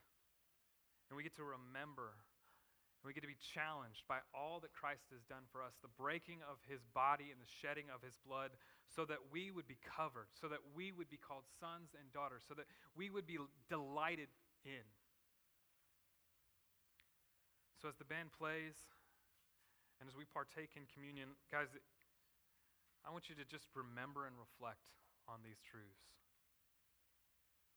and 1.10 1.18
we 1.18 1.26
get 1.26 1.34
to 1.42 1.48
remember 1.58 2.22
we 3.08 3.16
get 3.16 3.24
to 3.24 3.32
be 3.32 3.40
challenged 3.40 4.04
by 4.12 4.20
all 4.36 4.60
that 4.60 4.76
Christ 4.76 5.08
has 5.16 5.24
done 5.24 5.48
for 5.56 5.64
us, 5.64 5.80
the 5.80 5.92
breaking 5.96 6.44
of 6.44 6.60
his 6.68 6.84
body 6.92 7.32
and 7.32 7.40
the 7.40 7.48
shedding 7.48 7.88
of 7.88 8.04
his 8.04 8.20
blood, 8.28 8.52
so 8.92 9.08
that 9.08 9.32
we 9.32 9.52
would 9.56 9.68
be 9.68 9.80
covered, 9.80 10.28
so 10.36 10.52
that 10.52 10.60
we 10.76 10.92
would 10.92 11.08
be 11.08 11.16
called 11.16 11.48
sons 11.64 11.96
and 11.96 12.12
daughters, 12.12 12.44
so 12.44 12.54
that 12.60 12.68
we 13.00 13.08
would 13.08 13.26
be 13.26 13.40
delighted 13.72 14.28
in. 14.68 14.84
So, 17.80 17.88
as 17.88 17.96
the 17.96 18.04
band 18.04 18.36
plays 18.36 18.76
and 20.04 20.12
as 20.12 20.16
we 20.16 20.28
partake 20.28 20.76
in 20.76 20.84
communion, 20.92 21.40
guys, 21.48 21.72
I 23.08 23.12
want 23.16 23.32
you 23.32 23.36
to 23.40 23.48
just 23.48 23.72
remember 23.72 24.28
and 24.28 24.36
reflect 24.36 24.92
on 25.32 25.40
these 25.40 25.64
truths. 25.64 26.04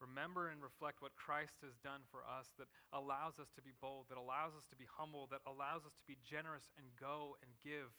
Remember 0.02 0.50
and 0.50 0.58
reflect 0.58 0.98
what 0.98 1.14
Christ 1.14 1.62
has 1.62 1.78
done 1.78 2.02
for 2.10 2.26
us 2.26 2.50
that 2.58 2.66
allows 2.90 3.38
us 3.38 3.54
to 3.54 3.62
be 3.62 3.70
bold, 3.78 4.10
that 4.10 4.18
allows 4.18 4.58
us 4.58 4.66
to 4.74 4.76
be 4.76 4.90
humble, 4.98 5.30
that 5.30 5.46
allows 5.46 5.86
us 5.86 5.94
to 5.94 6.06
be 6.10 6.18
generous 6.26 6.66
and 6.74 6.90
go 6.98 7.38
and 7.38 7.54
give 7.62 7.94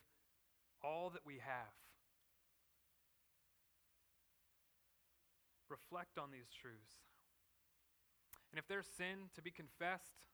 all 0.83 1.09
that 1.15 1.23
we 1.23 1.39
have. 1.39 1.71
Reflect 5.71 6.19
on 6.19 6.27
these 6.27 6.51
truths. 6.51 7.07
And 8.51 8.59
if 8.59 8.67
there's 8.67 8.85
sin 8.99 9.31
to 9.33 9.41
be 9.41 9.49
confessed, 9.49 10.27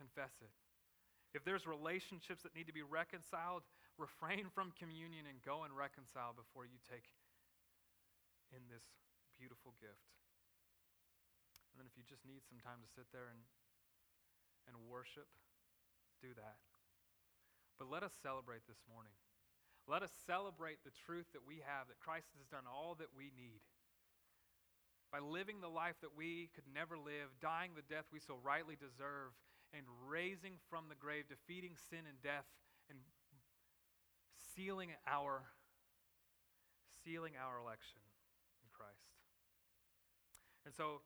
confess 0.00 0.32
it. 0.40 0.50
If 1.36 1.44
there's 1.44 1.68
relationships 1.68 2.42
that 2.42 2.56
need 2.56 2.66
to 2.66 2.74
be 2.74 2.82
reconciled, 2.82 3.62
refrain 4.00 4.48
from 4.50 4.72
communion 4.80 5.28
and 5.28 5.44
go 5.44 5.62
and 5.62 5.76
reconcile 5.76 6.32
before 6.32 6.64
you 6.64 6.80
take 6.88 7.06
in 8.50 8.64
this 8.72 8.82
beautiful 9.38 9.76
gift. 9.78 10.19
And 11.72 11.80
then 11.80 11.86
if 11.86 11.94
you 11.94 12.04
just 12.06 12.26
need 12.26 12.42
some 12.46 12.58
time 12.60 12.82
to 12.82 12.90
sit 12.90 13.06
there 13.14 13.30
and, 13.30 13.40
and 14.66 14.74
worship, 14.90 15.30
do 16.20 16.34
that. 16.34 16.58
But 17.78 17.88
let 17.88 18.04
us 18.04 18.12
celebrate 18.20 18.68
this 18.68 18.82
morning. 18.90 19.14
Let 19.88 20.04
us 20.04 20.12
celebrate 20.28 20.84
the 20.84 20.92
truth 21.06 21.26
that 21.32 21.46
we 21.46 21.64
have 21.64 21.88
that 21.88 21.98
Christ 21.98 22.28
has 22.36 22.46
done 22.46 22.68
all 22.68 22.94
that 23.00 23.16
we 23.16 23.32
need. 23.32 23.64
By 25.10 25.18
living 25.18 25.58
the 25.58 25.72
life 25.72 25.98
that 26.04 26.14
we 26.14 26.50
could 26.54 26.68
never 26.70 26.94
live, 26.94 27.34
dying 27.42 27.74
the 27.74 27.86
death 27.88 28.06
we 28.12 28.20
so 28.20 28.38
rightly 28.44 28.76
deserve, 28.76 29.34
and 29.74 29.86
raising 30.06 30.58
from 30.68 30.86
the 30.86 30.98
grave, 30.98 31.26
defeating 31.26 31.74
sin 31.90 32.06
and 32.06 32.20
death, 32.22 32.46
and 32.90 32.98
sealing 34.54 34.90
our 35.06 35.42
sealing 37.02 37.32
our 37.40 37.56
election 37.56 38.02
in 38.60 38.68
Christ. 38.76 39.08
And 40.66 40.74
so 40.74 41.00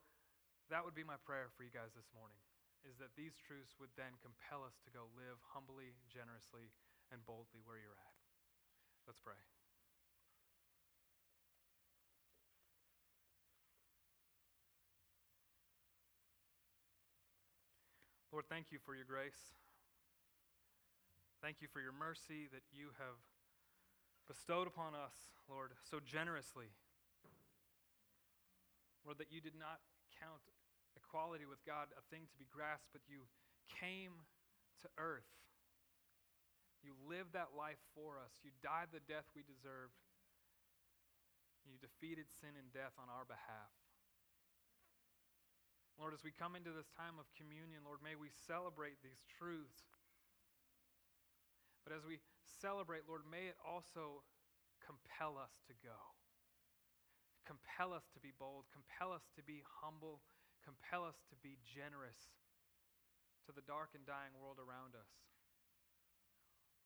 that 0.72 0.84
would 0.84 0.96
be 0.96 1.04
my 1.04 1.20
prayer 1.24 1.52
for 1.52 1.64
you 1.64 1.72
guys 1.72 1.92
this 1.92 2.08
morning, 2.12 2.40
is 2.84 2.96
that 3.00 3.16
these 3.16 3.36
truths 3.40 3.76
would 3.80 3.92
then 3.96 4.16
compel 4.20 4.64
us 4.64 4.76
to 4.84 4.90
go 4.92 5.08
live 5.16 5.40
humbly, 5.52 5.96
generously, 6.08 6.72
and 7.12 7.24
boldly 7.24 7.60
where 7.64 7.80
you're 7.80 7.96
at. 7.96 8.16
Let's 9.08 9.20
pray. 9.20 9.36
Lord, 18.32 18.50
thank 18.50 18.72
you 18.72 18.82
for 18.82 18.96
your 18.98 19.06
grace. 19.06 19.54
Thank 21.38 21.62
you 21.62 21.68
for 21.70 21.78
your 21.78 21.92
mercy 21.94 22.50
that 22.50 22.66
you 22.72 22.90
have 22.98 23.20
bestowed 24.26 24.66
upon 24.66 24.96
us, 24.96 25.14
Lord, 25.46 25.70
so 25.86 26.00
generously. 26.02 26.72
Lord, 29.04 29.18
that 29.22 29.30
you 29.30 29.38
did 29.44 29.54
not 29.54 29.78
count 30.24 30.40
equality 30.96 31.44
with 31.44 31.60
God 31.68 31.92
a 32.00 32.04
thing 32.08 32.24
to 32.32 32.36
be 32.40 32.48
grasped, 32.48 32.88
but 32.96 33.04
you 33.04 33.28
came 33.68 34.24
to 34.80 34.88
earth. 34.96 35.28
You 36.80 36.96
lived 37.04 37.36
that 37.36 37.52
life 37.52 37.80
for 37.92 38.16
us. 38.16 38.32
You 38.40 38.52
died 38.64 38.88
the 38.92 39.04
death 39.04 39.28
we 39.36 39.44
deserved. 39.44 39.96
You 41.64 41.76
defeated 41.80 42.28
sin 42.40 42.56
and 42.56 42.68
death 42.72 42.96
on 43.00 43.08
our 43.08 43.24
behalf. 43.24 43.72
Lord, 45.96 46.12
as 46.12 46.20
we 46.26 46.34
come 46.34 46.58
into 46.58 46.74
this 46.74 46.90
time 46.92 47.16
of 47.16 47.30
communion, 47.38 47.86
Lord, 47.86 48.04
may 48.04 48.18
we 48.18 48.28
celebrate 48.28 49.00
these 49.00 49.22
truths. 49.28 49.88
But 51.86 51.96
as 51.96 52.04
we 52.04 52.20
celebrate, 52.60 53.08
Lord, 53.08 53.24
may 53.24 53.48
it 53.48 53.56
also 53.62 54.24
compel 54.84 55.40
us 55.40 55.54
to 55.70 55.74
go. 55.80 56.13
Compel 57.44 57.92
us 57.92 58.08
to 58.16 58.20
be 58.20 58.32
bold. 58.36 58.64
Compel 58.72 59.12
us 59.12 59.28
to 59.36 59.42
be 59.44 59.62
humble 59.80 60.20
compel 60.64 61.04
us 61.04 61.20
to 61.28 61.36
be 61.44 61.60
generous 61.60 62.32
to 63.44 63.52
the 63.52 63.64
dark 63.68 63.92
and 63.92 64.08
dying 64.08 64.32
world 64.40 64.56
around 64.56 64.96
us. 64.96 65.12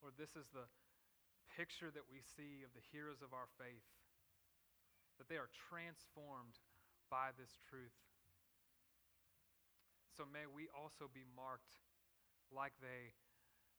Lord, 0.02 0.18
this 0.18 0.34
is 0.34 0.50
the 0.50 0.66
picture 1.54 1.94
that 1.94 2.10
we 2.10 2.18
see 2.34 2.66
of 2.66 2.74
the 2.74 2.82
heroes 2.90 3.22
of 3.22 3.30
our 3.30 3.46
faith, 3.54 3.86
that 5.22 5.30
they 5.30 5.38
are 5.38 5.50
transformed 5.70 6.58
by 7.06 7.30
this 7.38 7.54
truth. 7.70 7.94
So 10.18 10.26
may 10.26 10.50
we 10.50 10.66
also 10.74 11.06
be 11.06 11.22
marked 11.38 11.78
like 12.50 12.74
they 12.82 13.14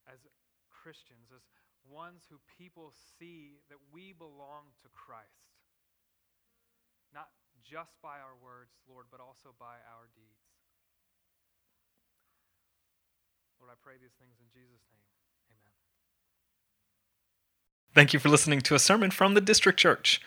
as 0.08 0.24
Christians, 0.72 1.36
as 1.36 1.44
ones 1.84 2.24
who 2.32 2.40
people 2.56 2.96
see 3.20 3.60
that 3.68 3.80
we 3.92 4.16
belong 4.16 4.72
to 4.84 4.88
Christ. 4.96 5.59
Just 7.64 8.02
by 8.02 8.20
our 8.20 8.36
words, 8.44 8.72
Lord, 8.90 9.06
but 9.12 9.20
also 9.20 9.54
by 9.60 9.76
our 9.88 10.08
deeds. 10.16 10.40
Lord, 13.60 13.72
I 13.72 13.76
pray 13.84 13.96
these 14.02 14.16
things 14.20 14.36
in 14.40 14.46
Jesus' 14.54 14.88
name. 14.92 15.02
Amen. 15.52 15.72
Thank 17.94 18.14
you 18.14 18.20
for 18.20 18.30
listening 18.30 18.62
to 18.62 18.76
a 18.76 18.80
sermon 18.80 19.12
from 19.12 19.34
the 19.34 19.42
District 19.42 19.78
Church. 19.78 20.22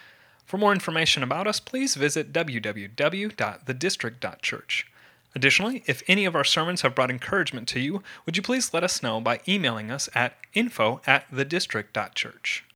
For 0.45 0.59
more 0.59 0.73
information 0.73 1.23
about 1.23 1.47
us, 1.47 1.61
please 1.61 1.95
visit 1.95 2.33
www.thedistrict.church. 2.33 4.87
Additionally, 5.35 5.83
if 5.87 6.03
any 6.07 6.27
of 6.27 6.37
our 6.37 6.45
sermons 6.45 6.83
have 6.83 6.95
brought 6.95 7.11
encouragement 7.11 7.67
to 7.69 7.81
you, 7.81 8.03
would 8.27 8.37
you 8.37 8.43
please 8.43 8.75
let 8.75 8.85
us 8.85 9.03
know 9.03 9.19
by 9.21 9.41
emailing 9.49 9.91
us 9.91 10.11
at 10.15 10.37
info 10.53 11.01
at 11.07 11.31
thedistrict.church. 11.31 12.67